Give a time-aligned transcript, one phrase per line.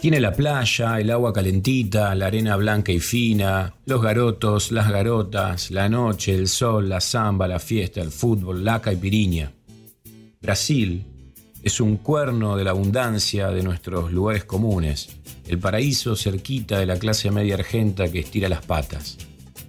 [0.00, 5.72] Tiene la playa, el agua calentita, la arena blanca y fina, los garotos, las garotas,
[5.72, 9.50] la noche, el sol, la samba, la fiesta, el fútbol, la caipiriña.
[10.40, 11.04] Brasil
[11.64, 15.08] es un cuerno de la abundancia de nuestros lugares comunes,
[15.48, 19.18] el paraíso cerquita de la clase media argenta que estira las patas.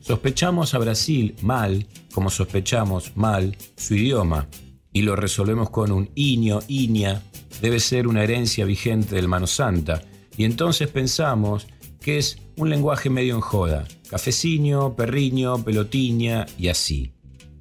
[0.02, 4.48] Sospechamos a Brasil mal, como sospechamos mal su idioma,
[4.94, 7.24] y lo resolvemos con un iño, iña,
[7.62, 10.04] debe ser una herencia vigente del Mano Santa,
[10.40, 11.68] y entonces pensamos
[12.00, 17.12] que es un lenguaje medio en joda, cafeciño, perriño, pelotiña y así.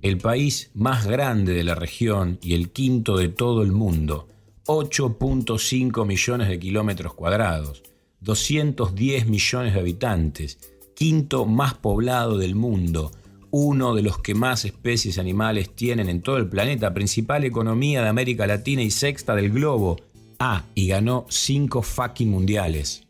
[0.01, 4.28] El país más grande de la región y el quinto de todo el mundo,
[4.66, 7.82] 8.5 millones de kilómetros cuadrados,
[8.20, 10.60] 210 millones de habitantes,
[10.95, 13.10] quinto más poblado del mundo,
[13.51, 18.09] uno de los que más especies animales tienen en todo el planeta, principal economía de
[18.09, 19.96] América Latina y sexta del globo,
[20.41, 23.03] Ah, y ganó cinco fucking mundiales.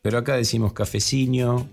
[0.00, 1.68] Pero acá decimos cafeciño,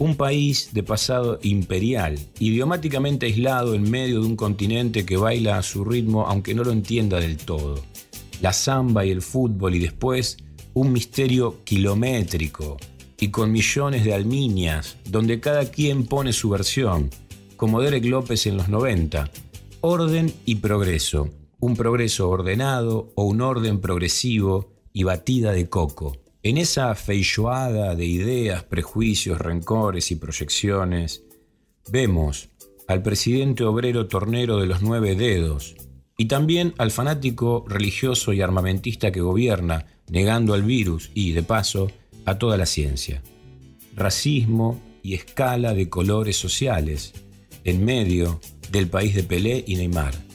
[0.00, 5.62] un país de pasado imperial, idiomáticamente aislado en medio de un continente que baila a
[5.62, 7.80] su ritmo aunque no lo entienda del todo.
[8.40, 10.38] La samba y el fútbol y después
[10.74, 12.78] un misterio kilométrico
[13.20, 17.10] y con millones de almiñas, donde cada quien pone su versión,
[17.56, 19.30] como Derek López en los 90.
[19.80, 26.16] Orden y progreso un progreso ordenado o un orden progresivo y batida de coco.
[26.42, 31.24] En esa feijoada de ideas, prejuicios, rencores y proyecciones,
[31.90, 32.50] vemos
[32.86, 35.74] al presidente obrero tornero de los nueve dedos
[36.16, 41.90] y también al fanático religioso y armamentista que gobierna, negando al virus y, de paso,
[42.24, 43.22] a toda la ciencia.
[43.94, 47.14] Racismo y escala de colores sociales
[47.64, 50.27] en medio del país de Pelé y Neymar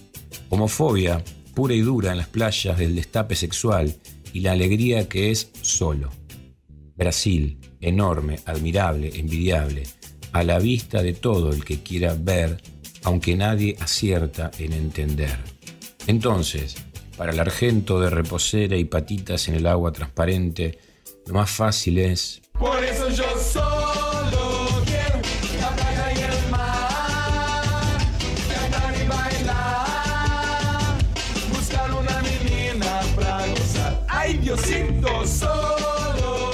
[0.54, 1.24] homofobia
[1.54, 3.96] pura y dura en las playas del destape sexual
[4.32, 6.10] y la alegría que es solo.
[6.96, 9.84] Brasil, enorme, admirable, envidiable,
[10.32, 12.62] a la vista de todo el que quiera ver,
[13.04, 15.38] aunque nadie acierta en entender.
[16.08, 16.76] Entonces,
[17.18, 20.80] para el argento de reposera y patitas en el agua transparente,
[21.28, 22.42] lo más fácil es...
[22.54, 23.26] Por eso yo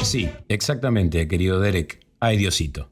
[0.09, 1.99] Sí, exactamente, querido Derek.
[2.19, 2.89] Ay, Diosito.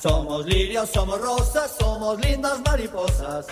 [0.00, 3.46] Somos lirios, somos rosas, somos lindas mariposas.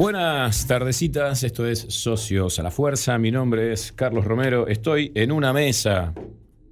[0.00, 5.30] Buenas tardecitas, esto es Socios a la Fuerza, mi nombre es Carlos Romero, estoy en
[5.30, 6.14] una mesa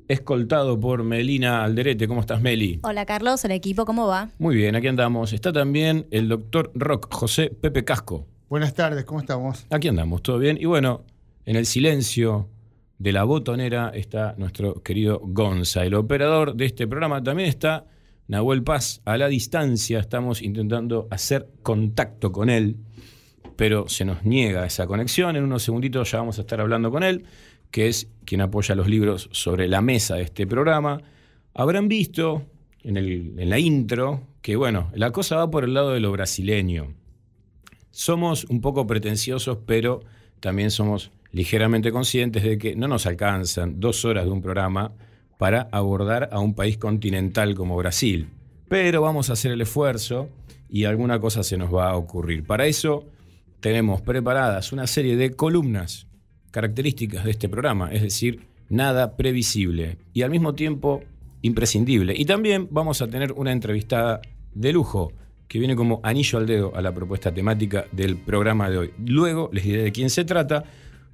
[0.09, 2.09] escoltado por Melina Alderete.
[2.09, 2.81] ¿Cómo estás, Meli?
[2.85, 4.31] Hola, Carlos, el equipo, ¿cómo va?
[4.39, 5.35] Muy bien, aquí andamos.
[5.35, 8.27] Está también el doctor Rock, José Pepe Casco.
[8.49, 9.67] Buenas tardes, ¿cómo estamos?
[9.69, 10.57] Aquí andamos, todo bien.
[10.59, 11.05] Y bueno,
[11.45, 12.49] en el silencio
[12.97, 17.23] de la botonera está nuestro querido Gonza, el operador de este programa.
[17.23, 17.85] También está
[18.27, 19.99] Nahuel Paz a la distancia.
[19.99, 22.79] Estamos intentando hacer contacto con él
[23.59, 25.35] pero se nos niega esa conexión.
[25.35, 27.25] En unos segunditos ya vamos a estar hablando con él,
[27.73, 31.03] que es quien apoya los libros sobre la mesa de este programa.
[31.55, 32.45] Habrán visto
[32.85, 36.95] en, la intro que, bueno, la cosa va por el lado de lo brasileño.
[37.91, 40.05] Somos un poco pretenciosos, pero
[40.39, 44.93] también somos ligeramente conscientes de que no nos alcanzan dos horas de un programa
[45.37, 48.29] para abordar a un país continental como Brasil.
[48.69, 50.29] Pero vamos a hacer el esfuerzo
[50.69, 52.47] y alguna cosa se nos va a ocurrir.
[52.47, 53.05] Para eso
[53.61, 56.07] tenemos preparadas una serie de columnas
[56.51, 61.03] características de este programa, es decir, nada previsible y al mismo tiempo
[61.43, 62.15] imprescindible.
[62.17, 64.21] Y también vamos a tener una entrevistada
[64.55, 65.13] de lujo
[65.47, 68.91] que viene como anillo al dedo a la propuesta temática del programa de hoy.
[68.99, 70.65] Luego les diré de quién se trata.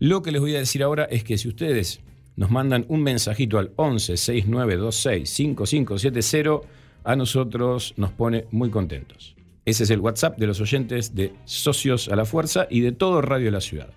[0.00, 2.00] Lo que les voy a decir ahora es que si ustedes
[2.36, 6.68] nos mandan un mensajito al 11 6926 5570,
[7.04, 9.33] a nosotros nos pone muy contentos.
[9.64, 13.22] Ese es el WhatsApp de los oyentes de Socios a la Fuerza y de todo
[13.22, 13.88] Radio la Ciudad.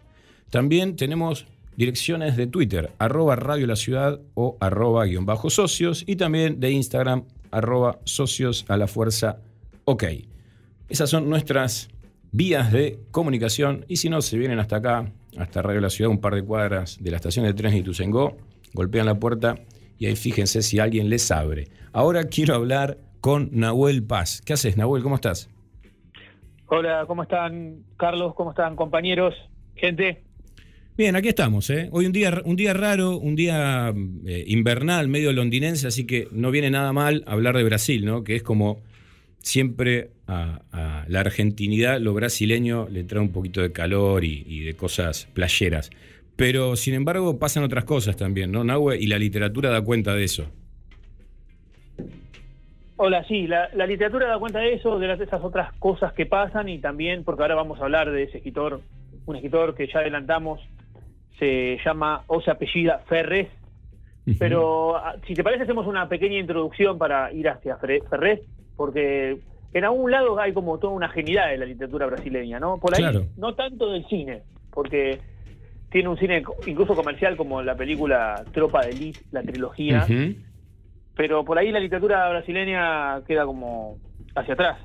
[0.49, 6.15] También tenemos direcciones de Twitter, arroba Radio La Ciudad o arroba guion bajo socios y
[6.15, 9.39] también de Instagram, arroba socios a la fuerza
[9.85, 10.03] ok.
[10.89, 11.89] Esas son nuestras
[12.31, 16.19] vías de comunicación y si no, se vienen hasta acá, hasta Radio La Ciudad, un
[16.19, 18.37] par de cuadras de la estación de trenes de Ituzaingó,
[18.73, 19.59] golpean la puerta
[19.99, 21.67] y ahí fíjense si alguien les abre.
[21.91, 24.41] Ahora quiero hablar con Nahuel Paz.
[24.45, 25.03] ¿Qué haces, Nahuel?
[25.03, 25.49] ¿Cómo estás?
[26.69, 28.35] Hola, ¿cómo están, Carlos?
[28.35, 29.33] ¿Cómo están, compañeros?
[29.75, 30.23] Gente.
[30.97, 31.69] Bien, aquí estamos.
[31.69, 31.87] ¿eh?
[31.93, 33.93] Hoy un día, un día raro, un día
[34.25, 38.25] eh, invernal, medio londinense, así que no viene nada mal hablar de Brasil, ¿no?
[38.25, 38.81] que es como
[39.39, 45.29] siempre a, la argentinidad, lo brasileño le trae un poquito de calor y, de cosas
[45.33, 45.89] playeras.
[46.35, 48.97] Pero sin embargo pasan otras cosas también, ¿no, Nahue?
[48.99, 50.51] Y la literatura da cuenta de eso.
[52.99, 56.79] Hola, sí, la, literatura da cuenta de eso, de, esas otras cosas que pasan y
[56.79, 58.81] también, porque ahora vamos a hablar de ese escritor,
[59.27, 60.59] un escritor que ya adelantamos,
[61.37, 63.49] se llama o se apellida Ferres,
[64.39, 68.41] pero ah, si te parece hacemos una pequeña introducción para ir hacia Ferres,
[68.75, 69.37] porque
[69.73, 72.79] en algún lado hay como toda una genialidad de la literatura brasileña, ¿no?
[72.79, 74.41] Por ahí no tanto del cine,
[74.71, 75.19] porque
[75.91, 80.05] tiene un cine incluso comercial como la película Tropa de Elite, la trilogía,
[81.17, 83.97] pero por ahí la literatura brasileña queda como
[84.35, 84.77] hacia atrás.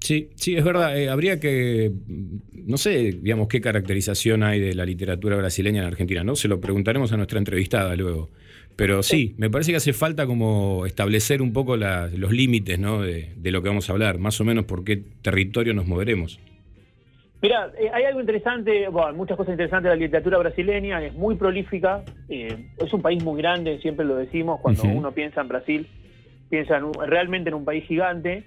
[0.00, 0.96] Sí, sí, es verdad.
[0.96, 1.90] Eh, habría que,
[2.54, 6.36] no sé, digamos, qué caracterización hay de la literatura brasileña en Argentina, ¿no?
[6.36, 8.30] Se lo preguntaremos a nuestra entrevistada luego.
[8.76, 13.02] Pero sí, me parece que hace falta como establecer un poco los límites, ¿no?
[13.02, 16.38] De, lo que vamos a hablar, más o menos por qué territorio nos moveremos.
[17.40, 21.36] Mira, eh, hay algo interesante, bueno, muchas cosas interesantes de la literatura brasileña, es muy
[21.36, 25.86] prolífica, eh, es un país muy grande, siempre lo decimos, cuando uno piensa en Brasil,
[26.50, 28.44] piensa realmente en un país gigante.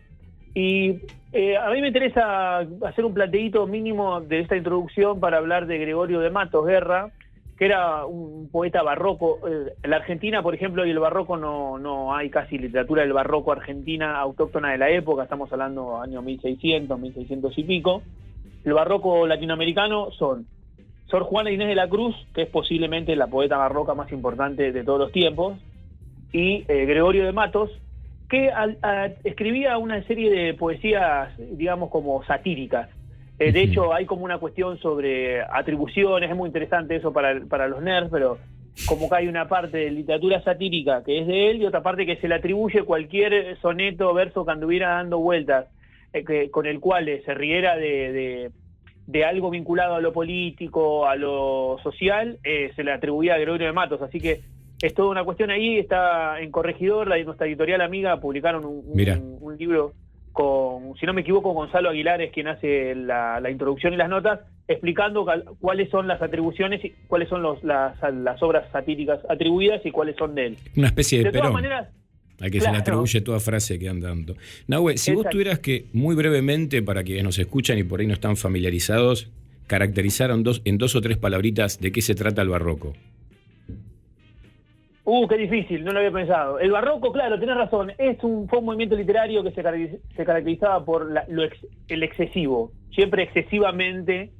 [0.54, 1.00] Y
[1.32, 5.78] eh, a mí me interesa hacer un planteíto mínimo de esta introducción para hablar de
[5.78, 7.12] Gregorio de Matos Guerra,
[7.58, 9.40] que era un poeta barroco.
[9.48, 13.54] en la Argentina, por ejemplo, y el barroco no, no hay casi literatura del barroco
[13.54, 18.02] argentina autóctona de la época, estamos hablando año 1600, 1600 y pico
[18.64, 20.46] el barroco latinoamericano son
[21.10, 24.84] Sor Juana Inés de la Cruz, que es posiblemente la poeta barroca más importante de
[24.84, 25.58] todos los tiempos,
[26.32, 27.70] y eh, Gregorio de Matos,
[28.30, 28.50] que
[29.26, 32.90] escribía una serie de poesías, digamos, como satíricas.
[33.40, 37.68] Eh, de hecho, hay como una cuestión sobre atribuciones, es muy interesante eso para, para
[37.68, 38.38] los nerds, pero
[38.88, 42.06] como que hay una parte de literatura satírica que es de él y otra parte
[42.06, 45.68] que se le atribuye cualquier soneto o verso que anduviera dando vueltas
[46.14, 48.52] eh, con el cual se riera de,
[49.08, 53.68] de, algo vinculado a lo político, a lo social, eh, se le atribuía a Gregorio
[53.68, 54.02] de Matos.
[54.02, 54.42] Así que
[54.82, 58.84] es toda una cuestión ahí, está en Corregidor, la, nuestra editorial amiga publicaron un,
[59.42, 59.94] un, libro
[60.34, 64.42] con, si no me equivoco, Gonzalo Aguilar es quien hace la, introducción y las notas,
[64.68, 65.26] explicando
[65.60, 70.16] cuáles son las atribuciones y cuáles son los, las, las obras satíricas atribuidas y cuáles
[70.16, 70.58] son de él.
[70.76, 71.90] Una especie de, de todas maneras,
[72.42, 74.36] a que se le atribuye toda frase que anda dando.
[74.68, 78.14] Nahue, si vos tuvieras que, muy brevemente, para quienes nos escuchan y por ahí no
[78.14, 79.30] están familiarizados,
[79.68, 82.94] caracterizaron dos, en dos o tres palabritas de qué se trata el barroco.
[85.04, 86.60] Uh, qué difícil, no lo había pensado.
[86.60, 89.64] El barroco, claro, tenés razón, es un, fue un movimiento literario que se,
[90.26, 91.44] caracterizaba por lo
[91.88, 94.32] el excesivo, siempre excesivamente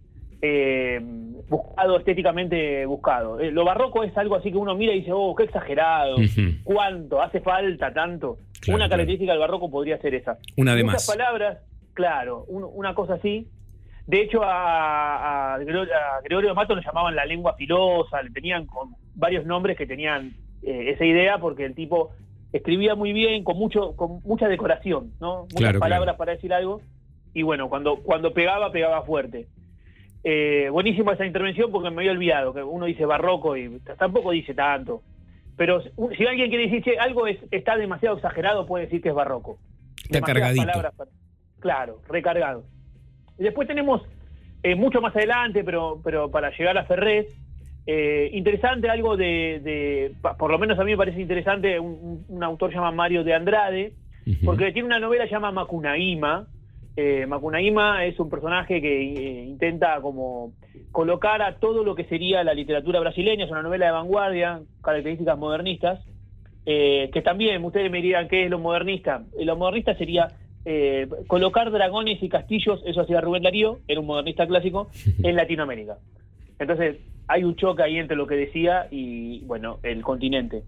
[0.42, 1.00] eh,
[1.50, 3.40] buscado, estéticamente buscado.
[3.40, 6.16] Eh, lo barroco es algo así que uno mira y dice, oh, qué exagerado,
[6.64, 8.38] cuánto, hace falta tanto.
[8.68, 10.38] una característica del barroco podría ser esa.
[10.58, 11.60] Una de Muchas palabras,
[11.94, 13.48] claro, una cosa así.
[14.08, 19.46] De hecho, a, Gregorio, de Mato lo llamaban la lengua filosa, le tenían con varios
[19.46, 20.34] nombres que tenían
[20.64, 22.12] eh, esa idea porque el tipo
[22.52, 25.48] escribía muy bien, con mucho con mucha decoración, ¿no?
[25.54, 26.82] Muchas palabras para decir algo.
[27.34, 29.48] Y bueno, cuando, cuando pegaba, pegaba fuerte.
[30.24, 34.54] Eh, buenísima esa intervención porque me había olvidado, que uno dice barroco y tampoco dice
[34.54, 35.02] tanto.
[35.58, 39.16] Pero si alguien quiere decir que algo es, está demasiado exagerado, puede decir que es
[39.16, 39.58] barroco.
[40.04, 40.66] Está cargadito.
[41.60, 42.64] claro, recargado.
[43.38, 44.02] Y después tenemos
[44.64, 47.26] Eh, mucho más adelante, pero, pero para llegar a Ferrés,
[47.88, 52.92] eh, interesante algo de, por lo menos a mí me parece interesante, un, autor llama
[52.92, 53.94] Mario de Andrade,
[54.46, 56.48] porque tiene una novela llama Macunaíma.
[56.98, 60.54] Eh, Macunaíma es un personaje que eh, intenta como
[60.92, 65.38] colocar a todo lo que sería la literatura brasileña, es una novela de vanguardia, características
[65.38, 66.04] modernistas,
[66.66, 69.24] eh, que también ustedes me dirían qué es lo modernista.
[69.40, 70.28] Lo modernista sería
[71.26, 74.92] colocar dragones y castillos, eso hacía Rubén Darío, era un modernista clásico,
[75.24, 75.98] en Latinoamérica.
[76.60, 80.62] Entonces, hay un choque ahí entre lo que decía y, bueno, el continente.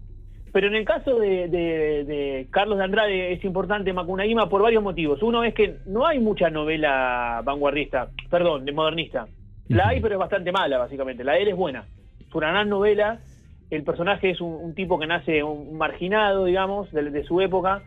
[0.54, 5.20] Pero en el caso de, Carlos de Andrade es importante Macunaíma por varios motivos.
[5.20, 9.26] Uno es que no hay mucha novela vanguardista, perdón, de modernista.
[9.66, 11.24] La hay, pero es bastante mala, básicamente.
[11.24, 11.86] La de él es buena.
[12.20, 13.18] Es una gran novela.
[13.68, 17.82] El personaje es un, tipo que nace un marginado, digamos, de, su época,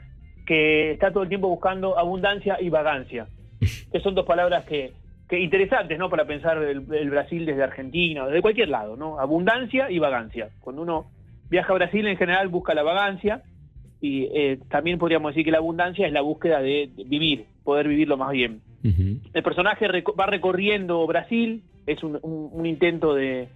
[0.46, 3.28] que está todo el tiempo buscando abundancia y vagancia.
[3.94, 4.92] Que son dos palabras que,
[5.30, 6.10] que interesantes, ¿no?
[6.10, 9.22] Para pensar el, el Brasil desde Argentina, desde cualquier lado, ¿no?
[9.22, 10.50] Abundancia y vagancia.
[10.60, 11.17] Cuando uno
[11.50, 13.44] viaja a Brasil en general busca la vagancia
[14.00, 18.18] y eh, también podríamos decir que la abundancia es la búsqueda de, vivir, poder vivirlo
[18.18, 18.62] más bien.
[19.34, 19.86] El personaje
[20.18, 23.50] va recorriendo Brasil, es un, intento de,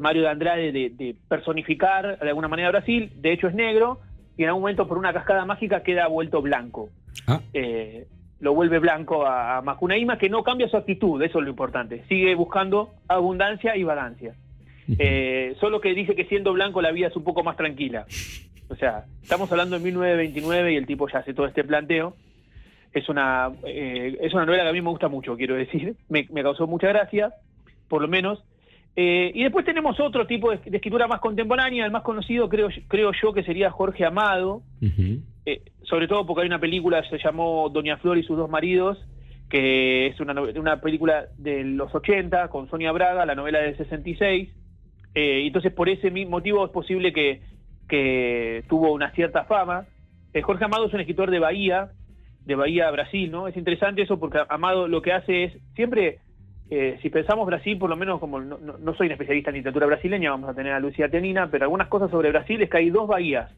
[0.00, 4.00] Mario de Andrade de, personificar de alguna manera Brasil, de hecho es negro
[4.36, 6.90] y en algún momento por una cascada mágica queda vuelto blanco.
[7.26, 7.40] Ah.
[7.54, 8.06] Eh,
[8.40, 12.04] lo vuelve blanco a, a Macunaíma, que no cambia su actitud, eso es lo importante,
[12.08, 14.34] sigue buscando abundancia y vagancia.
[14.98, 18.06] Eh, solo que dice que siendo blanco la vida es un poco más tranquila.
[18.68, 22.16] O sea, estamos hablando de 1929 y el tipo ya hace todo este planteo.
[22.92, 25.94] Es una, eh, es una novela que a mí me gusta mucho, quiero decir.
[26.08, 27.32] Me, causó mucha gracia,
[27.88, 28.42] por lo menos.
[28.94, 33.12] Eh, y después tenemos otro tipo de, escritura más contemporánea, el más conocido creo, creo
[33.22, 34.62] yo que sería Jorge Amado,
[35.84, 38.98] sobre todo porque hay una película que se llamó Doña Flor y sus dos maridos,
[39.48, 44.50] que es una, una película de los 80 con Sonia Braga, la novela del 66,
[45.14, 47.40] eh, entonces, por ese motivo es posible que,
[48.68, 49.84] tuvo una cierta fama.
[50.32, 51.90] Eh, Jorge Amado es un escritor de Bahía,
[52.46, 53.48] de Bahía, Brasil, ¿no?
[53.48, 56.20] Es interesante eso porque Amado lo que hace es, siempre,
[56.70, 60.30] eh, si pensamos Brasil, por lo menos como no, soy un especialista en literatura brasileña,
[60.30, 63.06] vamos a tener a Lucía Tenina, pero algunas cosas sobre Brasil es que hay dos
[63.06, 63.52] bahías.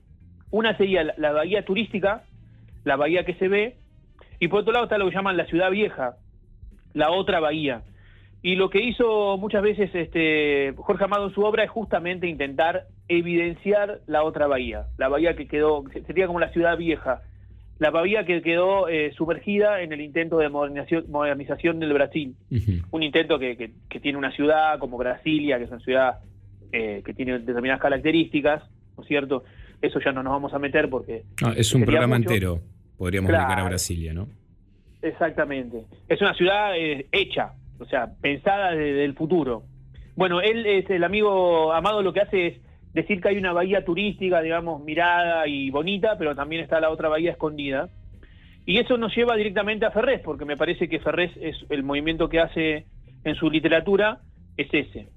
[0.50, 2.25] Una sería la, la bahía turística,
[2.82, 3.76] la bahía que se ve,
[4.40, 6.16] y por otro lado está lo que llaman la ciudad vieja,
[6.92, 7.82] la otra bahía.
[8.44, 12.88] Y lo que hizo muchas veces este Jorge Amado en su obra es justamente intentar
[13.08, 17.22] evidenciar la otra bahía, la bahía que quedó, sería como la ciudad vieja,
[17.78, 22.36] la bahía que quedó eh, sumergida en el intento de modernización, modernización del Brasil.
[22.90, 23.72] Un intento que,
[24.02, 26.18] tiene una ciudad como Brasilia, que es una ciudad
[26.70, 28.62] eh, que tiene determinadas características,
[28.98, 29.44] ¿no es cierto?
[29.80, 31.22] Eso ya no nos vamos a meter porque...
[31.56, 32.60] es un programa entero,
[32.98, 34.28] podríamos dedicar a Brasilia, ¿no?
[35.00, 35.84] Exactamente.
[36.10, 37.54] Es una ciudad eh, hecha,
[37.85, 39.64] o sea, pensada desde el futuro.
[40.17, 42.55] Bueno, él es el amigo Amado, lo que hace es
[42.93, 47.09] decir que hay una bahía turística, digamos, mirada y bonita, pero también está la otra
[47.09, 47.88] bahía escondida.
[48.67, 52.29] Y eso nos lleva directamente a Ferrés, porque me parece que Ferrés es el movimiento
[52.29, 52.87] que hace
[53.25, 54.21] en su literatura,
[54.57, 55.09] es ese.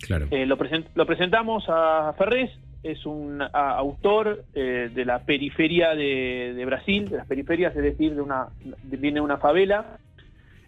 [0.00, 0.28] Claro.
[0.30, 2.50] Eh, lo, presentamos a Ferrés,
[2.82, 8.20] es un autor eh, de la periferia de, Brasil, de las periferias, es decir, de
[8.20, 8.48] una,
[8.84, 9.98] viene de una favela.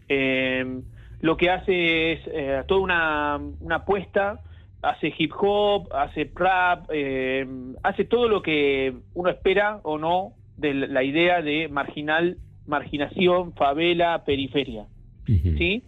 [0.09, 0.81] Eh,
[1.21, 4.41] lo que hace es eh, toda una, una, apuesta,
[4.83, 7.47] hace hip hop, hace rap, eh,
[7.83, 14.25] hace todo lo que uno espera o no de la idea de marginal, marginación, favela,
[14.25, 14.87] periferia.
[15.27, 15.83] ¿sí?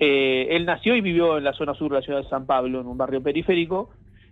[0.00, 2.80] Eh, él nació y vivió en la zona sur de la ciudad de San Pablo,
[2.80, 3.90] en un barrio periférico,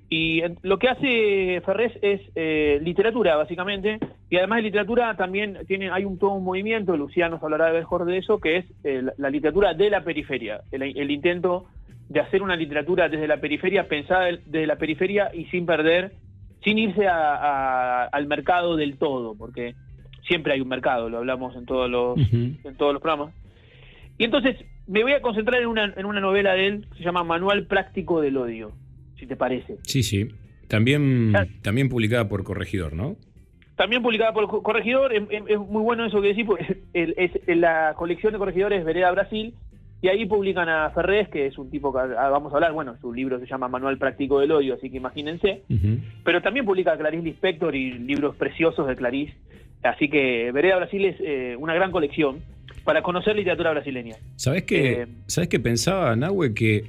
[0.08, 3.98] y lo que hace Ferrés es eh, literatura, básicamente,
[4.30, 8.04] y además de literatura también tiene, hay un todo un movimiento, Luciano nos hablará mejor
[8.04, 11.66] de eso, que es eh, la literatura de la periferia, el, intento
[12.08, 16.12] de hacer una literatura desde la periferia, pensada desde la periferia y sin perder,
[16.62, 19.74] sin irse al mercado del todo, porque
[20.22, 23.34] siempre hay un mercado, lo hablamos en todos los, en todos los programas.
[24.18, 27.24] Y entonces me voy a concentrar en una, en una novela de él, se llama
[27.24, 28.72] Manual Práctico del Odio
[29.18, 29.76] si te parece.
[29.82, 30.28] Sí, sí.
[30.68, 31.32] También,
[31.62, 33.16] también publicada por Corregidor, ¿no?
[33.76, 38.38] También publicada por Corregidor, es, muy bueno eso que decís, porque es, la colección de
[38.38, 39.54] Corregidores Vereda Brasil,
[40.00, 42.96] y ahí publican a Ferrés, que es un tipo que ah, vamos a hablar, bueno,
[43.00, 45.62] su libro se llama Manual Práctico del Odio, así que imagínense,
[46.24, 49.34] pero también publica a Clarice Lispector y libros preciosos de Clarice,
[49.82, 52.40] así que Vereda Brasil es eh, una gran colección
[52.84, 54.16] para conocer literatura brasileña.
[54.36, 56.54] ¿Sabes qué, eh, ¿sabes qué pensaba, Nahue?
[56.54, 56.84] Que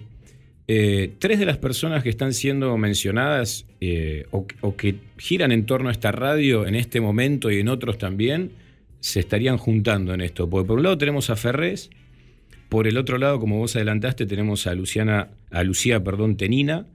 [0.70, 5.88] eh, tres de las personas que están siendo mencionadas eh, o, que giran en torno
[5.88, 8.52] a esta radio en este momento y en otros también
[9.00, 10.50] se estarían juntando en esto.
[10.50, 11.90] Porque por un lado tenemos a Ferrés,
[12.68, 16.86] Por el otro lado, como vos adelantaste, tenemos a Luciana, a Lucía, perdón, Tenina.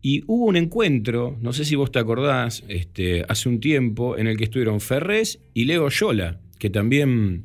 [0.00, 4.28] Y hubo un encuentro, no sé si vos te acordás, este, hace un tiempo, en
[4.28, 7.42] el que estuvieron Ferrés y Leo Yola, que también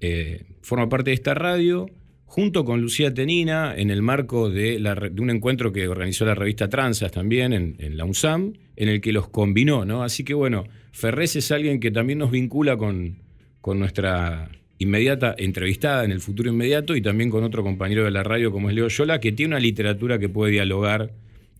[0.00, 1.90] eh, forma parte de esta radio,
[2.32, 4.82] junto con Lucía Tenina, en el marco de,
[5.18, 9.28] un encuentro que organizó la revista Transas también en, la UNSAM, en el que los
[9.28, 10.02] combinó, ¿no?
[10.02, 13.18] Así que bueno, Ferrés es alguien que también nos vincula con,
[13.60, 14.48] con nuestra
[14.78, 18.70] inmediata entrevistada en el futuro inmediato y también con otro compañero de la radio como
[18.70, 21.10] es Leo Yola, que tiene una literatura que puede dialogar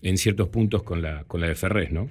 [0.01, 2.09] en ciertos puntos con la, con la de Ferrés, ¿no?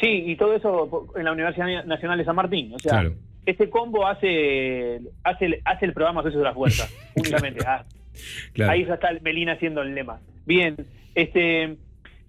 [0.00, 2.72] Sí, y todo eso en la Universidad Nacional de San Martín.
[2.74, 3.10] O sea,
[3.46, 7.64] este combo hace, hace, hace el programa Socios de la Fuerza, únicamente.
[7.66, 7.84] Ah,
[8.68, 10.20] ahí ya está Melina haciendo el lema.
[10.46, 10.76] Bien,
[11.14, 11.76] este...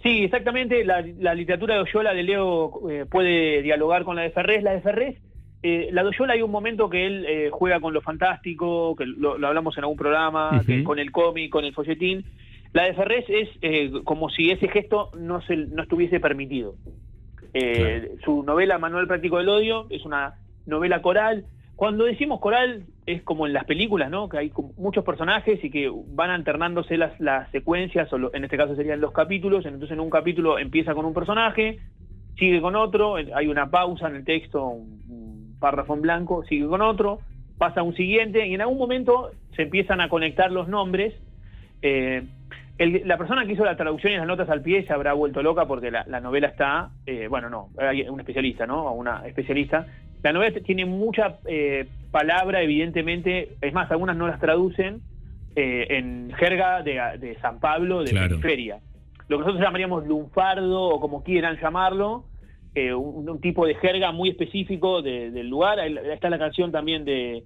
[0.03, 0.83] Sí, exactamente.
[0.83, 1.01] La,
[1.35, 4.63] literatura de Oyola de Leo eh, puede dialogar con la de Ferrés.
[4.63, 5.17] La de Ferrés
[5.63, 9.33] eh, la Doyola hay un momento que él eh, juega con lo fantástico, que lo,
[9.45, 12.25] hablamos en algún programa, con el cómic, con el folletín.
[12.73, 16.75] La de Ferrés es eh, como si ese gesto no, se, no estuviese permitido.
[18.23, 21.45] Su novela Manuel Práctico del Odio es una novela coral.
[21.75, 24.29] Cuando decimos coral es como en las películas, ¿no?
[24.29, 29.01] Que hay muchos personajes y que van alternándose las, secuencias, o en este caso serían
[29.01, 29.65] los capítulos.
[29.65, 31.79] Entonces en un capítulo empieza con un personaje,
[32.37, 36.81] sigue con otro, hay una pausa en el texto, un, párrafo en blanco, sigue con
[36.81, 37.19] otro,
[37.57, 41.13] pasa un siguiente y en algún momento se empiezan a conectar los nombres.
[41.83, 42.23] Eh,
[42.77, 45.67] la persona que hizo la traducción y las notas al pie se habrá vuelto loca
[45.67, 48.85] porque la, novela está, eh, bueno, no, hay un especialista, ¿no?
[48.85, 49.85] O una especialista.
[50.23, 55.01] La novela tiene mucha eh, palabra, evidentemente, es más, algunas no las traducen
[55.53, 58.79] en jerga de, San Pablo, de periferia.
[59.27, 62.25] Lo que nosotros llamaríamos lunfardo o como quieran llamarlo,
[62.73, 65.79] eh, un, tipo de jerga muy específico del lugar.
[65.79, 67.43] Ahí está la canción también de,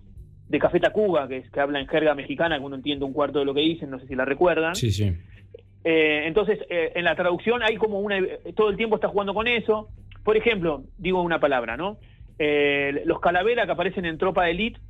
[0.48, 3.40] de Café Tacuba, que, es, que habla en jerga mexicana, que uno entiende un cuarto
[3.40, 4.76] de lo que dicen, no sé si la recuerdan.
[4.76, 5.12] Sí, sí.
[5.84, 8.18] Eh, entonces, eh, en la traducción hay como una...
[8.56, 9.90] Todo el tiempo está jugando con eso.
[10.24, 11.98] Por ejemplo, digo una palabra, ¿no?
[12.38, 14.82] los calaveras que aparecen en Tropa de Elite,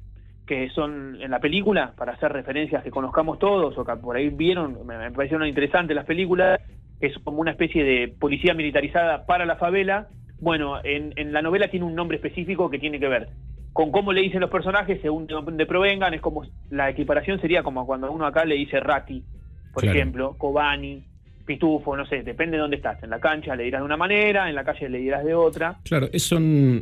[0.48, 4.30] que son en la película, para hacer referencias que conozcamos todos o que por ahí
[4.30, 6.60] vieron, me, me parecieron interesantes las películas,
[7.00, 10.08] que es como una especie de policía militarizada para la favela,
[10.39, 13.30] bueno, en, la novela tiene un nombre específico que tiene que ver
[13.75, 16.13] con cómo le dicen los personajes según de dónde provengan.
[16.13, 19.21] Es como la equiparación sería como cuando uno acá le dice Raki,
[19.73, 21.03] por ejemplo, Kobani,
[21.45, 23.03] Pitufo, no sé, depende de dónde estás.
[23.03, 25.81] En la cancha le dirás de una manera, en la calle le dirás de otra.
[25.83, 26.33] Claro, es,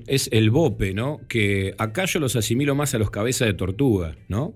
[0.05, 1.21] es el bope, ¿no?
[1.27, 4.53] Que acá yo los asimilo más a los cabezas de tortuga, ¿no?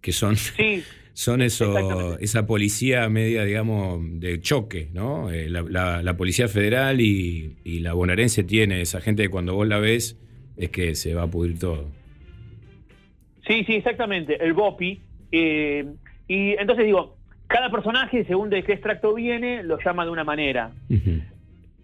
[0.00, 0.36] Que son.
[0.36, 0.82] Sí.
[1.12, 5.30] son eso, esa policía media, digamos, de choque, ¿no?
[5.30, 10.16] Eh, la, Policía Federal y, la bonaerense tiene esa gente que cuando vos la ves
[10.56, 11.84] es que se va a pudrir todo.
[13.46, 15.00] Sí, sí, exactamente, el BOPI.
[15.32, 15.86] Eh,
[16.28, 17.16] y entonces digo,
[17.46, 20.72] cada personaje, según de qué extracto viene, lo llama de una manera.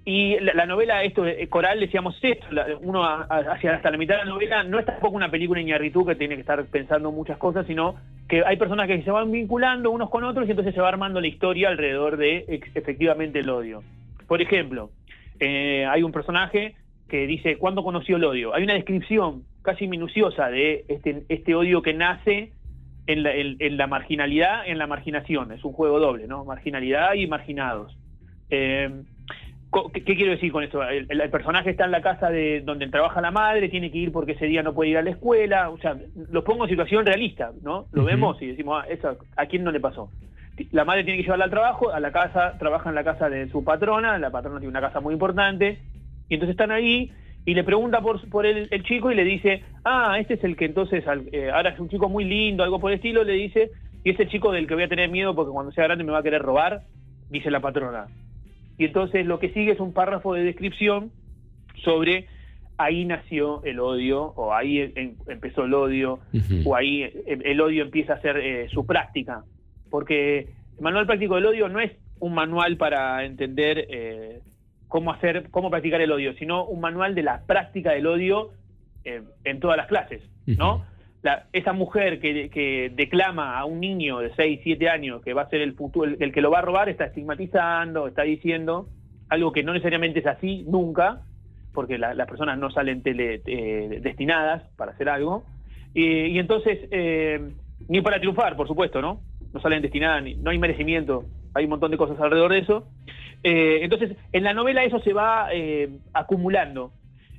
[0.04, 2.46] Y la, novela, esto de coral, decíamos esto,
[2.80, 6.16] uno hacia hasta la mitad de la novela no es tampoco una película Iñarritu que
[6.16, 7.94] tiene que estar pensando muchas cosas, sino
[8.28, 11.20] que hay personas que se van vinculando unos con otros y entonces se va armando
[11.20, 13.84] la historia alrededor de efectivamente el odio.
[14.26, 14.90] Por ejemplo,
[15.38, 16.74] eh, hay un personaje
[17.12, 18.54] que dice, ¿cuándo conoció el odio?
[18.54, 22.52] Hay una descripción casi minuciosa de este, este odio que nace
[23.06, 25.52] en la, en la marginalidad, en la marginación.
[25.52, 26.46] Es un juego doble, ¿no?
[26.46, 27.94] Marginalidad y marginados.
[28.48, 29.02] Eh,
[29.92, 30.82] ¿Qué, quiero decir con esto?
[30.82, 34.32] El, personaje está en la casa de donde trabaja la madre, tiene que ir porque
[34.32, 35.68] ese día no puede ir a la escuela.
[35.68, 35.98] O sea,
[36.30, 37.88] lo pongo en situación realista, ¿no?
[37.92, 40.08] Lo vemos y decimos, ah, ¿a quién no le pasó?
[40.70, 43.50] La madre tiene que llevarla al trabajo, a la casa, trabaja en la casa de
[43.50, 45.78] su patrona, la patrona tiene una casa muy importante,
[46.32, 47.12] y entonces están ahí
[47.44, 50.64] y le pregunta por, por el, chico y le dice, ah, este es el que
[50.64, 53.70] entonces, eh, ahora es un chico muy lindo, algo por el estilo, le dice,
[54.02, 56.12] y es el chico del que voy a tener miedo porque cuando sea grande me
[56.12, 56.84] va a querer robar,
[57.28, 58.06] dice la patrona.
[58.78, 61.10] Y entonces lo que sigue es un párrafo de descripción
[61.84, 62.28] sobre
[62.78, 66.20] ahí nació el odio, o ahí em, empezó el odio,
[66.64, 69.44] o ahí em, el odio empieza a ser eh, su práctica.
[69.90, 74.40] Porque el manual práctico del odio no es un manual para entender eh,
[74.92, 78.50] cómo hacer, cómo practicar el odio, sino un manual de la práctica del odio
[79.04, 80.84] eh, en todas las clases, ¿no?
[81.54, 85.62] esa mujer que, declama a un niño de 6, 7 años que va a ser
[85.62, 88.86] el futuro, el, que lo va a robar, está estigmatizando, está diciendo
[89.30, 91.22] algo que no necesariamente es así nunca,
[91.72, 95.44] porque las personas no salen tele, eh, destinadas para hacer algo.
[95.94, 97.40] Y, entonces, eh,
[97.88, 99.20] ni para triunfar, por supuesto, ¿no?
[99.54, 101.24] No salen destinadas, ni, no hay merecimiento,
[101.54, 102.86] hay un montón de cosas alrededor de eso.
[103.42, 105.48] Eh, entonces, en la novela eso se va
[106.12, 106.92] acumulando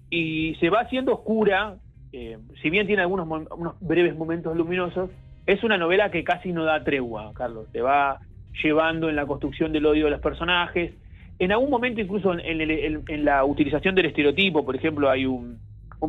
[0.09, 1.77] y se va haciendo oscura
[2.13, 5.09] eh, si bien tiene algunos unos breves momentos luminosos,
[5.47, 7.67] es una novela que casi no da tregua, Carlos.
[7.71, 8.19] Te va
[8.63, 10.93] llevando en la construcción del odio de los personajes.
[11.39, 15.57] En algún momento, incluso en, la utilización del estereotipo, por ejemplo, hay un,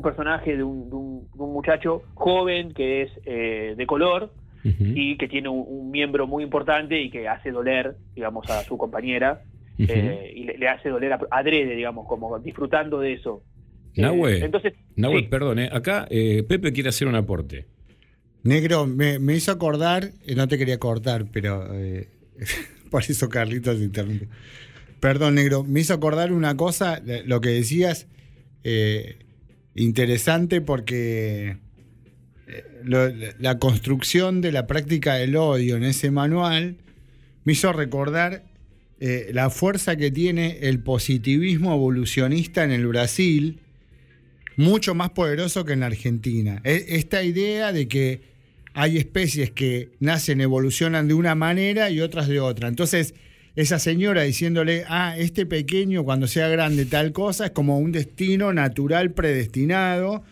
[0.02, 4.30] personaje de un, muchacho joven que es eh, de color
[4.64, 9.42] y que tiene un, miembro muy importante y que hace doler, digamos, a su compañera.
[9.76, 13.42] Eh, y le, hace doler a, adrede, digamos, como disfrutando de eso.
[13.96, 17.66] Nahue, entonces, Nahue, perdón, acá Pepe quiere hacer un aporte.
[18.44, 22.08] Negro, me, hizo acordar, eh, no te quería cortar, pero eh,
[22.90, 24.28] por eso Carlitos interrumpe.
[25.00, 28.06] Perdón, Negro, me hizo acordar una cosa, lo que decías,
[28.62, 29.18] eh,
[29.74, 31.56] interesante porque
[32.84, 36.76] la construcción de la práctica del odio en ese manual
[37.44, 38.44] me hizo recordar
[39.00, 43.60] la fuerza que tiene el positivismo evolucionista en el Brasil,
[44.56, 46.60] mucho más poderoso que en Argentina.
[46.64, 48.34] E, esta idea de que
[48.74, 52.68] hay especies que nacen, evolucionan de una manera y otras de otra.
[52.68, 53.14] Entonces,
[53.54, 58.52] esa señora diciéndole, ah, este pequeño cuando sea grande tal cosa, es como un destino
[58.52, 60.24] natural predestinado.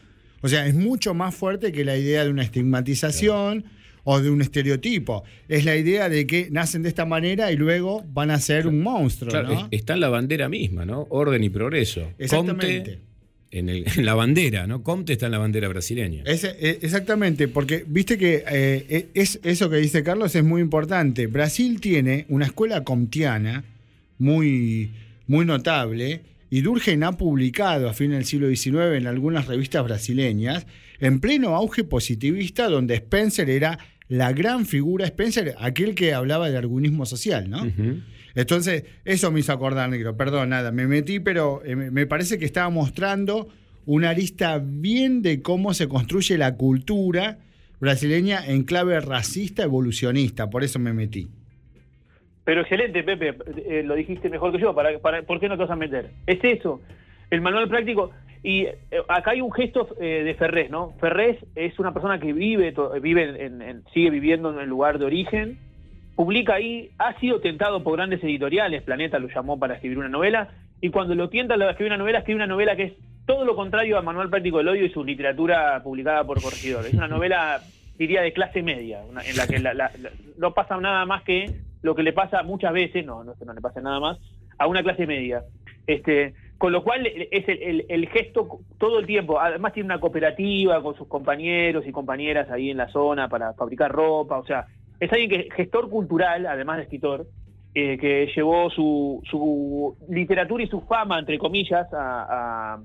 [0.42, 3.64] O sea, es mucho más fuerte que la idea de una estigmatización
[4.04, 5.24] o de un estereotipo.
[5.48, 8.82] Es la idea de que nacen de esta manera y luego van a ser un
[8.82, 9.30] monstruo.
[9.30, 11.06] Claro, está en la bandera misma, ¿no?
[11.10, 12.10] Orden y progreso.
[12.18, 12.98] Exactamente
[13.52, 14.82] en, la bandera, ¿no?
[14.82, 16.24] Comte está en la bandera brasileña.
[16.26, 21.26] Eh, exactamente, porque viste que eh, e, es, eso que dice Carlos es muy importante.
[21.26, 23.64] Brasil tiene una escuela comtiana
[24.18, 24.90] muy,
[25.26, 30.66] muy notable y Durgen ha publicado a fin del siglo XIX en algunas revistas brasileñas,
[31.00, 36.58] en pleno auge positivista, donde Spencer era la gran figura, Spencer, aquel que hablaba de
[36.58, 37.66] argunismo social, ¿no?
[38.34, 40.18] Entonces, eso me hizo acordar, negro.
[40.18, 43.48] Perdón, nada, me metí, pero eh, me parece que estaba mostrando
[43.86, 47.38] una arista bien de cómo se construye la cultura
[47.80, 50.50] brasileña en clave racista evolucionista.
[50.50, 51.30] Por eso me metí.
[52.44, 53.34] Pero excelente, Pepe,
[53.68, 54.74] eh, lo dijiste mejor que yo.
[54.74, 56.10] Para, ¿Por qué no te vas a meter?
[56.26, 56.80] Es eso,
[57.30, 58.10] el manual práctico.
[58.42, 58.76] Y eh,
[59.08, 60.94] acá hay un gesto de Ferrés, ¿no?
[61.00, 65.58] Ferrés es una persona que vive, vive en, sigue viviendo en el lugar de origen,
[66.16, 70.50] publica ahí, ha sido tentado por grandes editoriales, Planeta lo llamó para escribir una novela,
[70.80, 72.92] y cuando lo tienta a escribir una novela, escribe una novela que es
[73.24, 76.84] todo lo contrario a Manual Práctico del Odio y su literatura publicada por Corregidor.
[76.86, 77.60] Es una novela,
[77.96, 79.62] diría, de clase media, en la que
[80.38, 81.46] no pasa nada más que
[81.82, 84.18] lo que le pasa muchas veces, no, no, no le pasa nada más,
[84.58, 85.42] a una clase media.
[85.86, 89.40] Este, con lo cual es el, gesto todo el tiempo.
[89.40, 93.90] Además tiene una cooperativa con sus compañeros y compañeras ahí en la zona para fabricar
[93.90, 94.66] ropa, o sea,
[95.00, 97.26] es alguien que gestor cultural, además de escritor,
[97.74, 102.78] eh, que llevó su, su, literatura y su fama, entre comillas, a,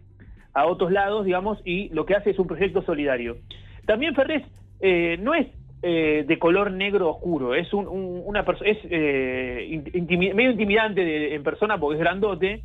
[0.65, 3.38] otros lados, digamos, y lo que hace es un proyecto solidario.
[3.86, 4.43] También Ferrés
[4.79, 5.45] eh, no es
[5.81, 12.01] eh, de color negro oscuro, es un, una es medio intimidante en persona porque es
[12.01, 12.63] grandote,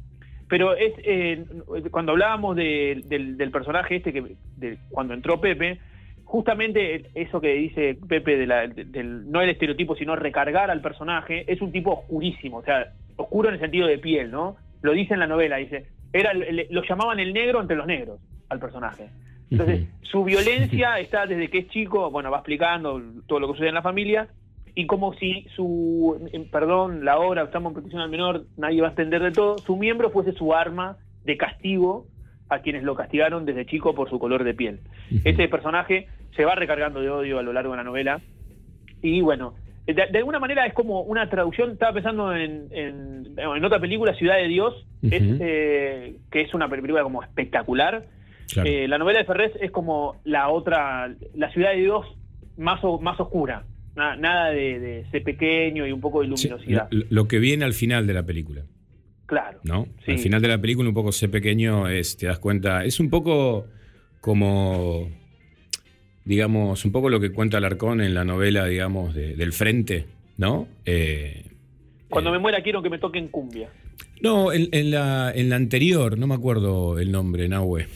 [0.48, 0.92] pero es
[1.90, 5.79] cuando hablábamos del, personaje este que de, cuando entró Pepe,
[6.25, 11.61] justamente eso que dice Pepe de del, no el estereotipo, sino recargar al personaje, es
[11.61, 14.57] un tipo oscurísimo, o sea, oscuro en el sentido de piel, ¿no?
[14.81, 18.59] Lo dice en la novela, dice, era lo llamaban el negro entre los negros al
[18.59, 19.09] personaje.
[19.53, 23.69] Entonces, su violencia está desde que es chico, bueno, va explicando todo lo que sucede
[23.69, 24.29] en la familia,
[24.75, 28.91] y como si su, perdón, la obra, estamos en protección al menor, nadie va a
[28.91, 32.07] entender de todo, su miembro fuese su arma de castigo
[32.49, 34.81] a quienes lo castigaron desde chico por su color de piel.
[35.25, 38.21] Ese personaje se va recargando de odio a lo largo de la novela.
[39.03, 39.55] Y bueno,
[39.87, 44.49] de, alguna manera es como una traducción, estaba pensando en, en, otra película, Ciudad de
[44.49, 48.05] Dios, eh, que es una película como espectacular.
[48.65, 52.07] Eh, la novela de Ferrés es como la otra, la Ciudad de Dios
[52.57, 53.65] más, más oscura.
[53.95, 56.88] Nada, de, ser pequeño y un poco de luminosidad.
[56.91, 58.62] lo, que viene al final de la película.
[59.27, 59.61] Claro.
[59.65, 59.87] ¿No?
[60.07, 62.85] Al final de la película, un poco sé pequeño, es, te das cuenta.
[62.85, 63.67] Es un poco
[64.21, 65.11] como
[66.25, 70.69] digamos, un poco lo que cuenta Alarcón en la novela, digamos, del Frente, ¿no?
[70.85, 71.45] Eh,
[72.09, 73.71] Cuando eh, me muera quiero que me toquen cumbia.
[74.21, 77.88] No, en, la, en la anterior, no me acuerdo el nombre, Nahue.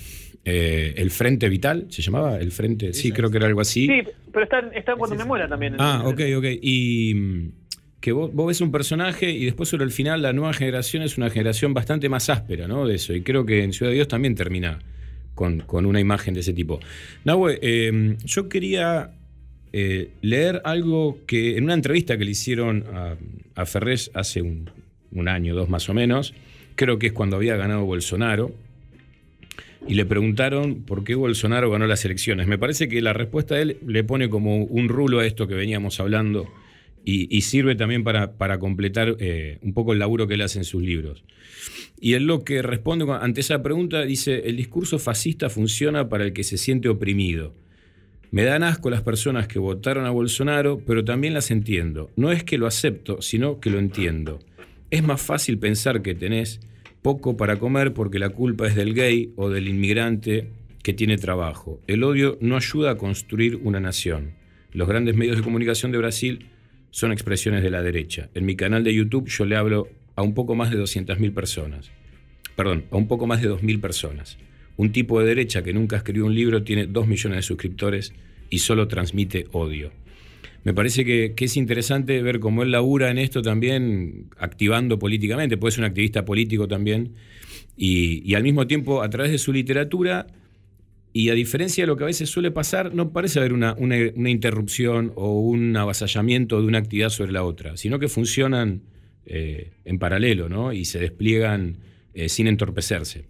[0.48, 2.38] Eh, el Frente Vital, ¿se llamaba?
[2.38, 3.88] El Frente, sí, creo que era algo así.
[3.88, 5.74] Sí, pero está, está cuando me muera también.
[5.78, 6.44] Ah, ok, ok.
[6.62, 7.52] Y mm,
[8.00, 11.18] que vos, vos, ves un personaje y después sobre el final la nueva generación es
[11.18, 12.86] una generación bastante más áspera, ¿no?
[12.86, 13.12] De eso.
[13.12, 14.78] Y creo que en Ciudad de Dios también termina
[15.34, 16.78] con, una imagen de ese tipo.
[17.24, 19.10] Nahue, eh, yo quería
[19.72, 23.16] eh, leer algo que en una entrevista que le hicieron a,
[23.56, 24.70] a Ferrés hace un,
[25.10, 26.34] un, año, dos más o menos,
[26.76, 28.52] creo que es cuando había ganado Bolsonaro,
[29.88, 32.46] y le preguntaron por qué Bolsonaro ganó las elecciones.
[32.46, 35.54] Me parece que la respuesta de él le pone como un rulo a esto que
[35.54, 36.46] veníamos hablando
[37.04, 40.64] y, sirve también para, para completar eh, un poco el laburo que él hace en
[40.64, 41.22] sus libros.
[42.00, 46.32] Y él lo que responde ante esa pregunta dice, el discurso fascista funciona para el
[46.32, 47.54] que se siente oprimido.
[48.32, 52.10] Me dan asco las personas que votaron a Bolsonaro, pero también las entiendo.
[52.16, 54.40] No es que lo acepto, sino que lo entiendo.
[54.90, 56.60] Es más fácil pensar que tenés
[57.06, 60.48] poco para comer porque la culpa es del gay o del inmigrante
[60.82, 61.80] que tiene trabajo.
[61.86, 64.32] El odio no ayuda a construir una nación.
[64.72, 66.46] Los grandes medios de comunicación de Brasil
[66.90, 68.28] son expresiones de la derecha.
[68.34, 71.92] En mi canal de YouTube yo le hablo a un poco más de 200.000 personas.
[72.56, 74.36] Perdón, a un poco más de 2.000 personas.
[74.76, 78.14] Un tipo de derecha que nunca escribió un libro tiene 2 millones de suscriptores
[78.50, 79.92] y solo transmite odio
[80.66, 85.70] me parece que, es interesante ver cómo él labura en esto también, activando políticamente, puede
[85.70, 87.14] ser un activista político también,
[87.76, 90.26] y, al mismo tiempo a través de su literatura,
[91.12, 95.12] y a diferencia de lo que a veces suele pasar, no parece haber una, interrupción
[95.14, 98.82] o un avasallamiento de una actividad sobre la otra, sino que funcionan
[99.24, 100.72] eh, en paralelo ¿no?
[100.72, 101.76] y se despliegan
[102.12, 103.24] eh, sin entorpecerse.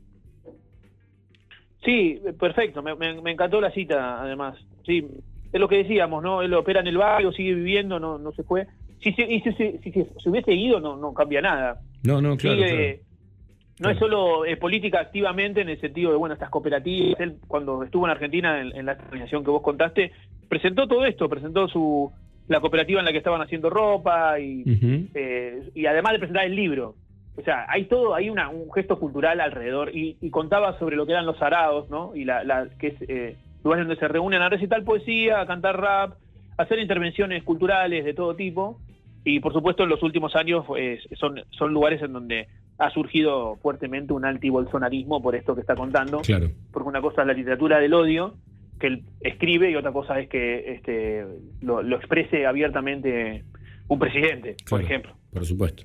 [1.85, 4.57] Sí, perfecto, me, me, encantó la cita además.
[4.87, 5.05] Sí,
[5.57, 6.42] es lo que decíamos, ¿no?
[6.42, 8.66] Él opera en el barrio, sigue viviendo, no, no se fue.
[9.01, 11.81] Si se, si, si, hubiese ido, no, no cambia nada.
[12.03, 12.61] No, no, claro.
[13.79, 17.21] No es solo política activamente en el sentido de, bueno, estas cooperativas.
[17.21, 20.12] Él, cuando estuvo en Argentina, en, la organización que vos contaste,
[20.49, 22.11] presentó todo esto, presentó su
[22.49, 24.62] la cooperativa en la que estaban haciendo ropa y,
[25.14, 26.95] eh, y además de presentar el libro.
[27.37, 31.12] O sea, hay todo, hay una, un gesto cultural alrededor y, contaba sobre lo que
[31.12, 32.14] eran los arados, ¿no?
[32.14, 33.37] Y la, la que es eh,
[33.67, 36.15] lugares donde se reúnen a recitar poesía, a cantar rap,
[36.57, 38.81] a hacer intervenciones culturales de todo tipo.
[39.25, 42.47] Y por supuesto en los últimos años pues, son, son lugares en donde
[42.79, 46.21] ha surgido fuertemente un anti-bolsonarismo por esto que está contando.
[46.21, 46.49] Claro.
[46.71, 48.37] Porque una cosa es la literatura del odio,
[48.79, 51.27] que él escribe, y otra cosa es que este,
[51.61, 53.43] lo, exprese abiertamente
[53.89, 55.13] un presidente, por ejemplo.
[55.33, 55.83] Por supuesto.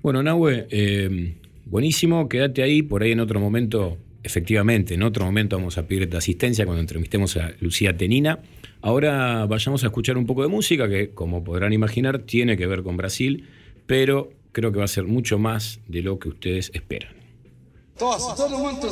[0.00, 5.56] Bueno, Nahue, eh, buenísimo, quédate ahí, por ahí en otro momento efectivamente, en otro momento
[5.56, 8.40] vamos a pedirte asistencia cuando entrevistemos a Lucía Tenina.
[8.82, 12.82] Ahora vayamos a escuchar un poco de música que, como podrán imaginar, tiene que ver
[12.82, 13.48] con Brasil,
[13.86, 17.14] pero creo que va a ser mucho más de lo que ustedes esperan.
[17.96, 18.90] todo el mundo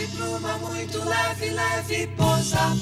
[0.00, 2.76] leve pluma, muito leve, leve pousa.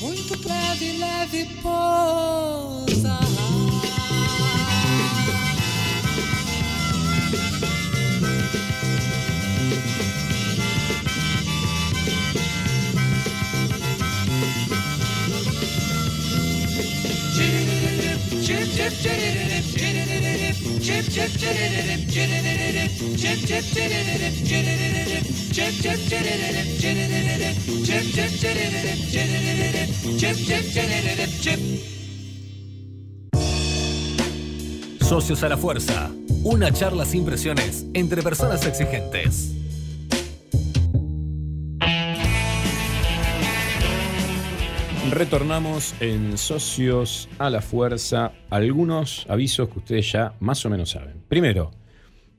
[0.00, 3.20] Muito leve, leve pousa.
[35.00, 36.10] Socios a la Fuerza.
[36.44, 39.59] Una charla sin presiones entre personas exigentes.
[45.10, 48.30] Retornamos en Socios a la Fuerza.
[48.48, 51.20] Algunos avisos que ustedes ya más o menos saben.
[51.28, 51.72] Primero,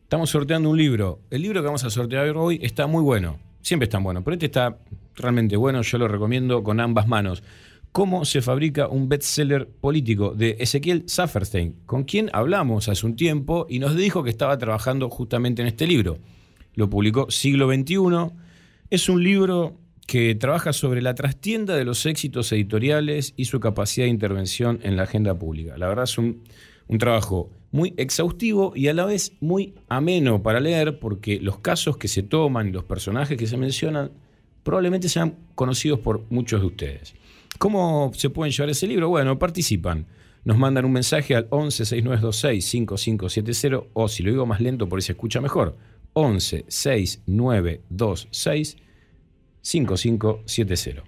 [0.03, 1.19] estamos sorteando un libro.
[1.29, 3.39] El libro que vamos a sortear hoy está muy bueno.
[3.61, 4.77] Siempre está bueno, pero este está
[5.15, 5.81] realmente bueno.
[5.81, 7.43] Yo lo recomiendo con ambas manos.
[7.91, 13.67] Cómo se fabrica un bestseller político de Ezequiel Safferstein, con quien hablamos hace un tiempo
[13.69, 16.19] y nos dijo que estaba trabajando justamente en este libro.
[16.75, 18.33] Lo publicó Siglo XXI.
[18.89, 19.80] Es un libro
[20.11, 24.97] que trabaja sobre la trastienda de los éxitos editoriales y su capacidad de intervención en
[24.97, 25.77] la agenda pública.
[25.77, 26.43] La verdad es un,
[26.89, 31.95] un trabajo muy exhaustivo y a la vez muy ameno para leer, porque los casos
[31.95, 34.11] que se toman y los personajes que se mencionan
[34.63, 37.15] probablemente sean conocidos por muchos de ustedes.
[37.57, 39.07] ¿Cómo se pueden llevar ese libro?
[39.07, 40.07] Bueno, participan.
[40.43, 44.97] Nos mandan un mensaje al 11 6926 5570 o si lo digo más lento por
[44.97, 45.77] ahí se escucha mejor.
[46.11, 48.90] 11 6926
[49.61, 51.03] 5570.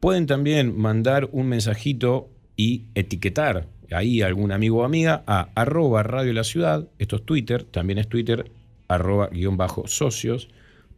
[0.00, 6.02] Pueden también mandar un mensajito y etiquetar ahí a algún amigo o amiga a arroba
[6.02, 8.50] Radio La Ciudad, esto es Twitter, también es Twitter,
[8.88, 10.48] arroba guion bajo socios,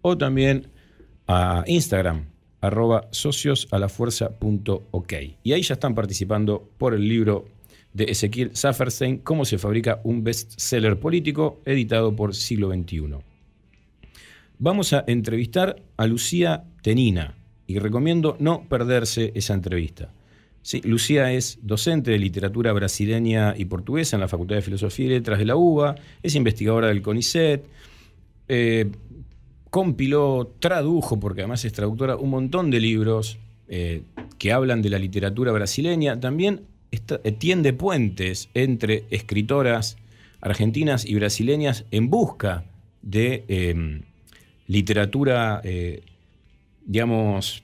[0.03, 0.69] o también
[1.27, 2.27] a Instagram,
[2.61, 5.13] arroba socios a la fuerza punto ok.
[5.43, 7.47] Y ahí ya están participando por el libro
[7.93, 13.17] de Ezequiel Safferstein, Cómo se fabrica un bestseller político, editado por Siglo XXI.
[14.59, 17.35] Vamos a entrevistar a Lucía Tenina
[17.67, 20.13] y recomiendo no perderse esa entrevista.
[20.85, 25.39] Lucía es docente de literatura brasileña y portuguesa en la Facultad de Filosofía y Letras
[25.39, 27.65] de la UBA, es investigadora del CONICET,
[28.49, 28.91] eh,
[29.71, 34.03] compiló, tradujo, porque además es traductora, un montón de libros eh,
[34.39, 36.21] que hablan de la literatura brasileña.
[36.21, 36.61] También
[36.91, 39.97] está- eh, tiende puentes entre escritoras
[40.41, 42.67] argentinas y brasileñas en busca
[43.01, 44.03] de eh,
[44.67, 46.03] literatura, eh,
[46.85, 47.63] digamos,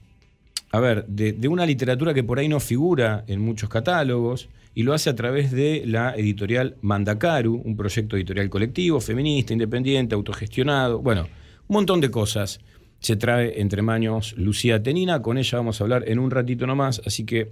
[0.70, 4.92] a ver, de, una literatura que por ahí no figura en muchos catálogos y lo
[4.92, 11.22] hace a través de la editorial Mandacaru, un proyecto editorial colectivo, feminista, independiente, autogestionado, bueno,
[11.68, 12.60] un montón de cosas.
[13.00, 17.00] Se trae entre manos Lucía Tenina, con ella vamos a hablar en un ratito nomás,
[17.06, 17.50] así que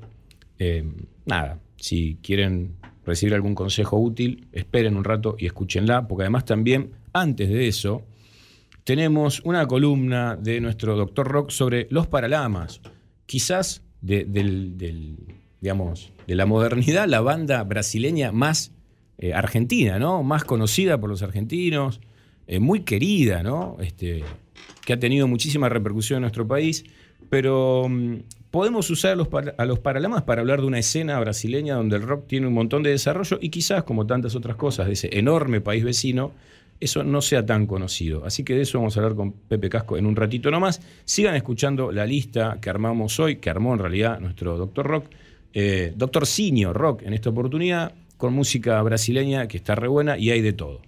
[0.58, 0.84] eh,
[1.24, 6.90] nada, si quieren recibir algún consejo útil, esperen un rato y escúchenla, porque además también,
[7.12, 8.02] antes de eso,
[8.86, 12.80] tenemos una columna de nuestro doctor Rock sobre los paralamas.
[13.26, 14.24] Quizás de,
[15.60, 18.70] la modernidad, la banda brasileña más
[19.18, 20.22] eh, argentina, ¿no?
[20.22, 22.00] Más conocida por los argentinos,
[22.46, 23.76] eh, muy querida, ¿no?
[23.80, 24.22] Este,
[24.84, 26.84] que ha tenido muchísima repercusión en nuestro país.
[27.28, 28.18] Pero mm,
[28.52, 32.02] podemos usar los para- a los paralamas para hablar de una escena brasileña donde el
[32.02, 35.60] rock tiene un montón de desarrollo y quizás, como tantas otras cosas de ese enorme
[35.60, 36.30] país vecino,
[36.80, 38.24] eso no sea tan conocido.
[38.24, 40.80] Así que de eso vamos a hablar con Pepe Casco en un ratito nomás.
[41.04, 45.06] Sigan escuchando la lista que armamos hoy, que armó en realidad nuestro Doctor Rock,
[45.52, 50.30] eh, Doctor Sinio Rock en esta oportunidad, con música brasileña que está re buena y
[50.30, 50.82] hay de todo.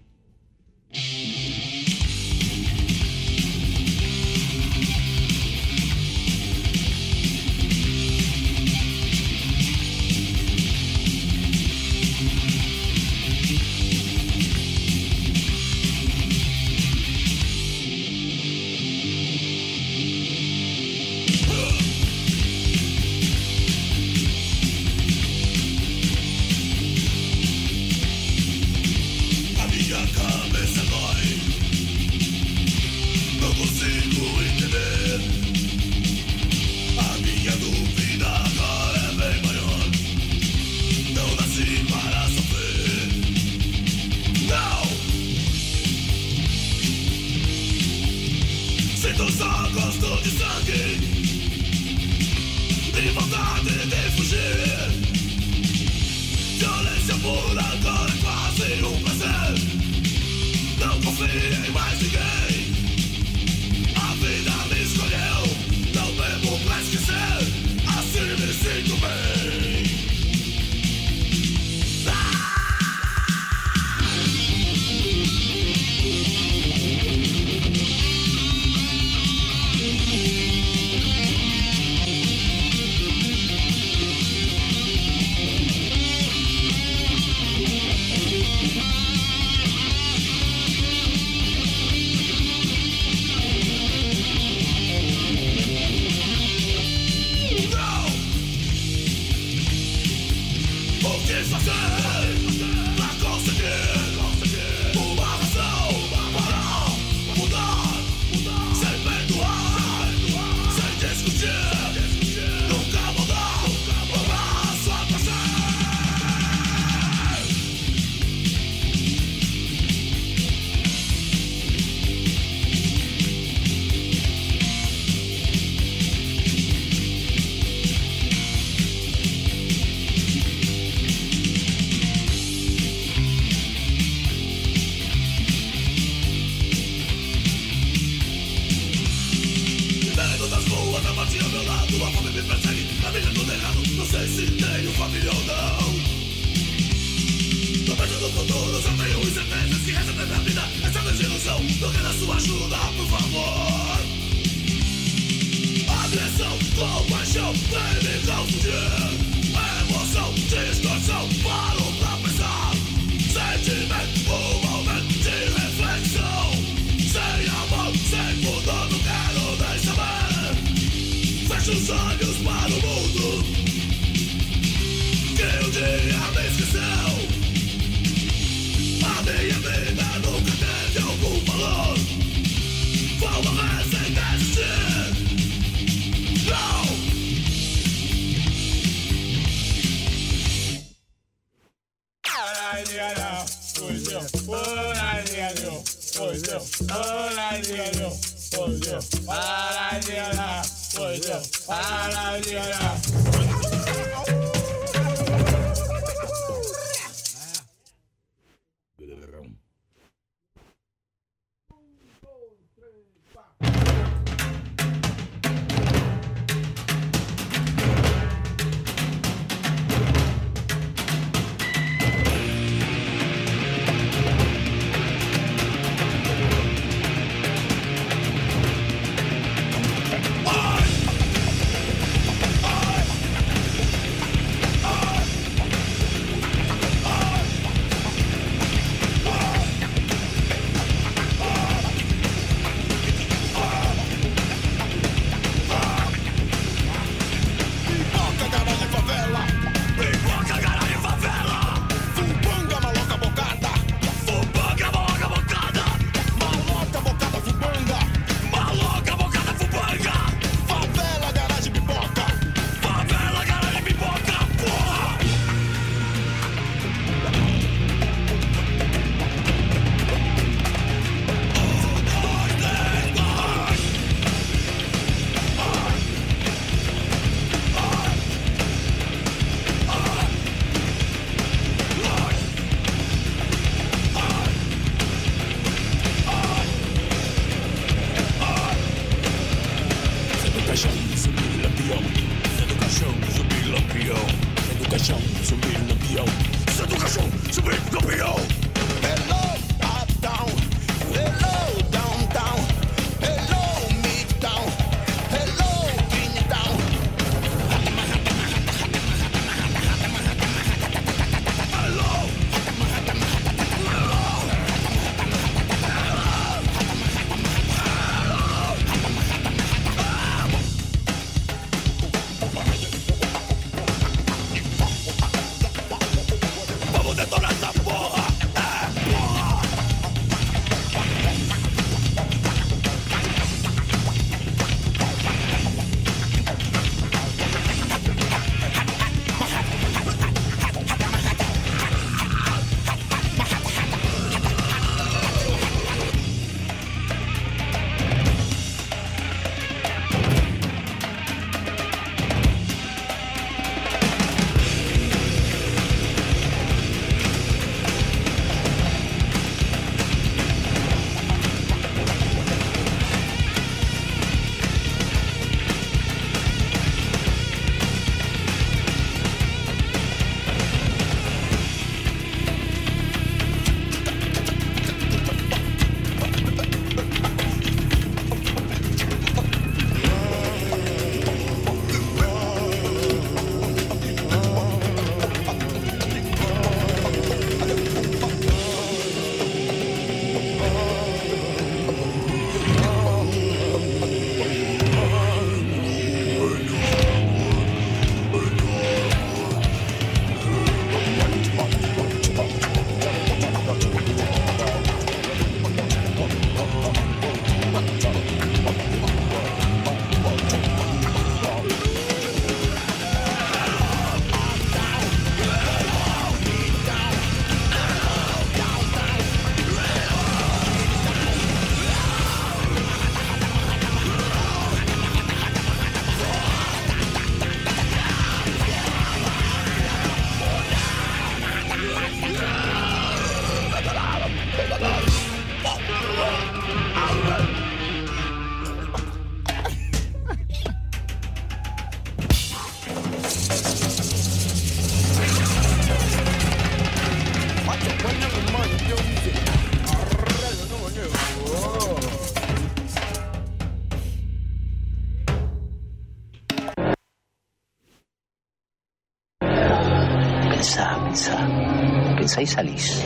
[462.38, 463.02] Pensa y salís.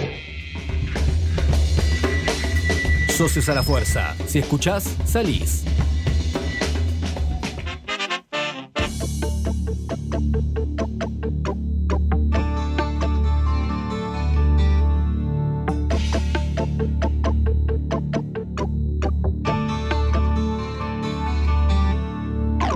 [3.16, 4.14] Socios a la fuerza.
[4.26, 5.64] Si escuchás, salís.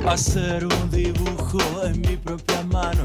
[0.08, 3.02] Hacer un dibujo en mi propia mano,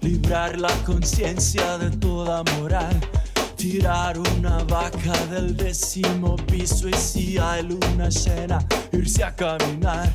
[0.00, 1.97] librar la conciencia de
[2.44, 3.00] moral,
[3.56, 8.58] tirar una vaca del décimo piso y si hay luna llena,
[8.92, 10.12] irse a caminar,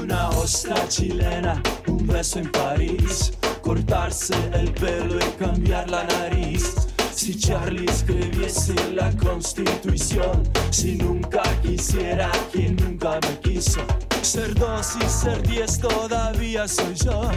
[0.00, 6.74] una ostra chilena, un beso en París, cortarse el pelo y cambiar la nariz.
[7.14, 13.80] Si Charlie escribiese la constitución, si nunca quisiera quien nunca me quiso,
[14.22, 17.30] ser dos y ser diez todavía soy yo.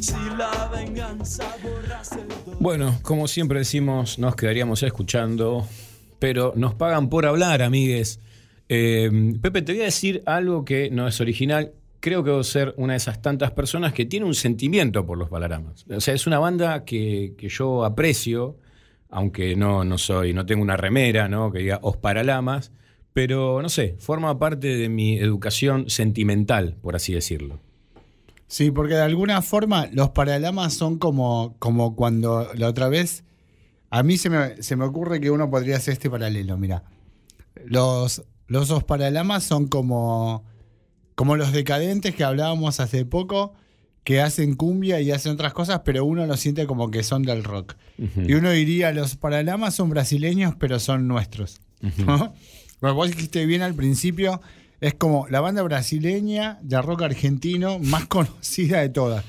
[0.00, 2.41] Si la venganza borrase el.
[2.62, 5.66] Bueno, como siempre decimos, nos quedaríamos escuchando,
[6.20, 8.20] pero nos pagan por hablar, amigues.
[8.68, 9.10] Eh,
[9.42, 11.72] Pepe, te voy a decir algo que no es original.
[11.98, 15.28] Creo que debo ser una de esas tantas personas que tiene un sentimiento por los
[15.28, 15.84] Balaramas.
[15.90, 18.56] O sea, es una banda que, que yo aprecio,
[19.10, 21.50] aunque no, no soy, no tengo una remera, ¿no?
[21.50, 22.70] Que diga Os Paralamas,
[23.12, 27.58] pero no sé, forma parte de mi educación sentimental, por así decirlo.
[28.52, 33.24] Sí, porque de alguna forma los paralamas son como, como cuando la otra vez.
[33.88, 36.84] A mí se me, se me ocurre que uno podría hacer este paralelo, mira.
[37.64, 40.44] Los, los dos paralamas son como,
[41.14, 43.54] como los decadentes que hablábamos hace poco,
[44.04, 47.44] que hacen cumbia y hacen otras cosas, pero uno lo siente como que son del
[47.44, 47.76] rock.
[47.96, 51.62] Y uno diría, los paralamas son brasileños, pero son nuestros.
[52.04, 52.34] ¿no?
[52.82, 54.42] Bueno, vos dijiste bien al principio,
[54.82, 59.24] es como la banda brasileña de rock argentino más conocida de todas.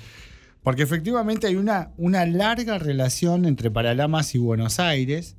[0.63, 5.37] Porque efectivamente hay una, una larga relación entre Paralamas y Buenos Aires,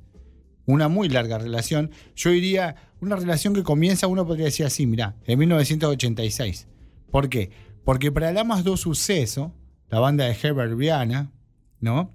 [0.65, 1.91] una muy larga relación.
[2.15, 6.67] Yo diría una relación que comienza, uno podría decir así, mirá, en 1986.
[7.11, 7.51] ¿Por qué?
[7.83, 9.53] Porque Paralamas do Suceso,
[9.89, 11.33] la banda de Herbert Viana,
[11.81, 12.09] ¿no?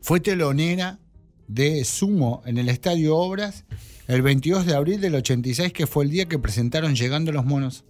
[0.00, 1.00] Fue telonera
[1.48, 3.66] de Sumo en el Estadio Obras
[4.06, 7.84] el 22 de abril del 86, que fue el día que presentaron Llegando los Monos.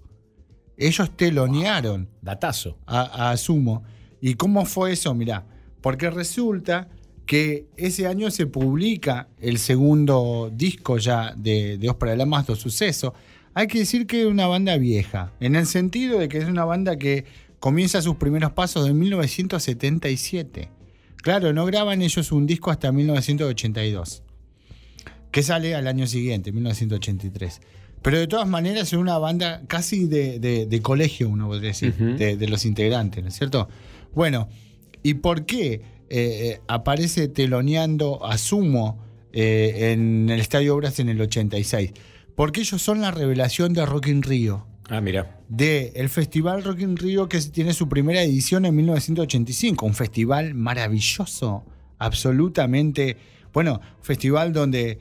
[0.77, 2.79] Ellos telonearon Datazo.
[2.87, 3.85] a, a Sumo.
[4.21, 5.15] ¿Y cómo fue eso?
[5.15, 5.47] Mirá,
[5.81, 6.89] porque resulta
[7.27, 13.15] que ese año se publica el segundo disco ya de, de Os Paralamas do Suceso.
[13.55, 16.65] Hay que decir que es una banda vieja, en el sentido de que es una
[16.65, 17.25] banda que
[17.61, 20.71] comienza sus primeros pasos en 1977.
[21.23, 24.23] Claro, no graban ellos un disco hasta 1982,
[25.35, 27.61] que sale al año siguiente, 1983.
[28.03, 31.93] Pero de todas maneras es una banda casi de, de- de colegio, uno podría decir,
[31.95, 33.69] de, de los integrantes, ¿no es cierto?
[34.15, 34.49] Bueno,
[35.03, 35.81] ¿y por qué eh,
[36.11, 41.93] eh, aparece teloneando a Sumo eh, en el Estadio Obras en el 86?
[42.37, 45.41] Porque ellos son la revelación de Rock in Rio Ah, mira.
[45.49, 49.85] del Festival Rock in Rio que tiene su primera edición en 1985.
[49.87, 51.65] Un festival maravilloso,
[51.99, 53.17] absolutamente.
[53.53, 54.99] Bueno, un festival donde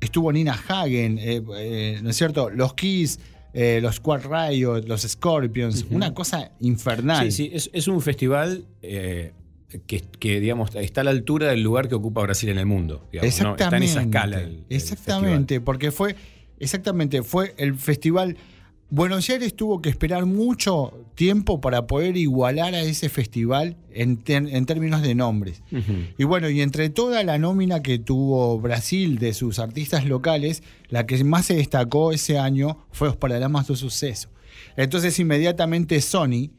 [0.00, 2.50] estuvo Nina Hagen, eh, eh, ¿no es cierto?
[2.50, 3.18] Los Kiss,
[3.54, 7.24] eh, los Quad Riot, los Scorpions, una cosa infernal.
[7.30, 9.32] Sí, sí, es, es un festival eh,
[9.86, 13.06] que, que, digamos, está a la altura del lugar que ocupa Brasil en el mundo.
[13.12, 13.52] digamos, ¿no?
[13.56, 14.40] Está en esa escala.
[14.40, 16.14] el- el exactamente, porque fue,
[16.60, 18.36] exactamente, fue el festival.
[18.88, 25.02] Buenos Aires tuvo que esperar mucho tiempo para poder igualar a ese festival en, términos
[25.02, 25.62] de nombres.
[26.16, 31.04] Y bueno, y entre toda la nómina que tuvo Brasil de sus artistas locales, la
[31.04, 34.30] que más se destacó ese año fue Os Paralamas do Suceso.
[34.76, 36.52] Entonces inmediatamente Sony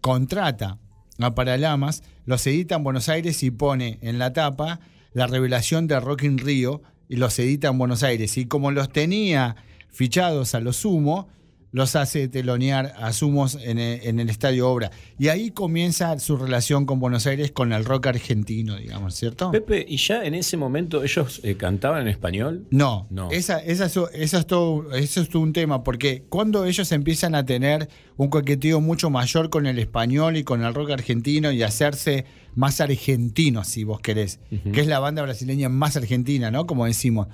[0.00, 0.78] contrata
[1.18, 4.78] a Paralamas, los edita en Buenos Aires y pone en la tapa
[5.14, 8.38] la revelación de Rock in Rio y los edita en Buenos Aires.
[8.38, 9.56] Y como los tenía
[9.90, 11.28] fichados a lo sumo,
[11.72, 14.90] los hace telonear a Sumos en el, en el Estadio Obra.
[15.18, 19.50] Y ahí comienza su relación con Buenos Aires, con el rock argentino, digamos, ¿cierto?
[19.50, 22.66] Pepe, ¿y ya en ese momento ellos eh, cantaban en español?
[22.70, 23.30] No, No.
[23.30, 24.08] Esa, esa es- eso,
[24.38, 28.80] es todo, eso es todo un tema, porque cuando ellos empiezan a tener un coqueteo
[28.82, 33.84] mucho mayor con el español y con el rock argentino y hacerse más argentinos, si
[33.84, 34.40] vos querés,
[34.74, 36.66] que es la banda brasileña más argentina, ¿no?
[36.66, 37.28] Como decimos.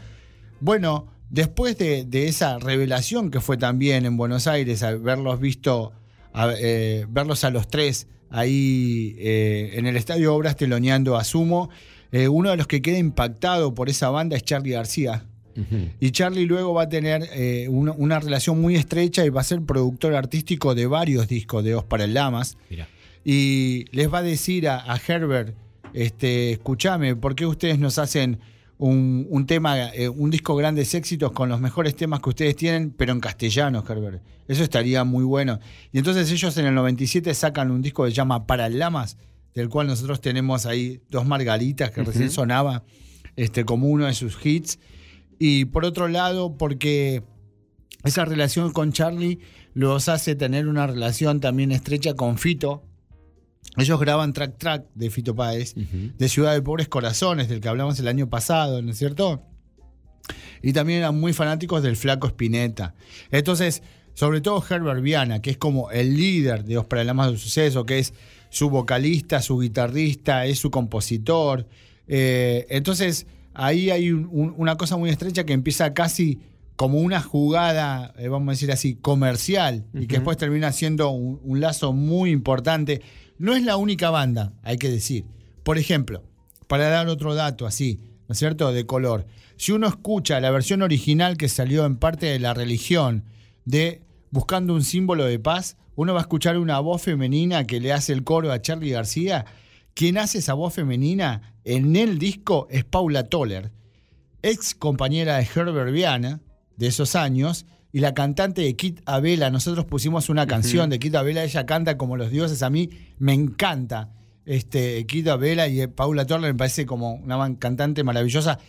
[0.61, 5.93] Bueno, después de, de esa revelación que fue también en Buenos Aires, al verlos visto,
[6.33, 11.70] a- eh, verlos a los tres ahí eh, en el Estadio Obras teloneando a Sumo,
[12.12, 15.24] eh, uno de los que queda impactado por esa banda es Charlie García.
[15.99, 17.29] Y Charlie luego va a tener
[17.68, 21.74] una, una relación muy estrecha y va a ser productor artístico de varios discos de
[21.74, 22.57] Os para el Lamas.
[22.70, 22.87] Mira.
[23.24, 25.57] Y les va a decir a, a Herbert
[25.95, 28.39] este, escúchame, ¿por qué ustedes nos hacen
[28.79, 32.91] un, un tema, eh, un disco grandes éxitos con los mejores temas que ustedes tienen,
[32.91, 34.22] pero en castellano, Herbert?
[34.47, 35.59] Eso estaría muy bueno.
[35.93, 39.18] Y entonces ellos en el 97 sacan un disco que se llama Paralamas,
[39.55, 42.85] del cual nosotros tenemos ahí dos margaritas que recién sonaba
[43.37, 44.79] este, como uno de sus hits.
[45.39, 47.24] Y por otro lado, porque
[48.05, 49.41] esa relación con Charlie
[49.74, 52.85] los hace tener una relación también estrecha con Fito.
[53.77, 57.99] Ellos graban Track Track de Fito Páez, de Ciudad de Pobres Corazones, del que hablamos
[58.01, 59.43] el año pasado, ¿no es cierto?
[60.63, 62.95] Y también eran muy fanáticos del Flaco Spinetta.
[63.31, 63.83] Entonces,
[64.15, 68.01] sobre todo Herbert Viana, que es como el líder de Os Paralamas de Suceso, que
[68.01, 68.15] es
[68.51, 71.67] su vocalista, su guitarrista, es su compositor.
[72.09, 76.41] Eh, entonces, ahí hay un- un- una cosa muy estrecha que empieza casi
[76.75, 81.41] como una jugada, eh, vamos a decir así, comercial, y que después termina siendo un,
[81.45, 83.03] un lazo muy importante.
[83.39, 85.24] No es la única banda, hay que decir.
[85.62, 86.24] Por ejemplo,
[86.66, 89.26] para dar otro dato así, ¿no es cierto?, de color.
[89.57, 93.24] Si uno escucha la versión original que salió en parte de la religión
[93.64, 97.95] de Buscando un símbolo de paz, uno va a escuchar una voz femenina que le
[97.95, 99.47] hace el coro a Charlie García.
[99.95, 103.72] Quien hace esa voz femenina en el disco es Paula Toller,
[104.43, 106.41] ex compañera de Herbert Viana
[106.76, 107.64] de esos años
[107.99, 109.51] y la cantante de Kit Abela.
[109.51, 112.62] Nosotros pusimos una canción de Kit Abela, ella canta como los dioses.
[112.62, 114.12] A mí me encanta
[114.46, 118.61] este, Kit Abela y eh, Paula Toller me parece como una cantante maravillosa.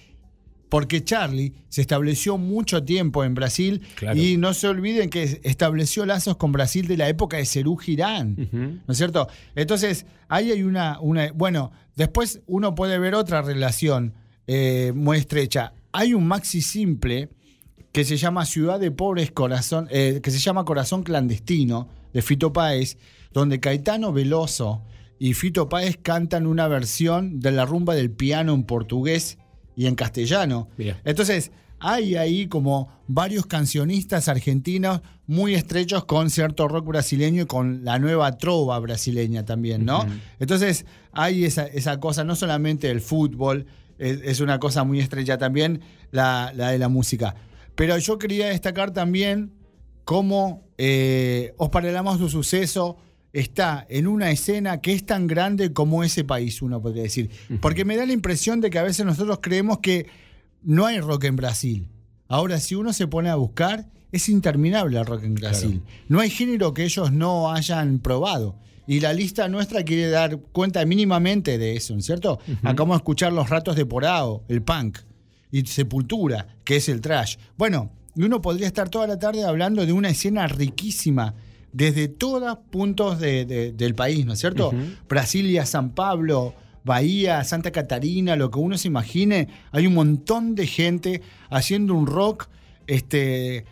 [0.68, 4.20] Porque Charlie se estableció mucho tiempo en Brasil Claro.
[4.20, 8.36] y no se olviden que estableció lazos con Brasil de la época de Cerú Girán.
[8.52, 9.28] ¿No es cierto?
[9.54, 11.32] Entonces, ahí hay una, una.
[11.34, 14.16] Bueno, después uno puede ver otra relación
[14.48, 15.74] eh, muy estrecha.
[15.92, 17.30] Hay un maxi simple
[17.92, 22.54] que se llama Ciudad de Pobres Corazón, eh, que se llama Corazón Clandestino, de Fito
[22.54, 22.98] Páez,
[23.34, 24.82] donde Caetano Veloso
[25.20, 29.38] y Fito Páez cantan una versión de la rumba del piano en portugués
[29.76, 30.70] y en castellano.
[31.04, 37.86] Entonces, hay ahí como varios cancionistas argentinos muy estrechos con cierto rock brasileño y con
[37.86, 40.06] la nueva trova brasileña también, ¿no?
[40.40, 43.66] Entonces, hay esa, esa cosa, no solamente el fútbol,
[43.98, 45.82] es, es una cosa muy estrecha también,
[46.12, 47.36] la, la de la música.
[47.80, 49.54] Pero yo quería destacar también
[50.04, 52.98] cómo eh, Os Paralamas do Suceso
[53.32, 57.30] está en una escena que es tan grande como ese país, uno podría decir.
[57.62, 60.08] Porque me da la impresión de que a veces nosotros creemos que
[60.62, 61.88] no hay rock en Brasil.
[62.28, 65.82] Ahora, si uno se pone a buscar, es interminable el rock en Brasil.
[66.10, 68.58] No hay género que ellos no hayan probado.
[68.88, 72.40] Y la lista nuestra quiere dar cuenta mínimamente de eso, ¿no es cierto?
[72.62, 74.98] Acabamos de escuchar Los Ratos de Porao, el punk,
[75.52, 77.38] y Sepultura, que es el trash.
[77.58, 81.36] Bueno, y uno podría estar toda la tarde hablando de una escena riquísima
[81.72, 84.72] desde todos puntos de- de- del país, ¿no es cierto?
[85.08, 90.66] Brasilia, San Pablo, Bahía, Santa Catarina, lo que uno se imagine, hay un montón de
[90.66, 92.48] gente haciendo un rock,
[92.88, 93.66] este,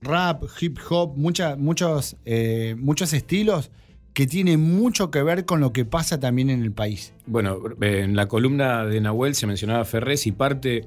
[0.00, 3.70] rap, hip hop, mucha- muchos, eh, muchos estilos
[4.14, 7.12] que tienen mucho que ver con lo que pasa también en el país.
[7.26, 10.86] Bueno, en la columna de Nahuel se mencionaba Ferrés y parte,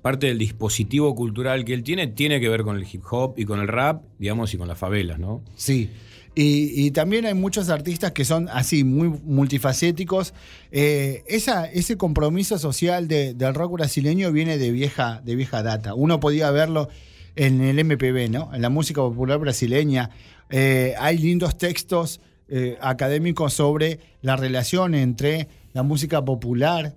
[0.00, 3.44] parte del dispositivo cultural que él tiene tiene que ver con el hip hop y
[3.44, 5.42] con el rap, digamos, y con las favelas, ¿no?
[5.54, 5.90] Sí.
[6.34, 10.32] Y, y también hay muchos artistas que son así, muy multifacéticos.
[10.70, 15.94] Eh, esa, ese compromiso social de- del rock brasileño viene de vieja, de vieja data.
[15.94, 16.88] Uno podía verlo
[17.36, 18.50] en el MPB, ¿no?
[18.54, 20.08] En la música popular brasileña.
[20.50, 26.94] Eh, hay lindos textos eh, académicos sobre la relación entre la música popular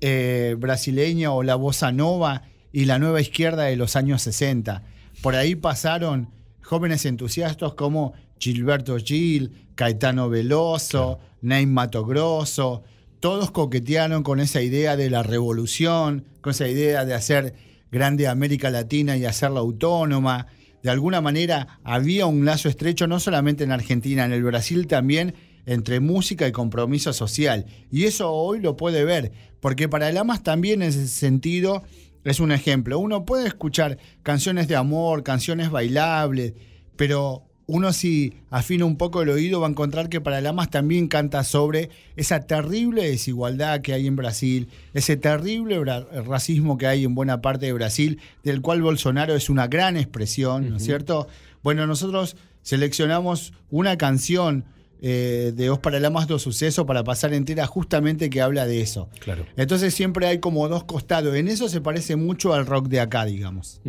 [0.00, 4.82] eh, brasileña o la bossa nova y la nueva izquierda de los años 60.
[5.22, 6.30] Por ahí pasaron
[6.62, 12.82] jóvenes entusiastas como Gilberto Gil, Caetano Veloso, Ney Mato Grosso,
[13.20, 17.54] todos coquetearon con esa idea de la revolución, con esa idea de hacer
[17.90, 20.46] grande América Latina y hacerla autónoma.
[20.86, 25.34] De alguna manera había un lazo estrecho no solamente en Argentina, en el Brasil también,
[25.66, 27.66] entre música y compromiso social.
[27.90, 31.82] Y eso hoy lo puede ver, porque para Lamas también en ese sentido
[32.22, 33.00] es un ejemplo.
[33.00, 36.54] Uno puede escuchar canciones de amor, canciones bailables,
[36.94, 41.08] pero uno si afina un poco el oído va a encontrar que para Lamas también
[41.08, 45.82] canta sobre esa terrible desigualdad que hay en Brasil, ese terrible
[46.24, 50.70] racismo que hay en buena parte de Brasil, del cual Bolsonaro es una gran expresión,
[50.70, 51.26] ¿no es cierto?
[51.64, 54.64] Bueno, nosotros seleccionamos una canción
[55.02, 59.08] eh, de Os Paralamas do Suceso para pasar entera, justamente que habla de eso.
[59.20, 59.46] Claro.
[59.56, 61.34] Entonces siempre hay como dos costados.
[61.34, 63.80] En eso se parece mucho al rock de acá, digamos.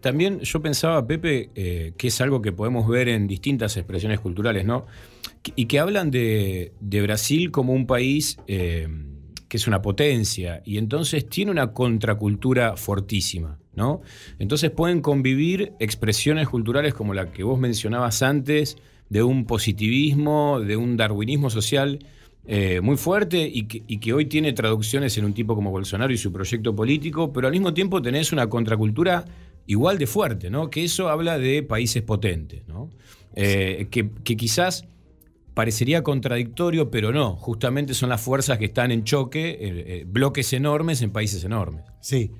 [0.00, 4.64] También yo pensaba, Pepe, eh, que es algo que podemos ver en distintas expresiones culturales,
[4.64, 4.86] ¿no?
[5.56, 8.88] Y que hablan de, de Brasil como un país eh,
[9.54, 14.00] que es una potencia y entonces tiene una contracultura fortísima, ¿no?
[14.40, 18.78] Entonces pueden convivir expresiones culturales como la que vos mencionabas antes,
[19.08, 21.98] de un positivismo, de un darwinismo social
[22.46, 26.30] eh, muy fuerte y que, hoy tiene traducciones en un tipo como Bolsonaro y su
[26.30, 29.24] proyecto político, pero al mismo tiempo tenés una contracultura
[29.66, 30.68] igual de fuerte, ¿no?
[30.68, 32.90] Que eso habla de países potentes, ¿no?
[33.34, 34.84] Eh, que, quizás
[35.54, 37.34] parecería contradictorio, pero no.
[37.36, 41.84] Justamente son las fuerzas que están en choque, eh, bloques enormes en países enormes.
[42.00, 42.30] Sí,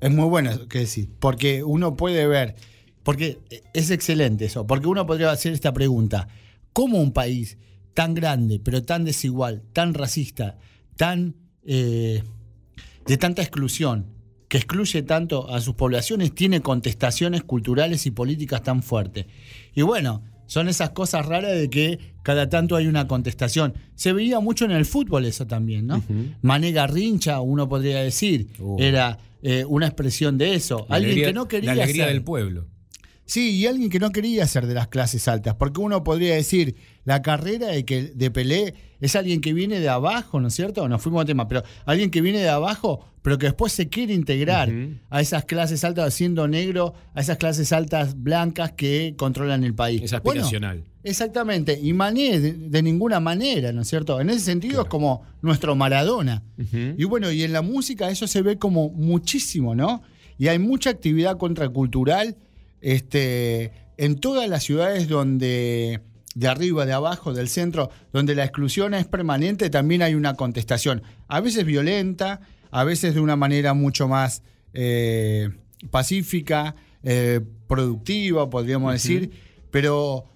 [0.00, 2.56] es muy bueno que decir, porque uno puede ver,
[3.04, 3.38] porque
[3.72, 6.26] es excelente eso, porque uno podría hacer esta pregunta,
[6.72, 7.56] ¿cómo un país
[7.94, 10.58] tan grande, pero tan desigual, tan racista,
[10.96, 12.22] tan eh,
[13.06, 14.06] de tanta exclusión,
[14.48, 19.26] que excluye tanto a sus poblaciones, tiene contestaciones culturales y políticas tan fuertes?
[19.74, 23.74] Y bueno, son esas cosas raras de que cada tanto hay una contestación.
[23.94, 26.02] Se veía mucho en el fútbol eso también, ¿no?
[26.42, 28.76] Mané Garrincha, uno podría decir, Uh.
[28.78, 30.86] era eh, una expresión de eso.
[30.88, 32.66] La alguien alegría- que no quería La alegría ser- del pueblo.
[33.26, 36.76] Sí, y alguien que no quería ser de las clases altas, porque uno podría decir,
[37.04, 40.86] la carrera de, que, de Pelé es alguien que viene de abajo, ¿no es cierto?
[40.88, 44.12] Nos fuimos a tema, pero alguien que viene de abajo, pero que después se quiere
[44.12, 44.70] integrar
[45.08, 50.02] a esas clases altas siendo negro, a esas clases altas blancas que controlan el país.
[50.02, 50.84] Es Bueno, aspiracional.
[51.02, 54.20] exactamente, y Mané de, de ninguna manera, ¿no es cierto?
[54.20, 56.42] En ese sentido es como nuestro Maradona.
[56.98, 60.02] Y bueno, y en la música eso se ve como muchísimo, ¿no?
[60.36, 62.36] Y hay mucha actividad contracultural
[62.84, 66.02] este, en todas las ciudades donde,
[66.34, 71.02] de arriba, de abajo, del centro, donde la exclusión es permanente, también hay una contestación.
[71.26, 74.42] A veces violenta, a veces de una manera mucho más
[74.74, 75.48] eh,
[75.90, 79.30] pacífica, eh, productiva, podríamos decir,
[79.70, 80.26] pero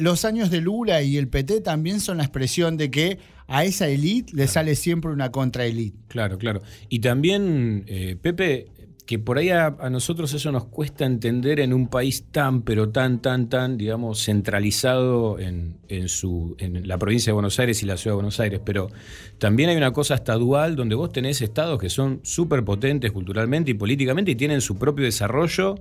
[0.00, 3.86] los años de Lula y el PT también son la expresión de que a esa
[3.86, 5.96] élite le sale siempre una contraélite.
[6.08, 6.60] Claro, claro.
[6.88, 8.66] Y también, eh, Pepe,
[9.06, 13.20] que por ahí a, nosotros eso nos cuesta entender en un país tan, pero tan,
[13.20, 17.98] tan, tan, digamos, centralizado en, en su, en la provincia de Buenos Aires y la
[17.98, 18.60] ciudad de Buenos Aires.
[18.64, 18.88] Pero
[19.38, 23.72] también hay una cosa hasta dual donde vos tenés estados que son súper potentes culturalmente
[23.72, 25.74] y políticamente y tienen su propio desarrollo.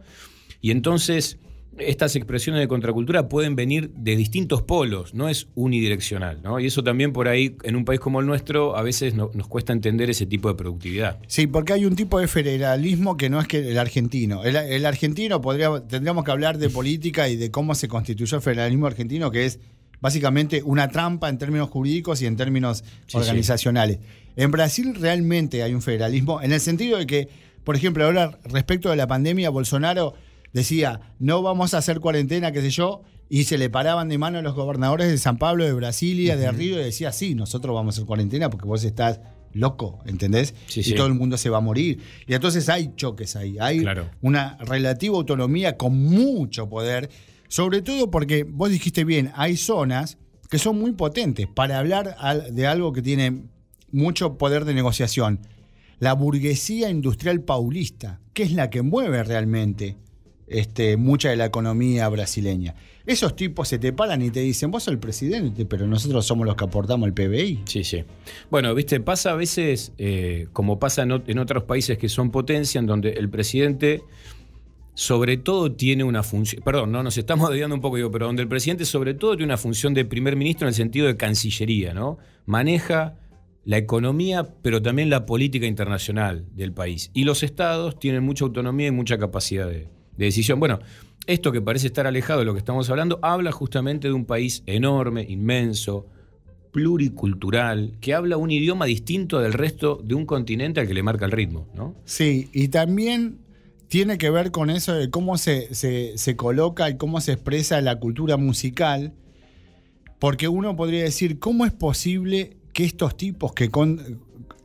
[0.59, 1.39] Y entonces
[1.79, 6.39] estas expresiones de contracultura pueden venir de distintos polos, no es unidireccional.
[6.43, 6.59] ¿no?
[6.59, 9.47] Y eso también por ahí, en un país como el nuestro, a veces no- nos
[9.47, 11.19] cuesta entender ese tipo de productividad.
[11.27, 14.43] Sí, porque hay un tipo de federalismo que no es que el argentino.
[14.43, 18.43] El, el argentino podría, tendríamos que hablar de política y de cómo se constituyó el
[18.43, 19.59] federalismo argentino, que es
[19.99, 23.99] básicamente una trampa en términos jurídicos y en términos Sí, organizacionales.
[24.35, 27.29] En Brasil realmente hay un federalismo, en el sentido de que,
[27.63, 30.13] por ejemplo, ahora respecto de la pandemia, Bolsonaro
[30.53, 34.39] decía, no vamos a hacer cuarentena, qué sé yo, y se le paraban de mano
[34.39, 37.95] a los gobernadores de San Pablo, de Brasilia, de Río, y decía, sí, nosotros vamos
[37.95, 39.21] a hacer cuarentena porque vos estás
[39.53, 40.53] loco, ¿entendés?
[40.67, 40.95] Sí, y sí.
[40.95, 41.99] todo el mundo se va a morir.
[42.27, 44.09] Y entonces hay choques ahí, hay Claro.
[44.21, 47.09] una relativa autonomía con mucho poder,
[47.47, 50.17] sobre todo porque vos dijiste bien, hay zonas
[50.49, 52.15] que son muy potentes para hablar
[52.51, 53.43] de algo que tiene
[53.91, 55.39] mucho poder de negociación.
[55.99, 59.97] La burguesía industrial paulista, que es la que mueve realmente
[60.53, 62.75] este, mucha de la economía brasileña.
[63.05, 66.45] Esos tipos se te paran y te dicen, vos sos el presidente, pero nosotros somos
[66.45, 67.63] los que aportamos el PBI.
[67.65, 68.03] Sí, sí.
[68.49, 72.31] Bueno, viste, pasa a veces, eh, como pasa en, ot- en otros países que son
[72.31, 74.03] potencia, en donde el presidente
[74.95, 78.43] sobre todo tiene una función, perdón, no nos estamos desviando un poco, digo, pero donde
[78.43, 81.93] el presidente sobre todo tiene una función de primer ministro en el sentido de cancillería,
[81.95, 82.19] ¿no?
[82.45, 83.15] Maneja
[83.65, 87.09] la economía, pero también la política internacional del país.
[87.13, 89.87] Y los estados tienen mucha autonomía y mucha capacidad de,
[90.17, 90.59] de decisión.
[90.59, 90.79] Bueno,
[91.27, 94.63] esto que parece estar alejado de lo que estamos hablando, habla justamente de un país
[94.65, 96.05] enorme, inmenso,
[96.71, 101.25] pluricultural, que habla un idioma distinto del resto de un continente al que le marca
[101.25, 101.95] el ritmo, ¿no?
[102.03, 103.37] Sí, y también
[103.87, 107.99] tiene que ver con eso de cómo se, se- coloca y cómo se expresa la
[107.99, 109.13] cultura musical,
[110.19, 113.69] porque uno podría decir, ¿cómo es posible que estos tipos que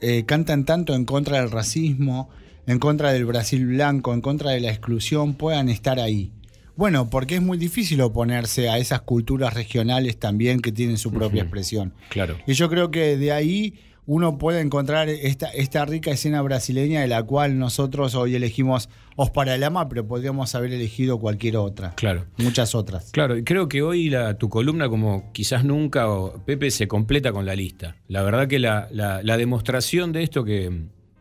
[0.00, 2.30] eh, cantan tanto en contra del racismo,
[2.68, 6.30] en contra del Brasil blanco, en contra de la exclusión, puedan estar ahí?
[6.76, 11.42] Bueno, porque es muy difícil oponerse a esas culturas regionales también que tienen su propia
[11.42, 11.92] expresión.
[12.08, 12.36] Claro.
[12.46, 13.74] Y yo creo que de ahí
[14.06, 19.28] uno puede encontrar esta, esta rica escena brasileña de la cual nosotros hoy elegimos Os
[19.30, 21.94] Paralama, pero podríamos haber elegido cualquier otra.
[21.96, 22.26] Claro.
[22.38, 23.10] Muchas otras.
[23.10, 27.32] Claro, y creo que hoy la, tu columna, como quizás nunca, o Pepe, se completa
[27.32, 27.96] con la lista.
[28.06, 30.70] La verdad que la, la- la demostración de esto que,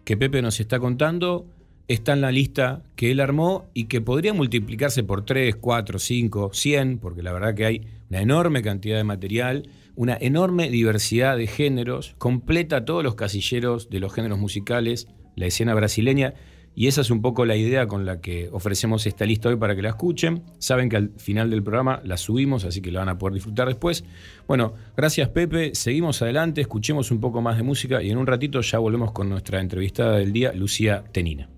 [0.07, 1.47] que Pepe nos está contando
[1.89, 6.51] está en la lista que él armó y que podría multiplicarse por 3, 4, 5,
[6.53, 11.47] 100, porque la verdad que hay una enorme cantidad de material, una enorme diversidad de
[11.47, 16.35] géneros, completa todos los casilleros de los géneros musicales, la escena brasileña.
[16.79, 19.75] Y esa es un poco la idea con la que ofrecemos esta lista hoy para
[19.75, 20.43] que la escuchen.
[20.59, 23.67] Saben que al final del programa la subimos, así que la van a poder disfrutar
[23.67, 24.03] después.
[24.47, 25.73] Bueno, gracias Pepe.
[25.73, 29.27] Seguimos adelante, escuchemos un poco más de música y en un ratito ya volvemos con
[29.27, 31.49] nuestra entrevistada del día, Lucía Tenina.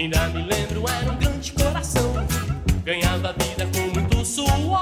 [0.00, 2.10] Ainda me lembro, era um grande coração.
[2.84, 4.80] Ganhava vida com muito suor.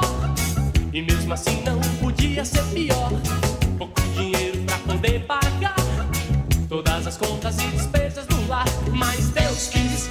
[0.92, 3.10] E mesmo assim não podia ser pior.
[3.76, 5.74] Pouco dinheiro pra poder pagar
[6.68, 8.64] todas as contas e despesas do lar.
[8.92, 10.08] Mas Deus quis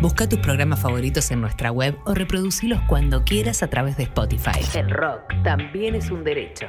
[0.00, 4.60] Busca tus programas favoritos en nuestra web o reproducilos cuando quieras a través de Spotify.
[4.74, 6.68] El rock también es un derecho.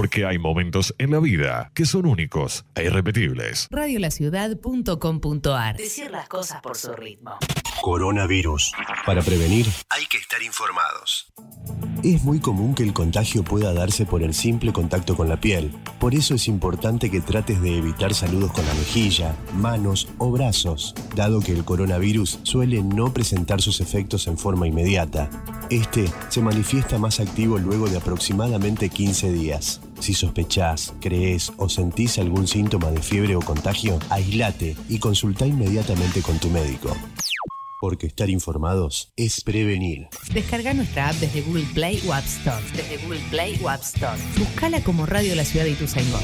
[0.00, 3.68] Porque hay momentos en la vida que son únicos e irrepetibles.
[3.70, 7.36] radiolaciudad.com.ar Decir las cosas por su ritmo.
[7.82, 8.72] Coronavirus.
[9.04, 11.30] Para prevenir, hay que estar informados.
[12.02, 15.70] Es muy común que el contagio pueda darse por el simple contacto con la piel.
[15.98, 20.94] Por eso es importante que trates de evitar saludos con la mejilla, manos o brazos,
[21.14, 25.28] dado que el coronavirus suele no presentar sus efectos en forma inmediata.
[25.68, 29.82] Este se manifiesta más activo luego de aproximadamente 15 días.
[30.00, 36.22] Si sospechás, crees o sentís algún síntoma de fiebre o contagio, aislate y consulta inmediatamente
[36.22, 36.96] con tu médico.
[37.80, 40.08] Porque estar informados es prevenir.
[40.32, 42.62] Descarga nuestra app desde Google Play o App Store.
[42.74, 44.20] Desde Google Play o App Store.
[44.38, 46.18] Buscala como Radio La Ciudad de Ituzaingó.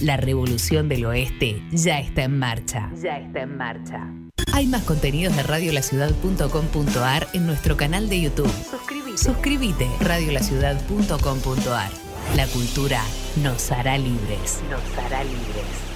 [0.00, 2.90] La revolución del oeste ya está en marcha.
[3.02, 4.08] Ya está en marcha.
[4.52, 8.52] Hay más contenidos de radiolaciudad.com.ar en nuestro canal de YouTube.
[8.70, 9.18] Suscríbete.
[9.18, 9.88] Suscríbete.
[10.00, 11.90] Radiolaciudad.com.ar
[12.36, 13.00] La cultura
[13.42, 14.60] nos hará libres.
[14.70, 15.93] Nos hará libres.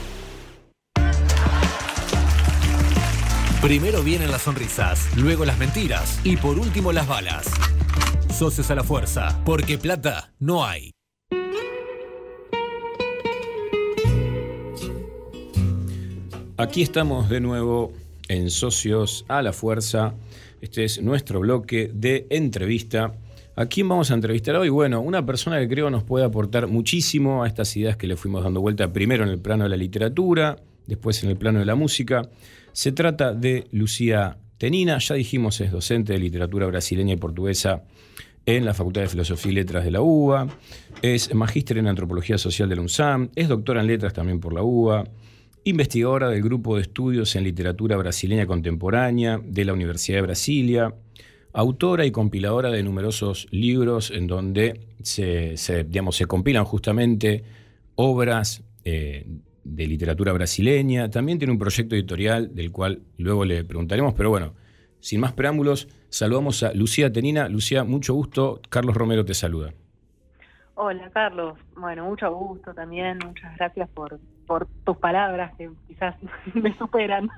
[3.63, 7.51] Primero vienen las sonrisas, luego las mentiras y por último las balas.
[8.33, 10.93] Socios a la fuerza, porque plata no hay.
[16.57, 17.93] Aquí estamos de nuevo
[18.29, 20.15] en Socios a la Fuerza.
[20.61, 23.13] Este es nuestro bloque de entrevista.
[23.57, 24.69] ¿A quién vamos a entrevistar hoy?
[24.69, 28.45] Bueno, una persona que creo nos puede aportar muchísimo a estas ideas que le fuimos
[28.45, 31.75] dando vuelta primero en el plano de la literatura, después en el plano de la
[31.75, 32.23] música.
[32.73, 37.85] Se trata de Lucía Tenina, ya dijimos es docente de literatura brasileña y portuguesa
[38.45, 40.49] en la Facultad de Filosofía y Letras de la UBA,
[41.03, 44.63] es magíster en Antropología Social de la UNSAM, es doctora en Letras también por la
[44.63, 45.05] UBA,
[45.65, 50.95] investigadora del Grupo de Estudios en Literatura Brasileña Contemporánea de la Universidad de Brasilia,
[51.53, 55.55] autora y compiladora de numerosos libros en donde se,
[55.85, 57.45] digamos, se compilan justamente
[57.97, 59.27] obras eh,
[59.75, 61.11] de literatura brasileña.
[61.11, 64.55] También tiene un proyecto editorial del cual luego le preguntaremos, pero bueno,
[65.01, 67.49] sin más preámbulos, saludamos a Lucía Tenina.
[67.49, 68.61] Lucía, mucho gusto.
[68.69, 69.73] Carlos Romero te saluda.
[70.81, 76.17] Hola Carlos, bueno, mucho gusto también, muchas gracias por, por tus palabras que quizás
[76.55, 77.29] me superan.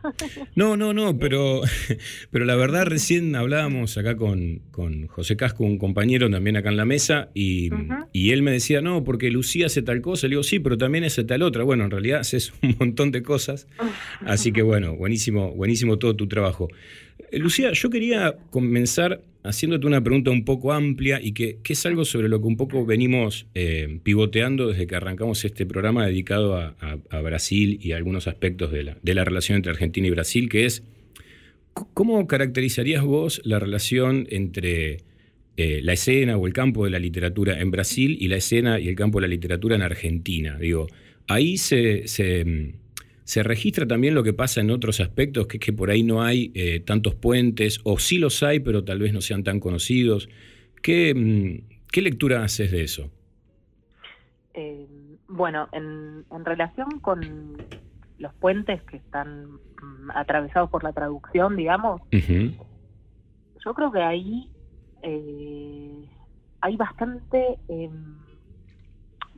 [0.55, 1.61] No, no, no, pero,
[2.31, 6.77] pero la verdad recién hablábamos acá con, con José Casco, un compañero también acá en
[6.77, 7.71] la mesa, y,
[8.13, 11.05] y él me decía, no, porque Lucía hace tal cosa, le digo, sí, pero también
[11.05, 11.65] hace tal otra.
[11.65, 13.67] Bueno, en realidad haces un montón de cosas,
[14.25, 16.69] así que bueno, buenísimo, buenísimo todo tu trabajo.
[17.33, 22.05] Lucía, yo quería comenzar haciéndote una pregunta un poco amplia y que, que es algo
[22.05, 26.75] sobre lo que un poco venimos eh, pivoteando desde que arrancamos este programa dedicado a,
[27.23, 30.65] Brasil y a algunos aspectos de la, de la relación entre Argentina y Brasil, que
[30.67, 30.83] es,
[31.73, 34.99] ¿cómo caracterizarías vos la relación entre
[35.57, 38.89] eh, la escena o el campo de la literatura en Brasil y la escena y
[38.89, 40.59] el campo de la literatura en Argentina?
[40.59, 40.87] Digo,
[41.29, 42.07] ahí se...
[42.09, 42.80] se, mm,
[43.31, 46.21] se registra también lo que pasa en otros aspectos, que es que por ahí no
[46.21, 50.29] hay eh, tantos puentes, o sí los hay, pero tal vez no sean tan conocidos.
[50.83, 53.09] ¿Qué, mm, qué lectura haces de eso?
[54.53, 54.85] Eh,
[55.29, 57.57] bueno, en, en relación con
[58.19, 64.51] los puentes que están mm, atravesados por la traducción, digamos, yo creo que ahí
[65.05, 66.05] eh,
[66.63, 67.91] hay bastante eh,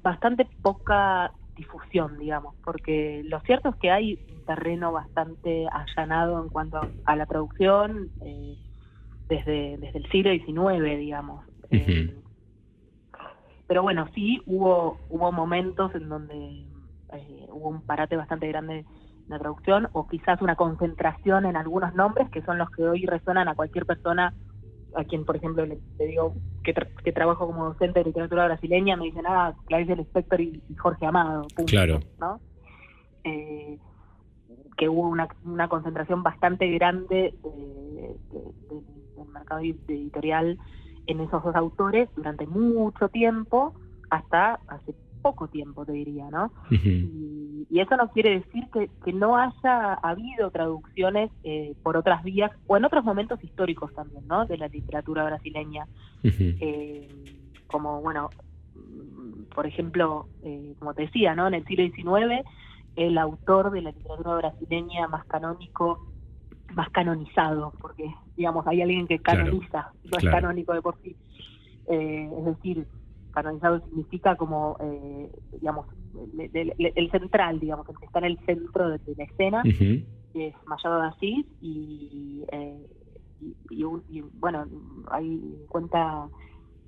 [0.03, 1.31] bastante poca
[1.63, 6.89] difusión, digamos, porque lo cierto es que hay un terreno bastante allanado en cuanto a,
[7.05, 8.57] a la traducción eh,
[9.29, 11.45] desde, desde el siglo XIX, digamos.
[13.67, 16.67] Pero bueno, sí hubo hubo momentos en donde
[17.15, 21.95] eh, hubo un parate bastante grande en la traducción o quizás una concentración en algunos
[21.95, 24.35] nombres que son los que hoy resuenan a cualquier persona
[24.97, 28.45] a quien, por ejemplo, le, le digo que, tra- que trabajo como docente de literatura
[28.47, 31.43] brasileña, me dicen, ah, Clarice Lispector y, y Jorge Amado.
[31.55, 32.01] punto", Claro.
[32.21, 32.41] ¿no?
[33.25, 33.79] Eh,
[34.77, 38.83] que hubo una, una concentración bastante grande de- de- de-
[39.17, 40.59] del mercado ed- editorial
[41.07, 43.75] en esos dos autores durante mucho tiempo,
[44.11, 46.53] hasta hace poco tiempo, te diría, ¿no?
[46.71, 52.23] Y, y eso no quiere decir que, que no haya habido traducciones eh, por otras
[52.23, 54.45] vías o en otros momentos históricos también, ¿no?
[54.47, 55.87] De la literatura brasileña.
[56.61, 57.09] Eh,
[57.69, 58.29] como, bueno,
[59.55, 61.47] por ejemplo, eh, como te decía, ¿no?
[61.49, 62.45] En el siglo XIX,
[62.97, 66.07] el autor de la literatura brasileña más canónico,
[66.75, 70.37] más canonizado, porque, digamos, hay alguien que Claro, canoniza, no es claro.
[70.41, 71.17] canónico de por sí.
[71.89, 72.87] Eh, es decir,
[73.33, 78.39] canonizado significa como, eh, digamos, el, el- el central, digamos, el que está en el
[78.47, 79.63] centro de, de la escena,
[80.33, 82.87] que es Machado de Asís, y, eh,
[83.41, 84.67] y, y un- y, bueno,
[85.11, 86.29] ahí cuenta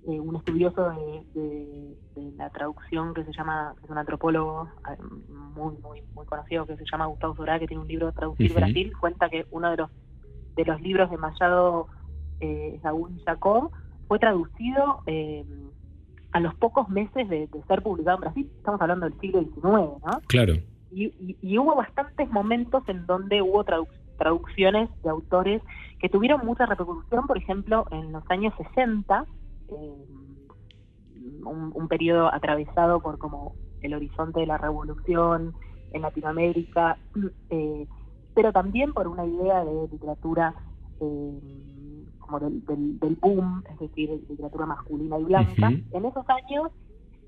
[0.06, 4.68] eh, un estudioso de, de- de la traducción que se llama, que es un antropólogo
[4.90, 4.96] eh,
[5.28, 8.48] muy, muy, muy conocido, que se llama Gustavo Sorá, que tiene un libro Traducir.
[8.54, 9.90] Brasil, cuenta que uno de los
[10.56, 11.88] de los libros de Machado
[12.38, 13.70] eh, Saúl y Jacob
[14.06, 15.44] fue traducido eh,
[16.34, 18.50] a los pocos meses de, de ser publicado en Brasil.
[18.56, 20.20] Estamos hablando del siglo XIX, ¿no?
[20.26, 20.54] Claro.
[20.90, 23.88] Y, y- y hubo bastantes momentos en donde hubo tradu-
[24.18, 25.62] traducciones de autores
[26.00, 29.24] que tuvieron mucha repercusión, por ejemplo, en los años 60,
[29.68, 30.04] eh,
[31.44, 35.54] un, un periodo atravesado por como el horizonte de la revolución
[35.92, 36.98] en Latinoamérica,
[37.50, 37.86] eh,
[38.34, 40.54] pero también por una idea de literatura
[41.00, 41.40] eh,
[42.24, 45.68] como del, del- del boom, es decir, literatura masculina y blanca.
[45.92, 46.70] En esos años,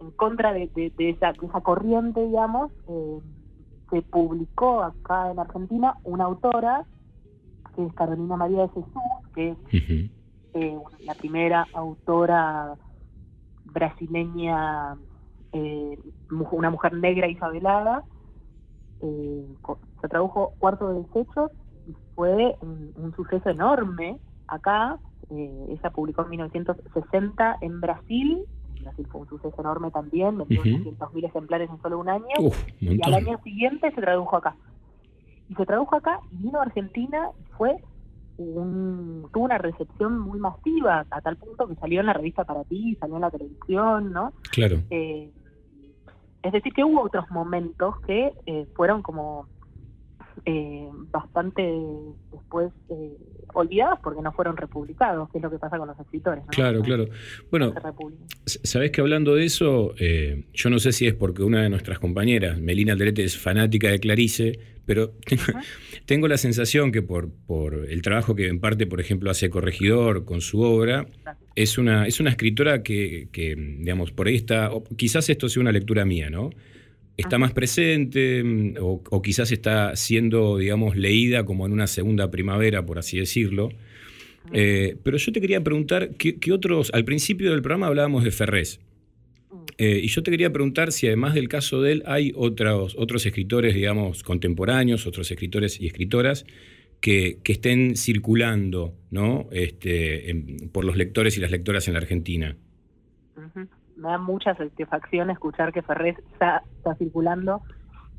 [0.00, 3.20] en contra de, de- de esa, de esa corriente, digamos, eh,
[3.90, 6.86] se publicó acá en Argentina una autora,
[7.74, 9.02] que es Carolina María de Jesús,
[9.34, 9.58] que es
[10.54, 12.76] eh, la primera autora
[13.64, 14.96] brasileña,
[15.52, 15.98] eh,
[16.50, 18.04] una mujer negra y favelada.
[19.00, 19.46] Eh,
[20.00, 21.50] se tradujo Cuarto de Desechos
[21.86, 24.18] y fue un, un suceso enorme
[24.48, 24.98] acá.
[25.30, 28.44] Eh, ella publicó en 1960 en Brasil.
[28.76, 30.90] En Brasil fue un suceso enorme también, vendió Ujú.
[30.90, 32.34] 800.000 ejemplares en solo un año.
[32.38, 34.56] Uf, un y al año siguiente se tradujo acá.
[35.48, 37.76] Y se tradujo acá y vino a Argentina y fue
[38.38, 42.64] un, tuvo una recepción muy masiva, a tal punto que salió en la revista Para
[42.64, 44.32] Ti, salió en la televisión, ¿no?
[44.50, 44.82] Claro.
[44.90, 45.30] Eh,
[46.42, 49.48] es decir, que hubo otros momentos que eh, fueron como
[50.44, 51.62] eh, bastante
[52.32, 53.16] después eh,
[53.54, 56.44] olvidados porque no fueron republicados, que es lo que pasa con los escritores.
[56.44, 56.50] ¿no?
[56.50, 57.06] Claro, claro.
[57.50, 58.26] Bueno, Se republican.
[58.44, 61.68] S- Sabés que hablando de eso, eh, yo no sé si es porque una de
[61.70, 65.42] nuestras compañeras, Melina Alderete, es fanática de Clarice, pero tengo,
[66.06, 70.24] tengo la sensación que por, por el trabajo que en parte, por ejemplo, hace Corregidor
[70.24, 71.06] con su obra,
[71.54, 75.62] es una, es una escritora que, que, digamos, por ahí está, o quizás esto sea
[75.62, 76.50] una lectura mía, ¿no?
[77.16, 82.30] Está más presente mm, o, o quizás está siendo, digamos, leída como en una segunda
[82.30, 83.70] primavera, por así decirlo.
[84.52, 88.30] Eh, pero yo te quería preguntar, ¿qué, qué otros, al principio del programa hablábamos de
[88.30, 88.80] Ferrés,
[89.78, 93.26] Eh, y yo te quería preguntar si además del caso de él hay otros, otros
[93.26, 96.46] escritores, digamos, contemporáneos, otros escritores y escritoras
[97.00, 99.48] que, que estén circulando ¿no?
[99.52, 102.56] este, en- por los lectores y las lectoras en la Argentina.
[103.96, 107.62] Me da mucha satisfacción escuchar que Ferrés está, está circulando,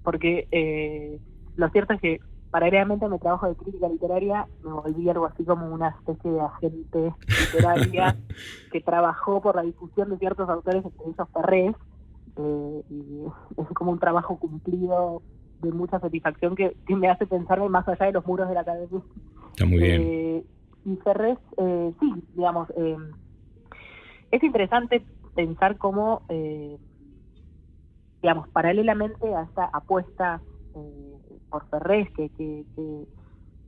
[0.03, 1.19] porque eh,
[1.55, 2.19] lo cierto es que
[2.51, 6.41] paralelamente a mi trabajo de crítica literaria me volví algo así como una especie de
[6.41, 8.15] agente literaria
[8.71, 11.75] que trabajó por la difusión de ciertos autores, entre ellos Ferrés,
[12.37, 13.25] eh, y
[13.61, 15.21] es como un trabajo cumplido
[15.61, 18.61] de mucha satisfacción que, que me hace pensarme más allá de los muros de la
[18.61, 19.01] academia.
[19.51, 20.01] Está muy bien.
[20.03, 20.43] Eh,
[20.85, 22.97] y Ferrés, eh, sí, digamos, eh,
[24.31, 25.03] es interesante
[25.37, 26.79] pensar cómo, eh,
[28.21, 30.41] digamos, paralelamente a esta apuesta
[30.73, 32.65] eh, por Ferrés, que, que,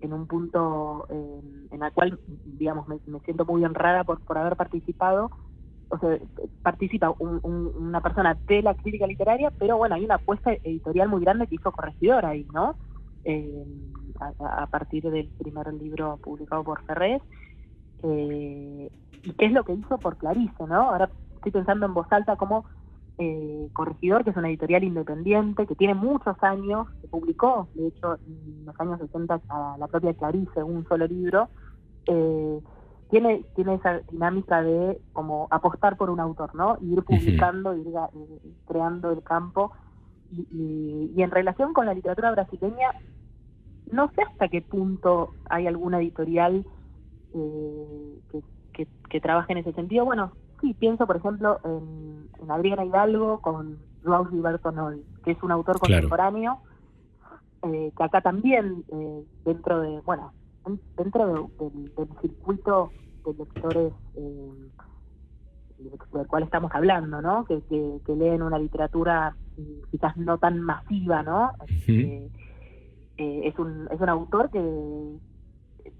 [0.01, 1.41] en un punto eh,
[1.71, 5.31] en la cual, digamos, me, siento muy honrada por, por haber participado,
[5.89, 6.17] o sea,
[6.63, 11.09] participa un- un- una persona de la crítica literaria, pero bueno, hay una apuesta editorial
[11.09, 12.77] muy grande que hizo Corregidor ahí, ¿no?
[13.23, 13.65] Eh,
[14.39, 17.21] a, a partir del primer libro publicado por Ferrés.
[18.03, 18.89] Eh,
[19.23, 20.89] ¿Y qué es lo que hizo por Clarice, no?
[20.91, 22.65] Ahora estoy pensando en voz alta como
[23.17, 28.17] eh, Corregidor, que es una editorial independiente, que tiene muchos años, que publicó, de hecho,
[28.25, 31.49] en los años 60 a la propia Clarice un solo libro,
[32.07, 32.61] eh,
[33.09, 36.77] tiene, tiene esa dinámica de como apostar por un autor, ¿no?
[36.79, 39.71] Y ir publicando, ir eh, creando el campo.
[40.31, 42.91] Y, y- y en relación con la literatura brasileña,
[43.91, 46.63] no sé hasta qué punto hay alguna editorial
[47.33, 48.41] eh, que,
[48.73, 50.05] que, que trabaje en ese sentido.
[50.05, 50.31] Bueno,
[50.61, 55.51] sí, pienso, por ejemplo, en, en Adriana Hidalgo con Joao Gilberto Noy, que es un
[55.51, 55.93] autor Claro.
[56.09, 56.59] contemporáneo,
[57.63, 60.33] eh, que acá también, eh, dentro de, bueno,
[60.65, 62.91] en- dentro de- del, del circuito
[63.25, 64.69] de lectores eh,
[65.77, 67.45] del cual estamos hablando, ¿no?
[67.45, 71.51] Que, que, que leen una literatura mm, quizás no tan masiva, ¿no?
[71.87, 72.29] Eh,
[73.17, 74.61] eh, es, un, es un autor que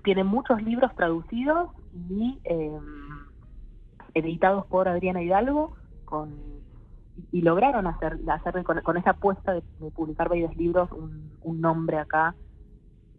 [0.04, 2.80] tiene muchos libros traducidos y eh,
[4.14, 5.76] editados por Adriana Hidalgo
[6.06, 6.60] con
[7.32, 11.62] y lograron hacer, hacer con, con esa apuesta de, de publicar varios libros un, un
[11.62, 12.36] nombre acá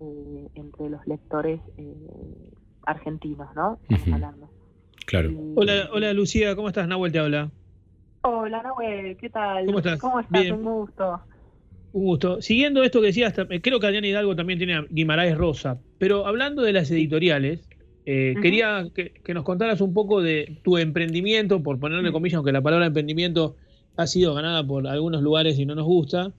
[0.00, 2.52] eh, entre los lectores eh,
[2.84, 3.78] argentinos, ¿no?
[4.12, 4.48] Hablando.
[5.06, 5.30] Claro.
[5.56, 6.88] Hola, hola Lucía, ¿cómo estás?
[6.88, 7.50] Nahuel te habla.
[8.22, 9.66] Hola, Nahuel, ¿qué tal?
[9.66, 10.00] ¿Cómo estás?
[10.00, 10.42] ¿Cómo estás?
[10.42, 10.54] Bien.
[10.54, 11.20] Un gusto.
[11.92, 12.40] Un gusto.
[12.40, 16.26] Siguiendo esto que decías, eh, creo que Adrián Hidalgo también tiene a Guimaraes Rosa, pero
[16.26, 17.68] hablando de las editoriales,
[18.12, 22.52] eh, quería que, que nos contaras un poco de tu emprendimiento, por ponerle comillas, aunque
[22.52, 23.56] la palabra emprendimiento
[23.96, 26.32] ha sido ganada por algunos lugares y no nos gusta.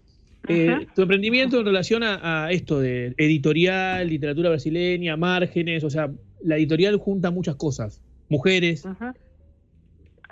[0.48, 6.10] Eh, tu emprendimiento en relación a, a esto de editorial, literatura brasileña, márgenes, o sea,
[6.44, 8.86] la editorial junta muchas cosas, mujeres.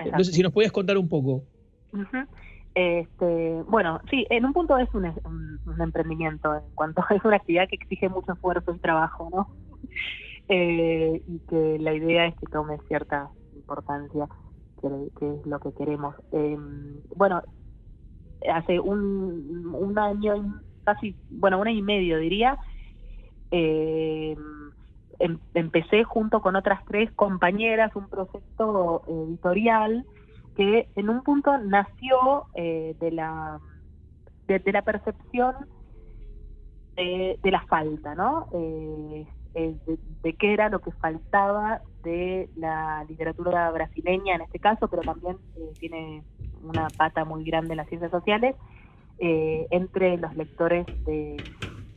[0.06, 1.44] Entonces, si nos podías contar un poco.
[2.76, 7.36] Este, bueno, sí, en un punto es un, un- un emprendimiento, en cuanto es una
[7.36, 9.48] actividad que exige mucho esfuerzo y trabajo, ¿no?
[10.50, 14.28] Eh, y que la idea es que tome cierta importancia,
[14.82, 14.90] que,
[15.20, 16.16] que es lo que queremos.
[16.32, 16.58] Eh,
[17.16, 17.44] bueno,
[18.52, 22.58] hace un, un año, casi, bueno, un año y medio diría,
[23.52, 24.36] eh,
[25.20, 30.06] em- empecé junto con otras tres compañeras un proyecto editorial
[30.56, 33.60] que en un punto nació eh, de la
[34.48, 35.56] de, de la percepción
[36.96, 38.48] de, de la falta, ¿no?
[38.54, 39.76] Eh, eh,
[40.24, 45.38] de, qué era lo que faltaba de la literatura brasileña en este caso, pero también
[45.56, 46.24] eh, tiene
[46.64, 48.56] una pata muy grande en las ciencias sociales,
[49.20, 51.38] eh, entre los lectores de,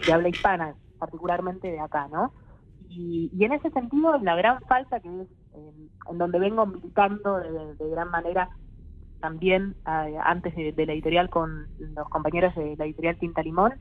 [0.06, 2.32] de habla hispana, particularmente de acá, ¿no?
[2.88, 7.74] Y, y en ese sentido, la gran falta que es en donde vengo militando de,
[7.74, 8.48] de gran manera
[9.22, 13.72] también eh, antes de la editorial con los compañeros de la editorial Tinta Limón,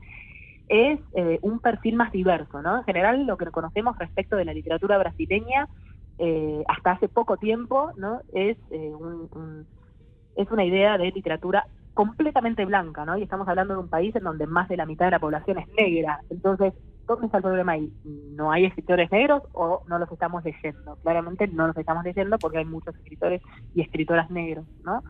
[0.68, 2.78] es eh, un perfil más diverso, ¿no?
[2.78, 5.66] En general, lo que conocemos respecto de la literatura brasileña
[6.18, 8.20] eh, hasta hace poco tiempo, ¿no?
[8.32, 9.66] Es eh, un-
[10.36, 11.64] es una idea de literatura
[11.94, 13.18] completamente blanca, ¿no?
[13.18, 15.58] Y estamos hablando de un país en donde más de la mitad de la población
[15.58, 16.20] es negra.
[16.30, 16.72] Entonces,
[17.06, 17.92] ¿dónde está el problema ahí?
[18.04, 20.96] ¿No hay escritores negros o no los estamos leyendo?
[21.02, 23.42] Claramente no los estamos leyendo porque hay muchos escritores
[23.74, 25.02] y escritoras negros, ¿no?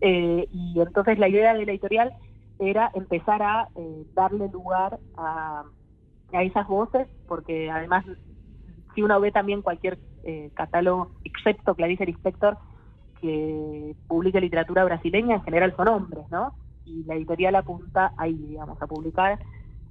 [0.00, 2.12] Eh, y entonces la idea de la editorial
[2.70, 5.64] era empezar a eh, darle lugar a,
[6.32, 8.04] a esas voces, porque además,
[8.94, 12.56] si uno ve también cualquier eh, catálogo, excepto Clarice Lispector,
[13.20, 16.54] que publica literatura brasileña, en general son hombres, ¿no?
[16.84, 19.38] Y la editorial apunta ahí, digamos, a publicar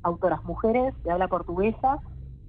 [0.04, 2.00] autoras mujeres de habla portuguesa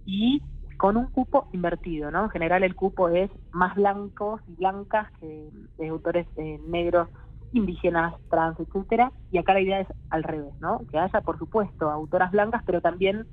[0.04, 0.42] y
[0.76, 2.24] con un cupo invertido, ¿no?
[2.24, 7.08] En general el cupo es más blancos y blancas que de autores eh, negros,
[7.52, 10.80] indígenas, trans, etcétera, y acá la idea es al revés, ¿no?
[10.90, 13.26] Que haya, por supuesto, autoras blancas, pero también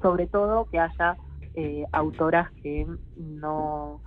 [0.00, 1.16] sobre todo que haya
[1.54, 2.86] eh, autoras que
[3.16, 4.00] no,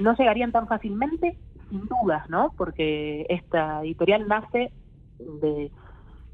[0.00, 2.52] no llegarían tan fácilmente, sin dudas, ¿no?
[2.56, 4.72] Porque esta editorial nace
[5.18, 5.70] de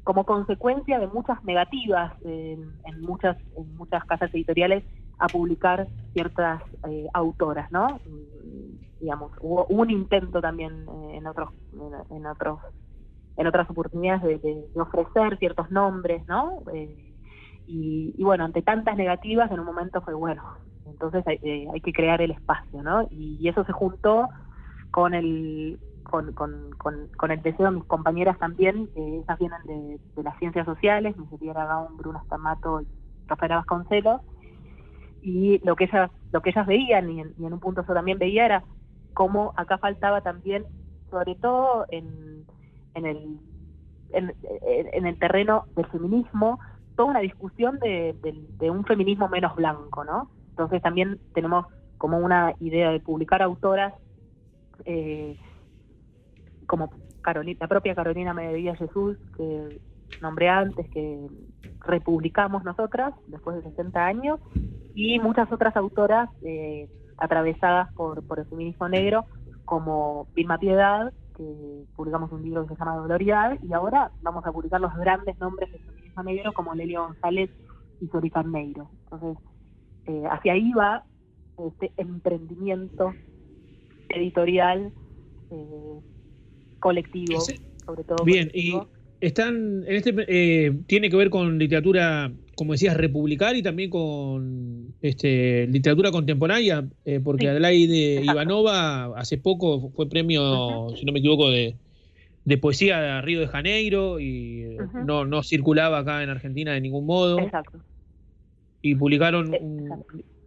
[0.03, 4.83] como consecuencia de muchas negativas en, en muchas en muchas casas editoriales
[5.19, 7.99] a publicar ciertas eh, autoras, ¿no?
[8.05, 11.49] Mm, Digamos, hubo, un intento también eh, en otros
[12.09, 12.59] en, otros
[13.35, 16.63] en otras oportunidades de, ofrecer ciertos nombres, ¿no?
[16.73, 17.13] Eh,
[17.67, 20.43] y, y bueno, ante tantas negativas, en un momento fue bueno,
[20.85, 23.07] entonces hay, eh, hay que crear el espacio, ¿no?
[23.09, 24.29] Y, eso se juntó
[24.91, 30.23] con el con, con, con, el deseo de mis compañeras también, que ellas vienen de,
[30.23, 32.87] las ciencias sociales, mi Gaun, Bruno Stamato y
[33.25, 34.21] Rafaela Vasconcelos,
[35.23, 37.93] y lo que ellas, lo que ellas veían, y en, y en un punto yo
[37.93, 38.63] también veía, era
[39.13, 40.65] cómo acá faltaba también,
[41.09, 42.45] sobre todo en,
[42.93, 43.39] en el
[44.13, 46.59] en, el terreno del feminismo,
[46.95, 48.15] toda una discusión de,
[48.69, 50.29] un feminismo menos blanco, ¿no?
[50.49, 51.65] Entonces también tenemos
[51.97, 53.93] como una idea de publicar autoras
[54.85, 55.37] eh,
[56.67, 56.91] como
[57.21, 59.81] Carolina, la propia Carolina Medellín Jesús, que
[60.21, 61.27] nombré antes, que
[61.79, 64.39] republicamos nosotras después de 60 años,
[64.93, 69.25] y muchas otras autoras eh, atravesadas por, por el feminismo negro,
[69.65, 74.51] como Vilma Piedad, que publicamos un libro que se llama Doloridad, y ahora vamos a
[74.51, 77.49] publicar los grandes nombres del feminismo negro, como Lelio González
[78.01, 78.89] y Sori Carneiro.
[79.03, 79.37] Entonces,
[80.05, 81.05] eh, hacia ahí va
[81.57, 83.13] este emprendimiento
[84.09, 84.91] editorial
[85.51, 85.99] eh,
[86.79, 87.39] colectivo,
[87.85, 88.23] sobre todo.
[88.25, 88.79] Bien, y
[89.21, 94.93] están en este eh, tiene que ver con literatura, como decías, republicana y también con
[95.01, 101.49] este literatura contemporánea, eh, porque Adelaide Ivanova hace poco fue premio, si no me equivoco,
[101.49, 101.75] de,
[102.45, 107.05] de poesía de Río de Janeiro y no, no circulaba acá en Argentina de ningún
[107.05, 107.39] modo.
[107.39, 107.79] Exacto.
[108.81, 110.03] Y publicaron un,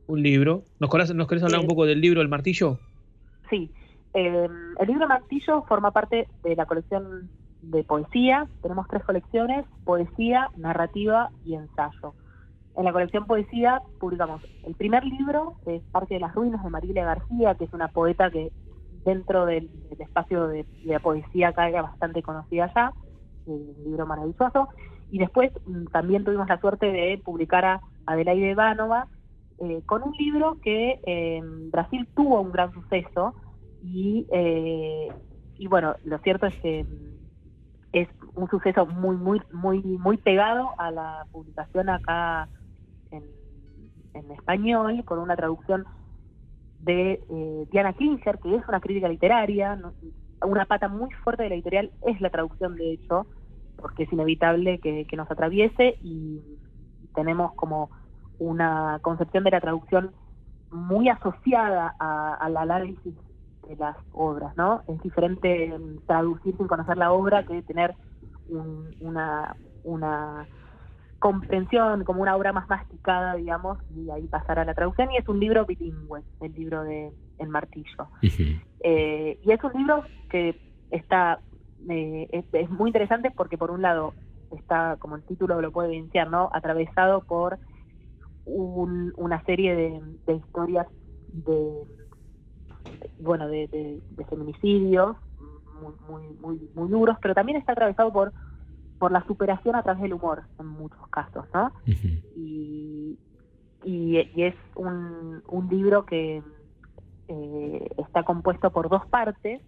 [0.07, 0.65] un libro.
[0.79, 2.79] ¿Nos querés, ¿Nos querés hablar un poco del libro El Martillo?
[3.51, 3.71] Sí,
[4.15, 4.47] eh,
[4.81, 7.29] el libro Martillo forma parte de la colección
[7.63, 8.47] de poesía.
[8.63, 12.15] Tenemos tres colecciones, poesía, narrativa y ensayo.
[12.77, 16.71] En la colección poesía publicamos el primer libro, que es Parte de las Ruinas de
[16.71, 18.53] Marilia García, que es una poeta que
[19.05, 22.93] dentro del, espacio de, la poesía acá bastante conocida ya,
[23.47, 24.69] eh, un libro maravilloso.
[25.11, 29.09] Y después mm, también tuvimos la suerte de publicar a Adelaide Ivanova
[29.59, 33.35] eh, con un libro que eh, en Brasil tuvo un gran suceso
[33.83, 35.09] y, eh,
[35.57, 37.16] y bueno, lo cierto es que mm,
[38.37, 42.49] un suceso muy, muy, muy, muy pegado a la publicación acá
[43.11, 43.25] en,
[44.15, 45.85] en español, con una traducción
[46.81, 49.79] de eh, Diana Klinger, que es una crítica literaria.
[50.43, 53.27] Una pata muy fuerte de la editorial es la traducción, de hecho,
[53.77, 56.41] porque es inevitable que, que nos atraviese y
[57.15, 57.91] tenemos como
[58.39, 60.13] una concepción de la traducción
[60.71, 63.15] muy asociada al análisis
[63.67, 64.83] de las obras, ¿no?
[64.87, 67.95] Es diferente mm, traducir sin conocer la obra que tener
[68.49, 70.49] un- una, una
[71.19, 75.11] comprensión, como una obra más masticada, digamos, y ahí pasar a la traducción.
[75.13, 78.11] Y es un libro bilingüe, el libro de El Martillo.
[78.81, 80.61] Eh, y es un libro que
[80.91, 81.41] está
[81.89, 84.15] eh, es, es muy interesante porque por un lado
[84.51, 86.51] está, como el título lo puede evidenciar, ¿no?
[86.53, 87.59] atravesado por
[88.45, 90.87] un- una serie de, de historias
[91.29, 91.85] de
[93.19, 95.17] bueno de, de- de feminicidios
[95.81, 98.33] muy, muy, muy, muy duros, pero también está atravesado por
[98.99, 101.73] por la superación a través del humor en muchos casos, ¿no?
[101.87, 103.19] y,
[103.85, 106.43] y, y es un, un libro que
[107.29, 109.61] eh, está compuesto por dos partes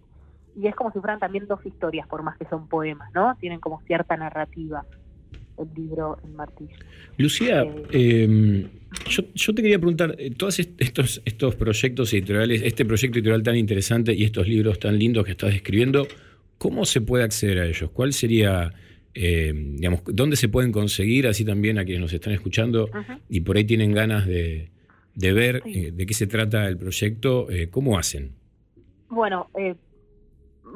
[0.55, 3.35] y es como si fueran también dos historias, por más que son poemas, ¿no?
[3.35, 4.83] Tienen como cierta narrativa
[5.61, 6.75] el libro El Martillo.
[7.17, 8.67] Lucía, eh,
[9.09, 13.43] yo, yo te quería preguntar, eh, todos est- estos, estos proyectos editoriales, este proyecto editorial
[13.43, 16.07] tan interesante y estos libros tan lindos que estás describiendo,
[16.57, 17.89] ¿cómo se puede acceder a ellos?
[17.91, 18.73] ¿Cuál sería,
[19.13, 22.89] eh, digamos, dónde se pueden conseguir, así también a quienes nos están escuchando
[23.29, 24.69] y por ahí tienen ganas de,
[25.15, 28.31] de ver eh, de qué se trata el proyecto, eh, ¿cómo hacen?
[29.09, 29.49] Bueno,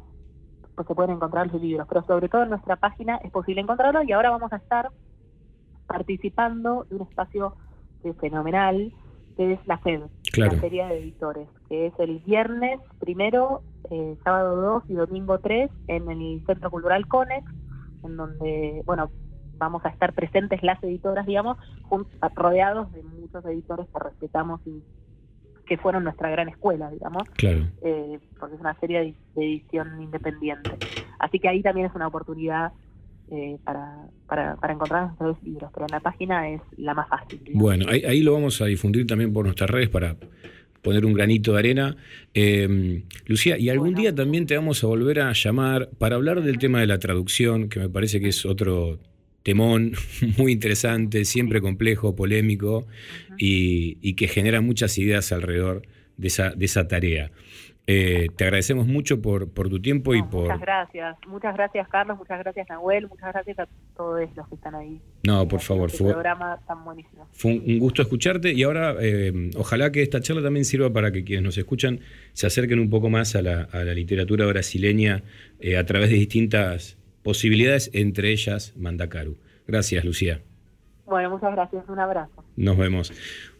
[0.73, 4.01] pues se pueden encontrar los libros, pero sobre todo en nuestra página es posible encontrarlo
[4.03, 4.89] y ahora vamos a estar
[5.87, 7.55] participando de un espacio
[8.19, 8.91] fenomenal,
[9.37, 10.01] que es la FED,
[10.35, 10.53] Claro.
[10.53, 15.69] la Feria de Editores, que es el viernes primero, eh, sábado 2 y domingo 3
[15.87, 17.45] en el Centro Cultural Conex,
[18.03, 19.09] en donde, bueno,
[19.57, 21.57] vamos a estar presentes las editoras, digamos,
[22.35, 24.83] rodeados de muchos editores que respetamos y
[25.65, 27.65] que fueron nuestra gran escuela, digamos Claro.
[27.81, 30.71] eh, porque es una serie de edición independiente.
[31.19, 32.71] Así que ahí también es una oportunidad
[33.31, 37.41] eh, para, para, para encontrar nuestros libros, pero en la página es la más fácil.
[37.53, 40.15] Bueno, ahí, ahí lo vamos a difundir también por nuestras redes para
[40.85, 41.97] poner un granito de arena.
[42.35, 46.59] Eh, Lucía, y algún día también te vamos a volver a llamar para hablar del
[46.59, 48.99] tema de la traducción, que me parece que es otro
[49.41, 49.93] temón
[50.37, 52.85] muy interesante, siempre complejo, polémico
[53.39, 55.81] y, y que genera muchas ideas alrededor
[56.17, 57.31] de esa, de esa tarea.
[57.87, 60.43] Eh, te agradecemos mucho por, por tu tiempo y por...
[60.43, 64.73] Muchas gracias, muchas gracias Carlos, muchas gracias Nahuel, muchas gracias a todos los que están
[64.73, 64.99] ahí.
[65.23, 67.27] No, por favor, Este fue, programa tan buenísimo.
[67.31, 71.11] Fue un un gusto escucharte y ahora eh, ojalá que esta charla también sirva para
[71.11, 71.99] que quienes nos escuchan
[72.33, 75.23] se acerquen un poco más a la, a la literatura brasileña
[75.59, 79.37] eh, a través de distintas posibilidades, entre ellas Mandacaru.
[79.67, 80.41] Gracias, Lucía.
[81.05, 82.43] Bueno, muchas gracias, un abrazo.
[82.55, 83.13] Nos vemos.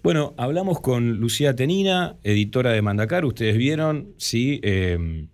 [0.06, 3.30] Bueno, hablamos con Lucía Tenina, editora de Mandacaru.
[3.30, 5.26] Ustedes vieron, sí, eh,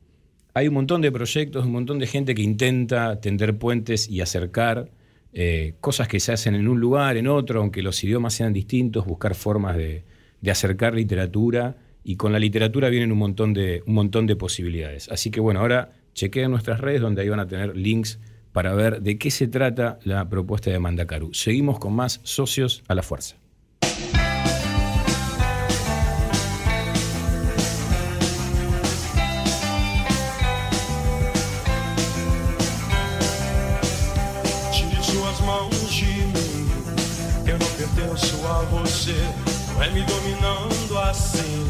[0.53, 4.89] hay un montón de proyectos, un montón de gente que intenta tender puentes y acercar
[5.33, 9.05] eh, cosas que se hacen en un lugar, en otro, aunque los idiomas sean distintos,
[9.05, 10.05] buscar formas de,
[10.39, 11.75] de acercar literatura
[12.05, 15.09] y con la literatura vienen un montón, de, un montón de posibilidades.
[15.09, 18.21] Así que bueno, ahora chequeen nuestras redes donde ahí van a tener links
[18.53, 21.33] para ver de qué se trata la propuesta de Mandacaru.
[21.33, 23.40] Seguimos con más socios a la fuerza.
[39.11, 39.73] Você.
[39.73, 41.69] Não é me dominando assim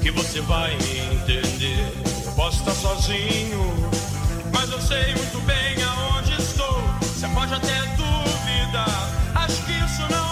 [0.00, 1.92] que você vai me entender.
[2.24, 3.90] Eu posso estar sozinho,
[4.52, 6.82] mas eu sei muito bem aonde estou.
[7.00, 9.10] Você pode até duvidar.
[9.34, 10.29] Acho que isso não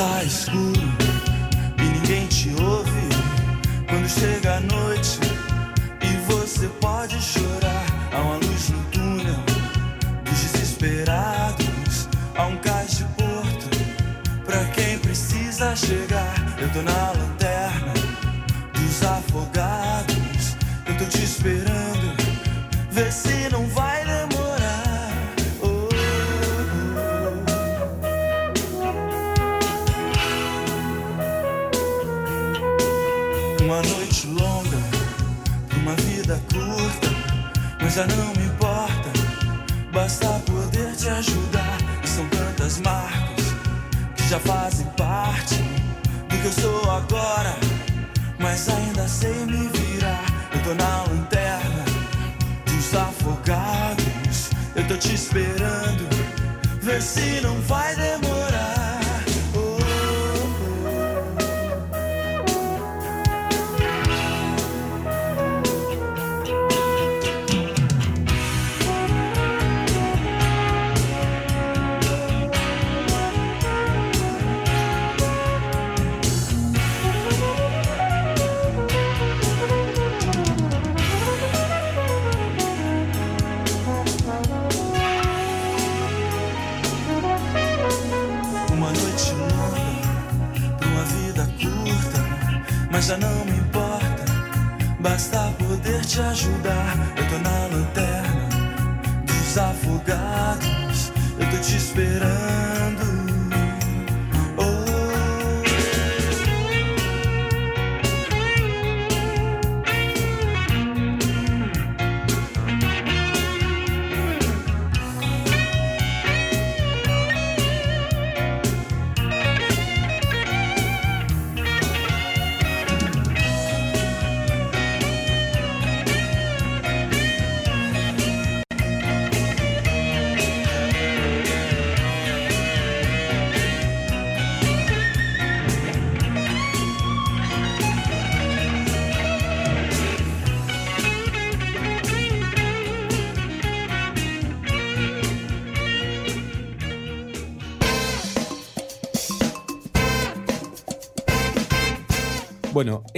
[0.00, 0.69] thy school.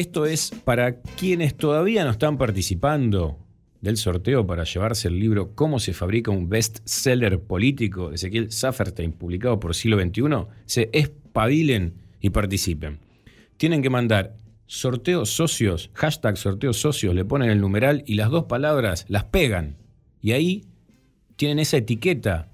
[0.02, 3.38] Esto es para quienes todavía no están participando
[3.80, 9.12] del sorteo para llevarse el libro Cómo se fabrica un bestseller político de Ezequiel Safferstein,
[9.12, 10.22] publicado por siglo XXI.
[10.66, 12.98] Se espabilen y participen.
[13.58, 14.34] Tienen que mandar
[14.66, 19.76] sorteos socios, hashtag sorteos socios, le ponen el numeral y las dos palabras las pegan.
[20.20, 20.64] Y ahí
[21.36, 22.48] tienen esa etiqueta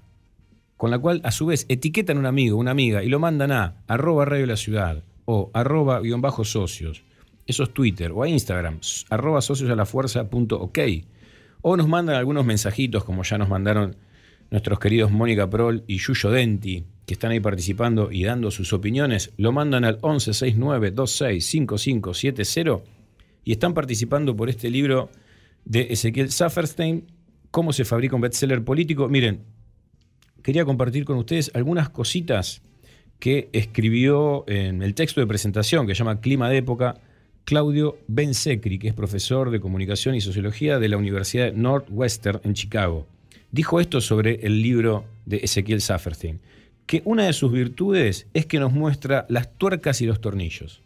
[0.77, 3.81] con la cual a su vez etiquetan un amigo, una amiga y lo mandan a
[3.87, 7.08] arroba radio la ciudad o arroba guion bajo socios
[7.49, 9.67] eso es Twitter, o a Instagram, arroba socios
[10.51, 10.79] ok.
[11.61, 13.95] O nos mandan algunos mensajitos, como ya nos mandaron
[14.51, 19.31] nuestros queridos Mónica Prol y Yuyo Denti, que están ahí participando y dando sus opiniones.
[19.37, 22.83] Lo mandan al 1169265570
[23.43, 25.09] y están participando por este libro
[25.65, 27.07] de Ezequiel Safferstein,
[27.49, 29.09] Cómo se fabrica un bestseller político.
[29.09, 29.41] Miren,
[30.43, 32.61] quería compartir con ustedes algunas cositas
[33.17, 37.01] que escribió en el texto de presentación que se llama Clima de Época
[37.49, 43.07] Claudio Bensecri, que es profesor de comunicación y sociología de la Universidad Northwestern en Chicago.
[43.51, 46.41] Dijo esto sobre el libro de Ezequiel Safferstein,
[46.85, 50.83] que una de sus virtudes es que nos muestra las tuercas y los tornillos.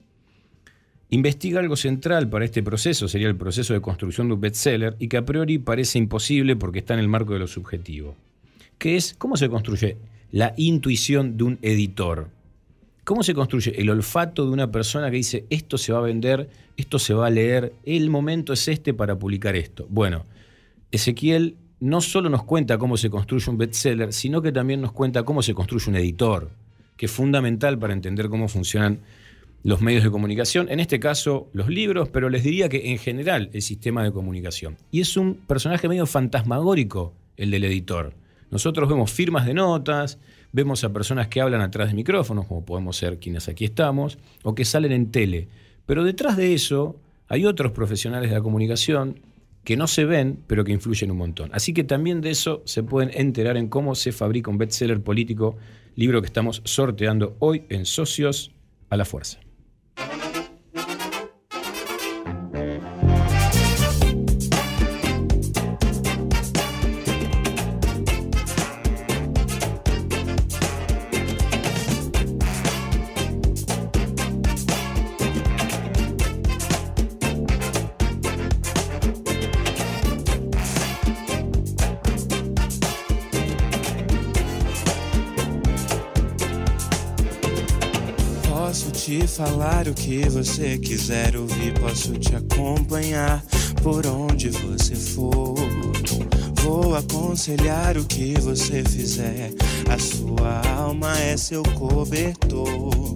[1.10, 5.10] Investiga algo central para este proceso, sería el proceso de construcción de un bestseller, y
[5.10, 8.16] que a priori parece imposible porque está en el marco de lo subjetivo,
[8.78, 9.98] que es cómo se construye
[10.32, 12.30] la intuición de un editor.
[13.04, 16.50] ¿Cómo se construye el olfato de una persona que dice esto se va a vender,
[16.78, 19.86] esto se va a leer, el momento es este para publicar esto?
[19.90, 20.26] Bueno,
[20.90, 25.24] Ezequiel no solo nos cuenta cómo se construye un bestseller, sino que también nos cuenta
[25.24, 26.52] cómo se construye un editor,
[26.96, 29.00] que es fundamental para entender cómo funcionan
[29.64, 33.50] los medios de comunicación, en este caso los libros, pero les diría que en general
[33.52, 34.78] el sistema de comunicación.
[34.92, 38.14] Y es un personaje medio fantasmagórico el del editor.
[38.50, 40.20] Nosotros vemos firmas de notas,
[40.54, 44.56] vemos a personas que hablan atrás de micrófonos, como podemos ser quienes aquí estamos, o
[44.56, 45.50] que salen en tele.
[45.86, 46.96] Pero detrás de eso
[47.28, 49.20] hay otros profesionales de la comunicación
[49.64, 51.50] que no se ven, pero que influyen un montón.
[51.54, 55.58] Así que también de eso se pueden enterar en cómo se fabrica un bestseller político,
[55.96, 58.52] libro que estamos sorteando hoy en Socios
[58.90, 59.43] a la Fuerza.
[89.34, 93.44] Falar o que você quiser ouvir, posso te acompanhar
[93.82, 95.56] por onde você for.
[96.62, 99.50] Vou aconselhar o que você fizer,
[99.90, 103.16] a sua alma é seu cobertor.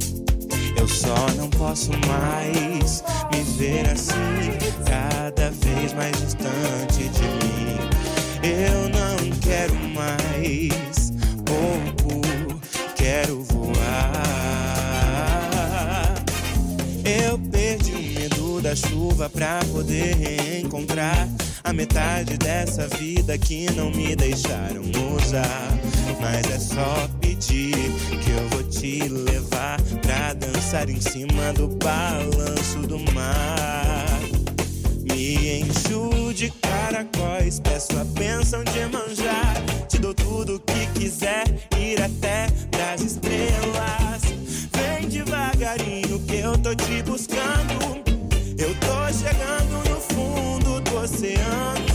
[0.75, 7.77] Eu só não posso mais me ver assim, cada vez mais distante de mim.
[8.41, 11.11] Eu não quero mais
[11.45, 12.21] pouco,
[12.95, 14.26] quero voar.
[18.67, 21.29] Da chuva pra poder reencontrar
[21.63, 24.81] a metade dessa vida que não me deixaram
[25.15, 25.69] usar.
[26.19, 32.79] Mas é só pedir que eu vou te levar pra dançar em cima do balanço
[32.79, 34.19] do mar.
[35.09, 39.63] Me encho de caracóis, peço a bênção de manjar.
[39.87, 41.45] Te dou tudo o que quiser,
[41.79, 44.23] ir até das estrelas.
[44.75, 48.06] Vem devagarinho que eu tô te buscando.
[48.59, 51.86] Eu tô chegando no fundo do oceano.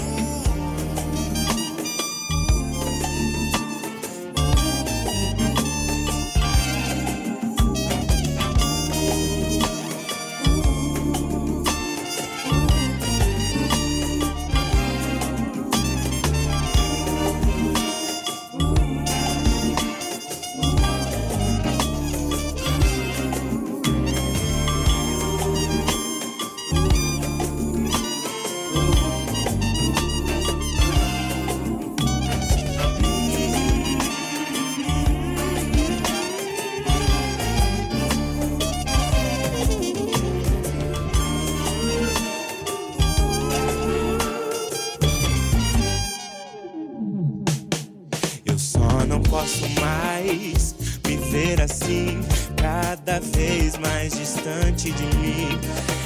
[53.04, 55.58] Cada vez mais distante de mim.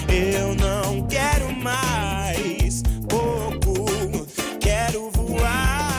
[0.09, 4.27] Eu não quero mais pouco,
[4.59, 5.93] quero voar.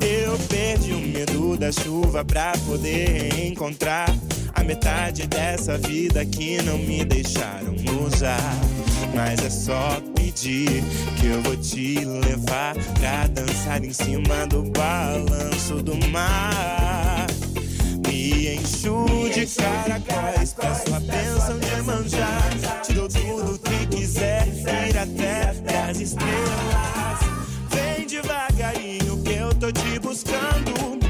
[0.00, 4.12] Eu perdi o medo da chuva pra poder encontrar
[4.54, 8.56] a metade dessa vida que não me deixaram usar.
[9.14, 10.82] Mas é só pedir
[11.20, 17.25] que eu vou te levar pra dançar em cima do balanço do mar.
[18.66, 22.80] Encho de caracóis, peço a bênção de manjar.
[22.82, 27.20] Te dou tudo que quiser, ir até das estrelas.
[27.70, 31.05] Vem devagarinho que eu tô te buscando.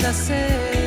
[0.00, 0.79] nada sé.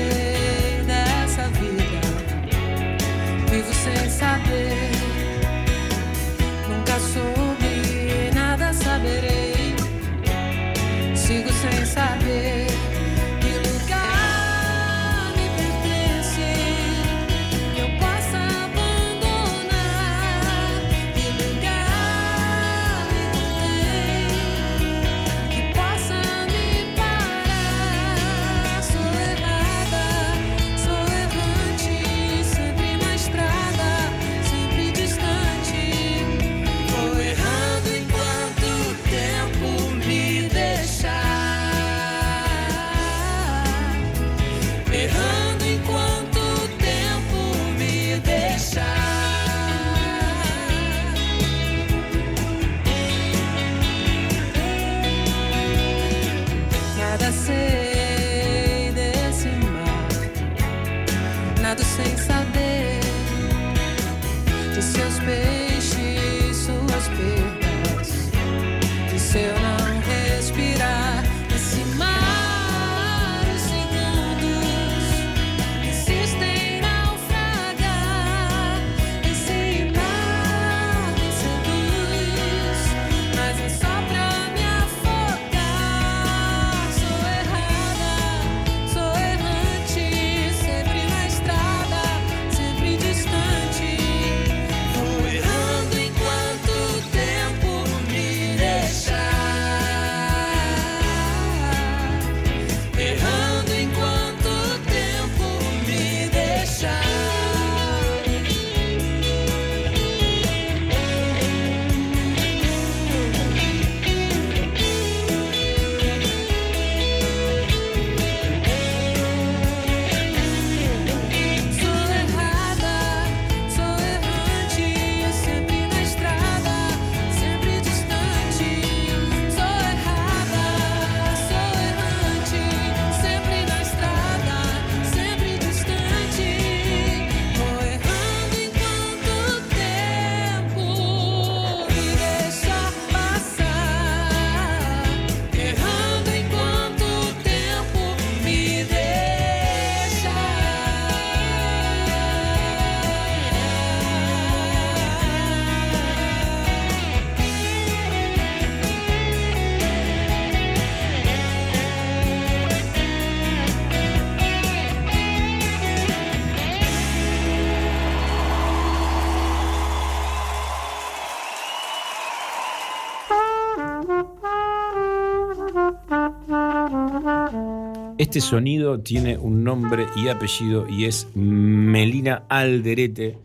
[178.33, 183.37] Este sonido tiene un nombre y apellido y es Melina Alderete,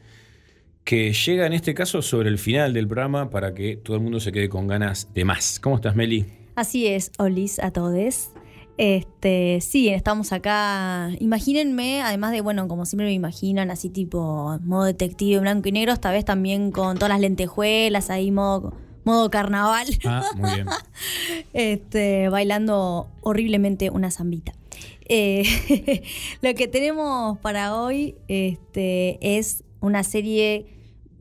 [0.82, 4.18] que llega en este caso sobre el final del programa para que todo el mundo
[4.18, 5.60] se quede con ganas de más.
[5.60, 6.24] ¿Cómo estás, Meli?
[6.54, 8.30] Así es, olis a todos.
[8.78, 11.10] Este, sí, estamos acá.
[11.20, 15.92] Imagínense, además de, bueno, como siempre me imaginan, así tipo modo detective blanco y negro,
[15.92, 18.72] esta vez también con todas las lentejuelas, ahí modo,
[19.04, 19.86] modo carnaval.
[20.06, 20.66] Ah, muy bien.
[21.52, 24.54] este, bailando horriblemente una zambita.
[25.08, 25.42] Eh,
[26.42, 30.66] lo que tenemos para hoy este, es una serie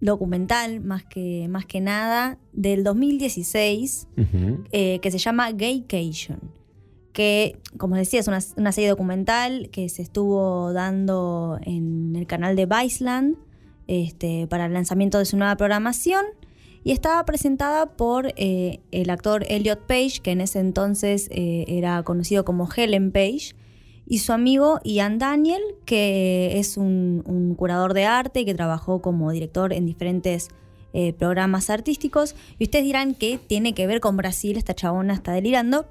[0.01, 4.07] documental, más que, más que nada, del 2016,
[4.72, 6.39] eh, que se llama Gaycation.
[7.14, 12.55] Que, como decía, es una, una serie documental que se estuvo dando en el canal
[12.55, 13.38] de Viceland
[13.88, 16.26] este, para el lanzamiento de su nueva programación
[16.84, 22.01] y estaba presentada por eh, el actor Elliot Page, que en ese entonces eh, era
[22.03, 23.55] conocido como Helen Page,
[24.07, 29.01] y su amigo Ian Daniel, que es un, un curador de arte y que trabajó
[29.01, 30.47] como director en diferentes
[30.93, 32.34] eh, programas artísticos.
[32.57, 35.85] Y ustedes dirán que tiene que ver con Brasil, esta chabona está delirando.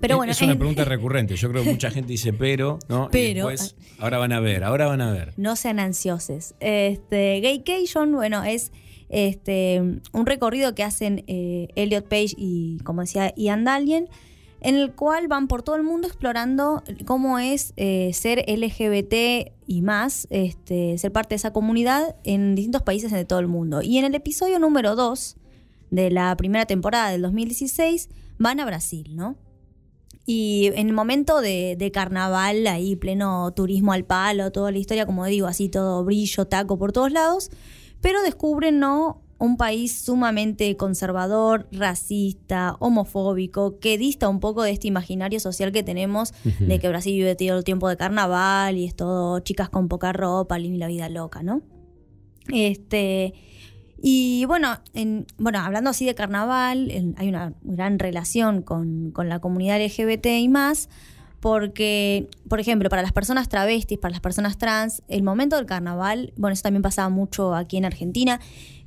[0.00, 1.34] Pero Es- bueno, es una pregunta recurrente.
[1.36, 3.06] Yo creo que mucha gente dice pero, ¿no?
[3.06, 5.34] Y Pero- después, ahora van a ver, ahora van a ver.
[5.36, 6.54] No sean ansiosos.
[6.60, 8.70] Este, Gaycation, bueno, es
[9.08, 9.80] este,
[10.12, 14.08] un recorrido que hacen eh, Elliot Page y, como decía, Ian Dalian,
[14.60, 19.82] en el cual van por todo el mundo explorando cómo es eh, ser LGBT y
[19.82, 23.82] más, este, ser parte de esa comunidad en distintos países de todo el mundo.
[23.82, 25.36] Y en el episodio número 2
[25.90, 29.36] de la primera temporada del 2016 van a Brasil, ¿no?
[30.26, 35.06] Y en el momento de, de carnaval, ahí pleno turismo al palo, toda la historia,
[35.06, 37.50] como digo, así todo brillo, taco por todos lados,
[38.00, 39.22] pero descubren, ¿no?
[39.40, 45.82] Un país sumamente conservador, racista, homofóbico, que dista un poco de este imaginario social que
[45.82, 49.88] tenemos de que Brasil vive todo el tiempo de carnaval y es todo chicas con
[49.88, 51.62] poca ropa, y la vida loca, ¿no?
[52.52, 53.34] Este.
[54.02, 59.28] Y bueno, en- bueno, hablando así de carnaval, en- hay una gran relación con, con
[59.28, 60.88] la comunidad LGBT y más,
[61.40, 66.32] porque, por ejemplo, para las personas travestis, para las personas trans, el momento del carnaval,
[66.36, 68.40] bueno, eso también pasaba mucho aquí en Argentina,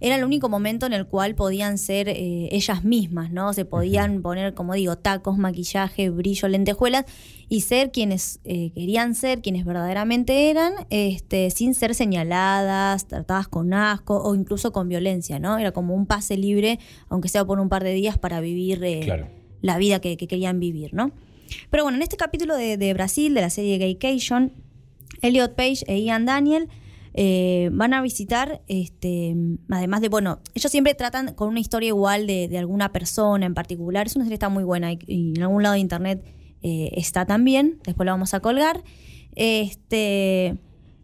[0.03, 3.53] era el único momento en el cual podían ser eh, ellas mismas, ¿no?
[3.53, 7.05] Se podían poner, como digo, tacos, maquillaje, brillo, lentejuelas
[7.47, 13.73] y ser quienes eh, querían ser, quienes verdaderamente eran, este, sin ser señaladas, tratadas con
[13.73, 15.57] asco o incluso con violencia, ¿no?
[15.57, 18.99] Era como un pase libre, aunque sea por un par de días, para vivir eh,
[19.05, 19.29] Claro.
[19.61, 21.11] la vida que, que querían vivir, ¿no?
[21.69, 24.51] Pero bueno, en este capítulo de, de Brasil, de la serie Gaycation,
[25.21, 26.67] Elliot Page e Ian Daniel
[27.15, 29.35] eh, van a visitar, este,
[29.69, 34.07] además de, bueno, ellos siempre tratan con una historia igual de, alguna persona en particular.
[34.07, 36.23] Es una serie que está muy buena y, en algún lado de internet
[36.61, 37.79] eh, está también.
[37.85, 38.83] Después la vamos a colgar.
[39.35, 40.57] Este,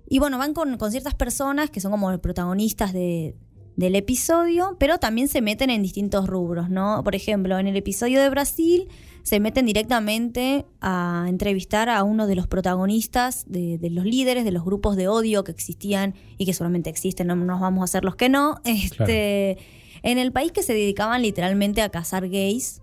[0.08, 3.36] y bueno, van con, ciertas personas que son como protagonistas de,
[3.76, 7.04] del episodio, pero también se meten en distintos rubros, ¿no?
[7.04, 8.88] Por ejemplo, en el episodio de Brasil
[9.24, 14.52] se meten directamente a entrevistar a uno de los protagonistas, de, de los líderes de
[14.52, 18.04] los grupos de odio que existían y que solamente existen, no nos vamos a hacer
[18.04, 19.58] los que no, este,
[20.04, 22.82] en el país que se dedicaban literalmente a cazar gays,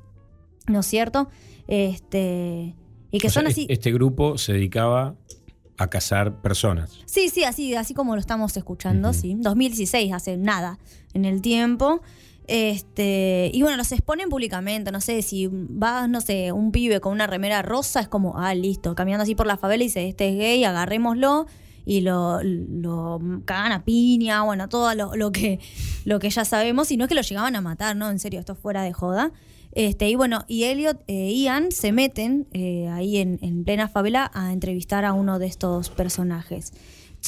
[0.67, 1.29] ¿no es cierto?
[1.69, 2.75] Este,
[3.11, 3.67] y que O son así...
[3.69, 5.17] Este grupo se dedicaba
[5.79, 7.01] a cazar personas.
[7.07, 9.37] Sí, sí, así, así como lo estamos escuchando, sí.
[9.39, 10.79] 2016, hace nada
[11.13, 12.01] en el tiempo.
[12.49, 17.13] Este, y bueno, los exponen públicamente, no sé, si va, no sé, un pibe con
[17.13, 20.29] una remera rosa, es como, ah, listo, caminando así por la favela y dice, este
[20.29, 21.47] es gay, agarrémoslo
[21.85, 25.61] y lo, lo cagan a piña, bueno, todo lo, lo que,
[26.05, 28.11] lo que ya sabemos, y no es que lo llegaban a matar, ¿no?
[28.11, 29.33] En serio, esto fuera de joda.
[29.73, 34.31] Este, y bueno, y Elliot e Ian se meten eh, ahí en, en plena favela
[34.33, 36.73] a entrevistar a uno de estos personajes.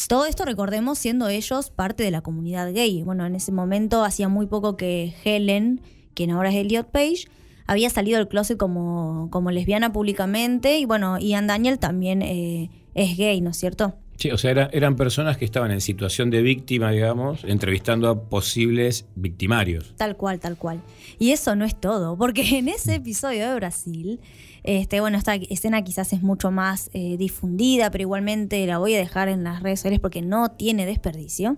[0.09, 3.03] Todo esto, recordemos, siendo ellos parte de la comunidad gay.
[3.03, 5.81] Bueno, en ese momento hacía muy poco que Helen,
[6.15, 7.25] quien ahora es Elliot Page,
[7.67, 10.79] había salido del closet como, como lesbiana públicamente.
[10.79, 13.95] Y bueno, Ian Daniel también eh, es gay, ¿no es cierto?
[14.17, 18.21] Sí, o sea, era- eran personas que estaban en situación de víctima, digamos, entrevistando a
[18.29, 19.95] posibles victimarios.
[19.97, 20.81] Tal cual, tal cual.
[21.21, 24.21] Y eso no es todo, porque en ese episodio de Brasil,
[24.69, 28.99] este, bueno, esta escena quizás es mucho más eh, difundida, pero igualmente la voy a
[28.99, 31.57] dejar en las redes sociales porque no tiene desperdicio.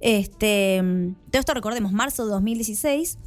[0.00, 0.80] Este,
[1.32, 3.18] todo esto recordemos, marzo de 2016,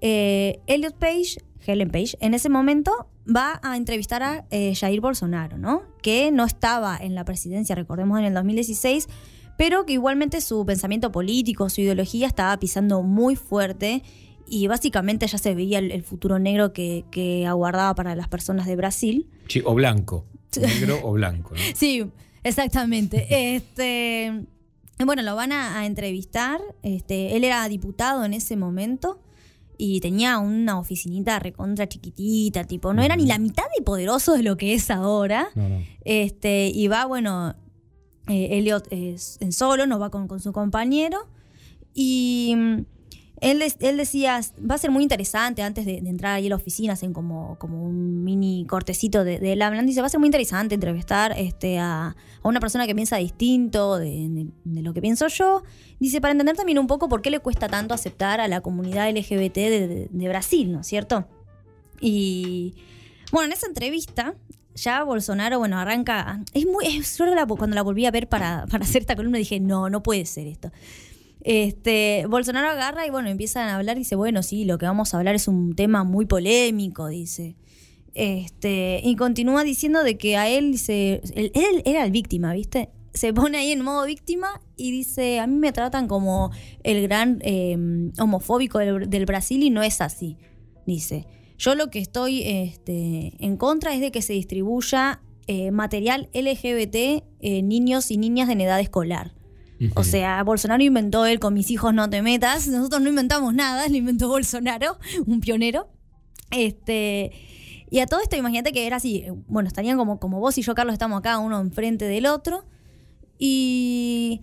[0.00, 1.36] eh, Elliot Page,
[1.66, 5.82] Helen Page, en ese momento va a entrevistar a eh, Jair Bolsonaro, ¿no?
[6.00, 9.06] Que no estaba en la presidencia, recordemos, en el 2016,
[9.58, 14.02] pero que igualmente su pensamiento político, su ideología estaba pisando muy fuerte
[14.50, 18.66] y básicamente ya se veía el, el futuro negro que, que aguardaba para las personas
[18.66, 19.28] de Brasil.
[19.46, 20.26] Sí, o blanco.
[20.60, 21.54] Negro o blanco.
[21.54, 21.60] ¿no?
[21.74, 22.04] Sí,
[22.42, 23.26] exactamente.
[23.54, 24.44] Este,
[25.04, 26.60] bueno, lo van a, a entrevistar.
[26.82, 29.20] Este, él era diputado en ese momento
[29.78, 34.42] y tenía una oficinita recontra chiquitita, tipo, no era ni la mitad de poderoso de
[34.42, 35.48] lo que es ahora.
[36.04, 37.54] Este, y va, bueno,
[38.28, 41.28] eh, Elliot es en solo, no va con, con su compañero.
[41.94, 42.54] Y
[43.40, 44.40] él, él decía,
[44.70, 47.82] va a ser muy interesante antes de, entrar ahí a la oficina, hacen como, como
[47.82, 49.88] un mini cortecito de, de él hablando.
[49.88, 54.48] Dice, va a ser muy interesante entrevistar este, a, una persona que piensa distinto de,
[54.64, 55.62] lo que pienso yo.
[55.98, 59.10] Dice, para entender también un poco por qué le cuesta tanto aceptar a la comunidad
[59.10, 61.26] LGBT de, Brasil, ¿no es cierto?
[62.00, 62.74] Y
[63.32, 64.34] bueno, en esa entrevista,
[64.74, 66.40] ya Bolsonaro, bueno, arranca.
[66.52, 66.86] Es muy.
[66.86, 70.24] Es, cuando la volví a ver para, para hacer esta columna dije, no, no puede
[70.26, 70.70] ser esto.
[71.42, 75.14] Este, Bolsonaro agarra y bueno, empiezan a hablar y dice, bueno, sí, lo que vamos
[75.14, 77.56] a hablar es un tema muy polémico, dice.
[78.14, 82.90] Este, y continúa diciendo de que a él dice, él, era el víctima, ¿viste?
[83.14, 86.50] Se pone ahí en modo víctima y dice, a mí me tratan como
[86.82, 87.76] el gran eh,
[88.18, 90.36] homofóbico del, del Brasil y no es así,
[90.86, 91.26] dice.
[91.60, 96.94] Yo lo que estoy este, en contra es de que se distribuya eh, material LGBT
[97.40, 99.34] eh, niños y niñas en edad escolar.
[99.94, 102.66] O sea, Bolsonaro inventó él con mis hijos no te metas.
[102.68, 105.88] Nosotros no inventamos nada, lo inventó Bolsonaro, un pionero.
[106.50, 107.32] Este.
[107.90, 109.24] Y a todo esto, imagínate que era así.
[109.48, 112.64] Bueno, estarían como, como vos y yo, Carlos, estamos acá, uno enfrente del otro.
[113.38, 114.42] Y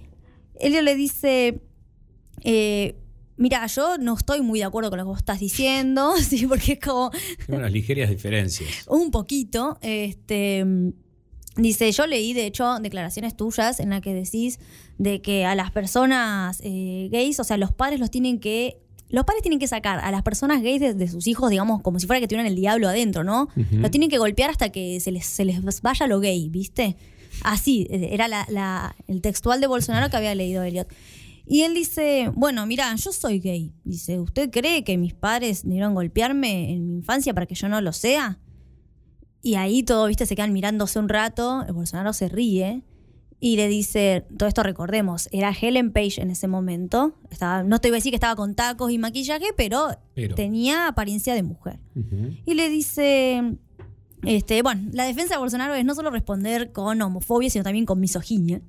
[0.60, 1.62] Elio le dice.
[2.44, 2.96] eh,
[3.40, 6.74] Mira, yo no estoy muy de acuerdo con lo que vos estás diciendo, sí, porque
[6.74, 7.12] es como
[7.48, 8.68] unas ligeras diferencias.
[8.88, 9.78] un poquito.
[9.82, 10.66] Este,
[11.58, 14.60] Dice, yo leí de hecho declaraciones tuyas en las que decís
[14.98, 18.80] de que a las personas eh, gays, o sea, los padres los tienen que...
[19.10, 21.98] Los padres tienen que sacar a las personas gays de, de sus hijos, digamos, como
[22.00, 23.48] si fuera que tuvieran el diablo adentro, ¿no?
[23.82, 26.98] Los tienen que golpear hasta que se les, se les vaya lo gay, ¿viste?
[27.42, 30.88] Así, eh, era la- la- el textual de Bolsonaro que había leído Elliot.
[31.46, 33.72] Y él dice, bueno, mira, yo soy gay.
[33.86, 37.80] Dice, ¿usted cree que mis padres debieron golpearme en mi infancia para que yo no
[37.80, 38.40] lo sea?
[39.48, 42.84] Y ahí todo, viste, se quedan mirándose un rato, el Bolsonaro se ríe
[43.40, 47.88] y le dice, todo esto recordemos, era Helen Page en ese momento, estaba, no te
[47.88, 50.36] iba a decir que estaba con tacos y maquillaje, pero, Pero.
[50.36, 51.80] tenía apariencia de mujer.
[52.46, 53.56] Y le dice,
[54.24, 58.02] este, bueno, la defensa de Bolsonaro es no solo responder con homofobia, sino también con
[58.02, 58.60] misoginia.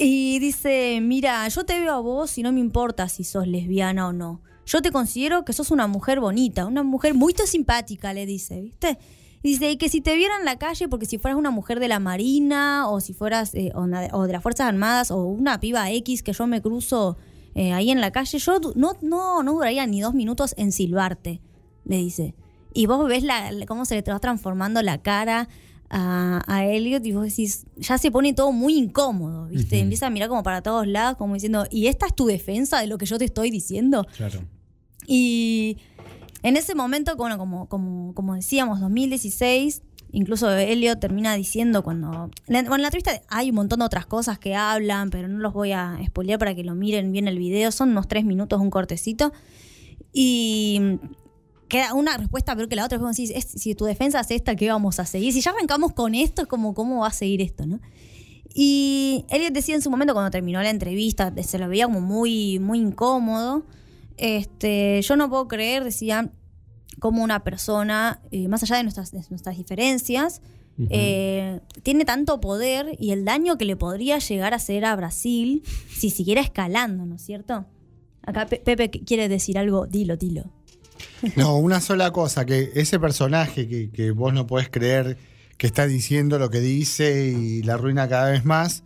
[0.00, 4.08] Y dice, mira, yo te veo a vos y no me importa si sos lesbiana
[4.08, 4.42] o no.
[4.66, 8.98] Yo te considero que sos una mujer bonita, una mujer muy simpática, le dice, ¿viste?
[9.42, 11.80] Y dice, y que si te vieran en la calle, porque si fueras una mujer
[11.80, 15.90] de la Marina, o si fueras, eh, o, de las Fuerzas Armadas, o una piba
[15.90, 17.16] X que yo me cruzo
[17.54, 21.40] eh, ahí en la calle, yo no, no, no duraría ni dos minutos en silbarte,
[21.84, 22.34] le dice.
[22.72, 25.48] Y vos ves la, cómo se le va transformando la cara
[25.90, 29.80] a, a Elliot y vos decís, ya se pone todo muy incómodo, ¿viste?
[29.80, 32.86] Empieza a mirar como para todos lados, como diciendo, ¿y esta es tu defensa de
[32.86, 34.06] lo que yo te estoy diciendo?
[34.16, 34.40] Claro.
[35.06, 35.78] Y
[36.42, 39.82] en ese momento, bueno, como, como, como decíamos, 2016,
[40.12, 42.30] incluso Elliot termina diciendo cuando...
[42.48, 45.52] Bueno, en la entrevista hay un montón de otras cosas que hablan, pero no los
[45.52, 47.70] voy a spoilear para que lo miren bien el video.
[47.72, 49.32] Son unos tres minutos, un cortecito.
[50.12, 50.98] Y
[51.68, 52.96] queda una respuesta peor que la otra.
[52.96, 55.32] Es como es- si tu defensa es esta, ¿qué vamos a seguir?
[55.32, 57.80] Si ya arrancamos con esto, es ¿cómo va a seguir esto, no?
[58.54, 62.58] Y Elliot decía en su momento cuando terminó la entrevista, se lo veía como muy,
[62.58, 63.64] muy incómodo.
[64.24, 66.30] Este, yo no puedo creer, decía,
[67.00, 70.40] como una persona, eh, más allá de nuestras, de nuestras diferencias,
[70.90, 75.64] eh, tiene tanto poder y el daño que le podría llegar a hacer a Brasil
[75.92, 77.66] si siguiera escalando, ¿no es cierto?
[78.24, 80.44] Acá Pe- Pepe quiere decir algo, dilo, dilo.
[81.34, 85.18] No, una sola cosa, que ese personaje que, que vos no podés creer
[85.58, 88.84] que está diciendo lo que dice y la arruina cada vez más,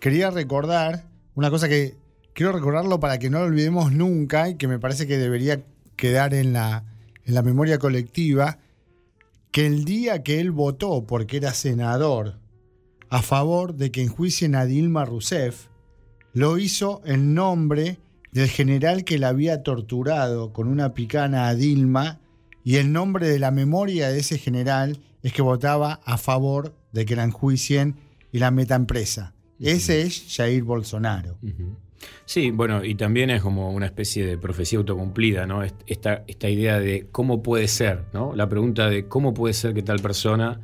[0.00, 1.96] quería recordar una cosa que
[2.36, 5.64] quiero recordarlo para que no lo olvidemos nunca y que me parece que debería
[5.96, 6.84] quedar en la,
[7.24, 8.58] en la memoria colectiva,
[9.50, 12.38] que el día que él votó, porque era senador,
[13.08, 15.68] a favor de que enjuicien a Dilma Rousseff,
[16.34, 17.98] lo hizo en nombre
[18.32, 22.20] del general que la había torturado con una picana a Dilma
[22.64, 27.06] y el nombre de la memoria de ese general es que votaba a favor de
[27.06, 27.96] que la enjuicien
[28.30, 29.32] y la metan presa.
[29.58, 31.38] Ese es Jair Bolsonaro.
[32.24, 35.62] Sí, bueno, y también es como una especie de profecía autocumplida, ¿no?
[35.62, 38.34] Est- Esta, esta idea de cómo puede ser, ¿no?
[38.34, 40.60] La pregunta de cómo puede ser que tal persona.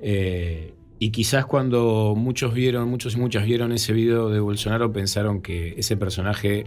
[0.00, 5.42] eh, y quizás cuando muchos vieron, muchos y muchas vieron ese video de Bolsonaro, pensaron
[5.42, 6.66] que ese personaje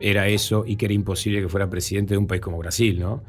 [0.00, 3.24] era eso y que era imposible que fuera presidente de un país como Brasil, ¿no?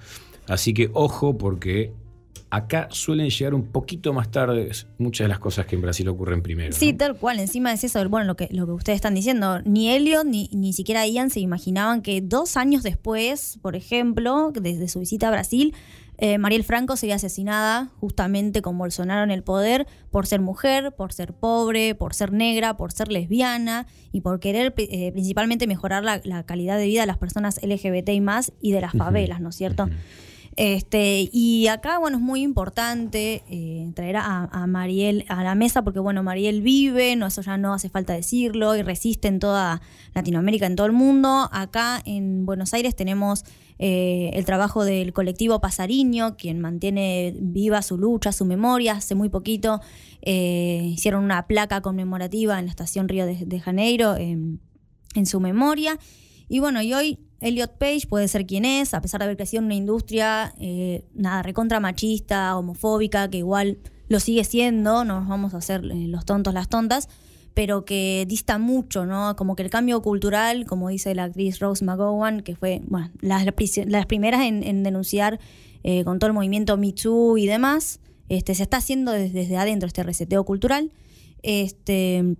[0.47, 1.93] Así que ojo, porque
[2.49, 6.41] acá suelen llegar un poquito más tarde muchas de las cosas que en Brasil ocurren
[6.41, 6.73] primero.
[6.73, 7.39] Sí, tal cual.
[7.39, 9.61] Encima es eso, bueno, lo que, lo que ustedes están diciendo.
[9.65, 14.87] Ni Elliot ni, ni siquiera Ian se imaginaban que dos años después, por ejemplo, desde
[14.87, 15.75] su visita a Brasil,
[16.21, 21.13] eh, Mariel Franco sería asesinada justamente con Bolsonaro en el poder por ser mujer, por
[21.13, 26.19] ser pobre, por ser negra, por ser lesbiana y por querer eh, principalmente mejorar la,
[26.25, 29.49] la calidad de vida de las personas LGBT y más y de las favelas, ¿no
[29.49, 29.87] es cierto?
[30.59, 36.01] Este, y acá, bueno, es muy importante eh, traer a, Mariel a la mesa porque,
[36.01, 39.81] bueno, Mariel vive, no, eso ya no hace falta decirlo, y resiste en toda
[40.13, 41.47] Latinoamérica, en todo el mundo.
[41.53, 43.45] Acá en Buenos Aires tenemos
[43.77, 48.95] eh, el trabajo del colectivo Pasariño, quien mantiene viva su lucha, su memoria.
[48.97, 49.79] Hace muy poquito
[50.21, 54.59] eh, hicieron una placa conmemorativa en la estación Río de, de Janeiro en,
[55.15, 55.97] en su memoria.
[56.49, 59.59] Y bueno, y hoy Elliot Page puede ser quien es, a pesar de haber crecido
[59.59, 65.29] en una industria, eh, nada, recontra machista, homofóbica, que igual lo sigue siendo, no nos
[65.29, 67.07] vamos a hacer eh, los tontos, las tontas,
[67.53, 69.35] pero que dista mucho, ¿no?
[69.35, 73.45] Como que el cambio cultural, como dice la actriz Rose McGowan, que fue, bueno, las,
[73.85, 75.39] las primeras en, en denunciar
[75.83, 79.57] eh, con todo el movimiento Me Too y demás, este, se está haciendo desde, desde
[79.57, 80.91] adentro este reseteo cultural.
[81.41, 82.35] Este,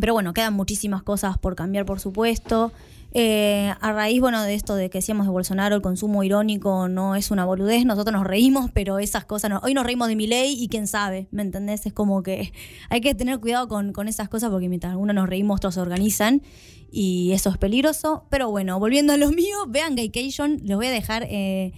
[0.00, 2.72] pero bueno, quedan muchísimas cosas por cambiar, por supuesto.
[3.12, 7.14] Eh, a raíz, bueno, de esto de que decíamos de Bolsonaro, el consumo irónico no
[7.16, 9.60] es una boludez, nosotros nos reímos, pero esas cosas, no.
[9.62, 11.86] hoy nos reímos de mi ley y quién sabe, ¿me entendés?
[11.86, 12.52] Es como que
[12.90, 15.80] hay que tener cuidado con, con esas cosas porque mientras algunos nos reímos, otros se
[15.80, 16.42] organizan
[16.90, 18.26] y eso es peligroso.
[18.30, 21.72] Pero bueno, volviendo a lo mío, vean Gaycation, les voy a dejar eh,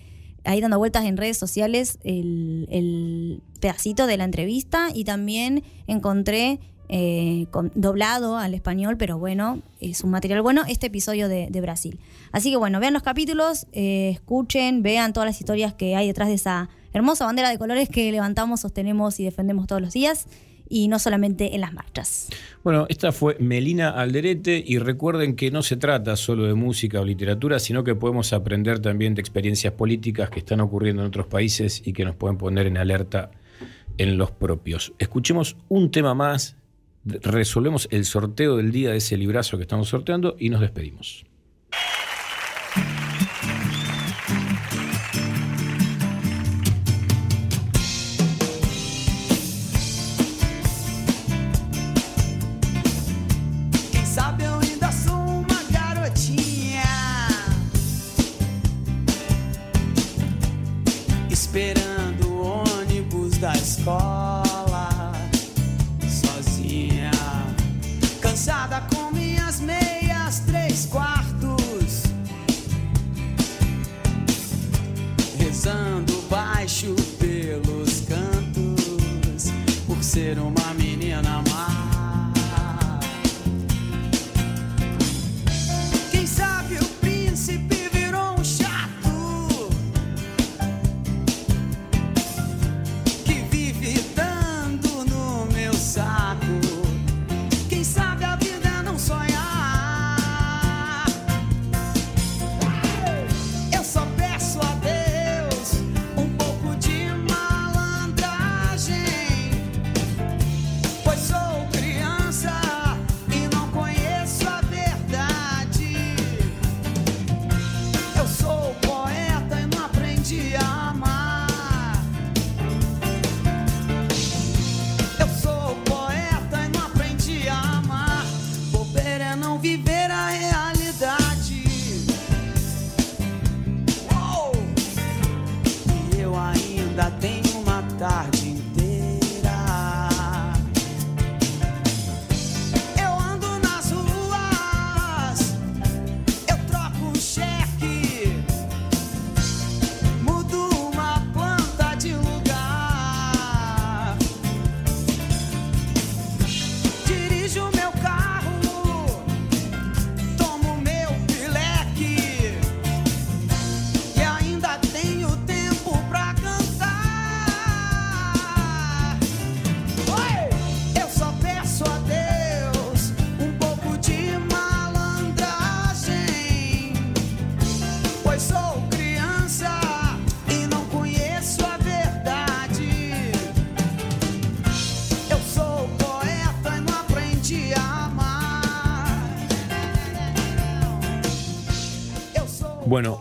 [0.44, 6.60] ahí dando vueltas en redes sociales el, el- pedacito de la entrevista y también encontré
[6.92, 12.00] eh, con- doblado al español, pero bueno, es un material bueno, este episodio de, Brasil.
[12.32, 16.28] Así que bueno, vean los capítulos, eh, escuchen, vean todas las historias que hay detrás
[16.28, 20.26] de esa hermosa bandera de colores que levantamos, sostenemos y defendemos todos los días,
[20.68, 22.28] y no solamente en las marchas.
[22.64, 27.04] Bueno, esta fue Melina Alderete y recuerden que no se trata solo de música o
[27.04, 31.82] literatura, sino que podemos aprender también de experiencias políticas que están ocurriendo en otros países
[31.84, 33.30] y que nos pueden poner en alerta
[33.98, 34.92] en los propios.
[34.98, 36.56] Escuchemos un tema más,
[37.04, 41.24] resolvemos el sorteo del día de ese librazo que estamos sorteando y nos despedimos.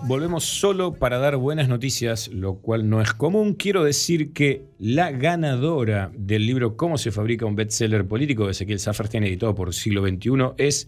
[0.10, 3.54] Volvemos solo para dar buenas noticias, lo cual no es común.
[3.54, 8.80] Quiero decir que la ganadora del libro Cómo se fabrica un bestseller político de Ezequiel
[8.80, 10.88] Saferstein, editado por Siglo XXI, es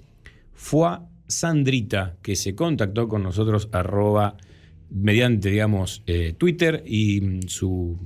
[0.53, 3.69] Fua Sandrita, que se contactó con nosotros
[4.89, 7.99] mediante, digamos, eh, Twitter y mm, su,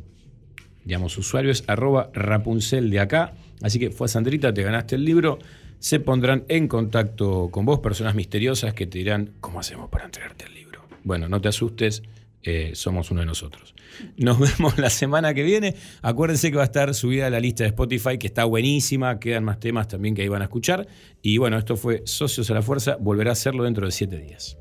[0.84, 3.36] digamos, su usuario es arroba Rapunzel de acá.
[3.62, 5.40] Así que Fua Sandrita, te ganaste el libro.
[5.80, 10.44] Se pondrán en contacto con vos, personas misteriosas que te dirán cómo hacemos para entregarte
[10.44, 10.65] el libro.
[11.06, 12.04] Bueno, no te asustes,
[12.44, 13.74] eh, somos uno de nosotros.
[14.18, 15.76] Nos vemos la semana que viene.
[16.02, 19.20] Acuérdense que va a estar subida la lista de Spotify, que está buenísima.
[19.20, 20.88] Quedan más temas también que ahí van a escuchar.
[21.22, 22.98] Y bueno, esto fue Socios a la Fuerza.
[23.00, 24.58] Volverá a hacerlo dentro de siete días.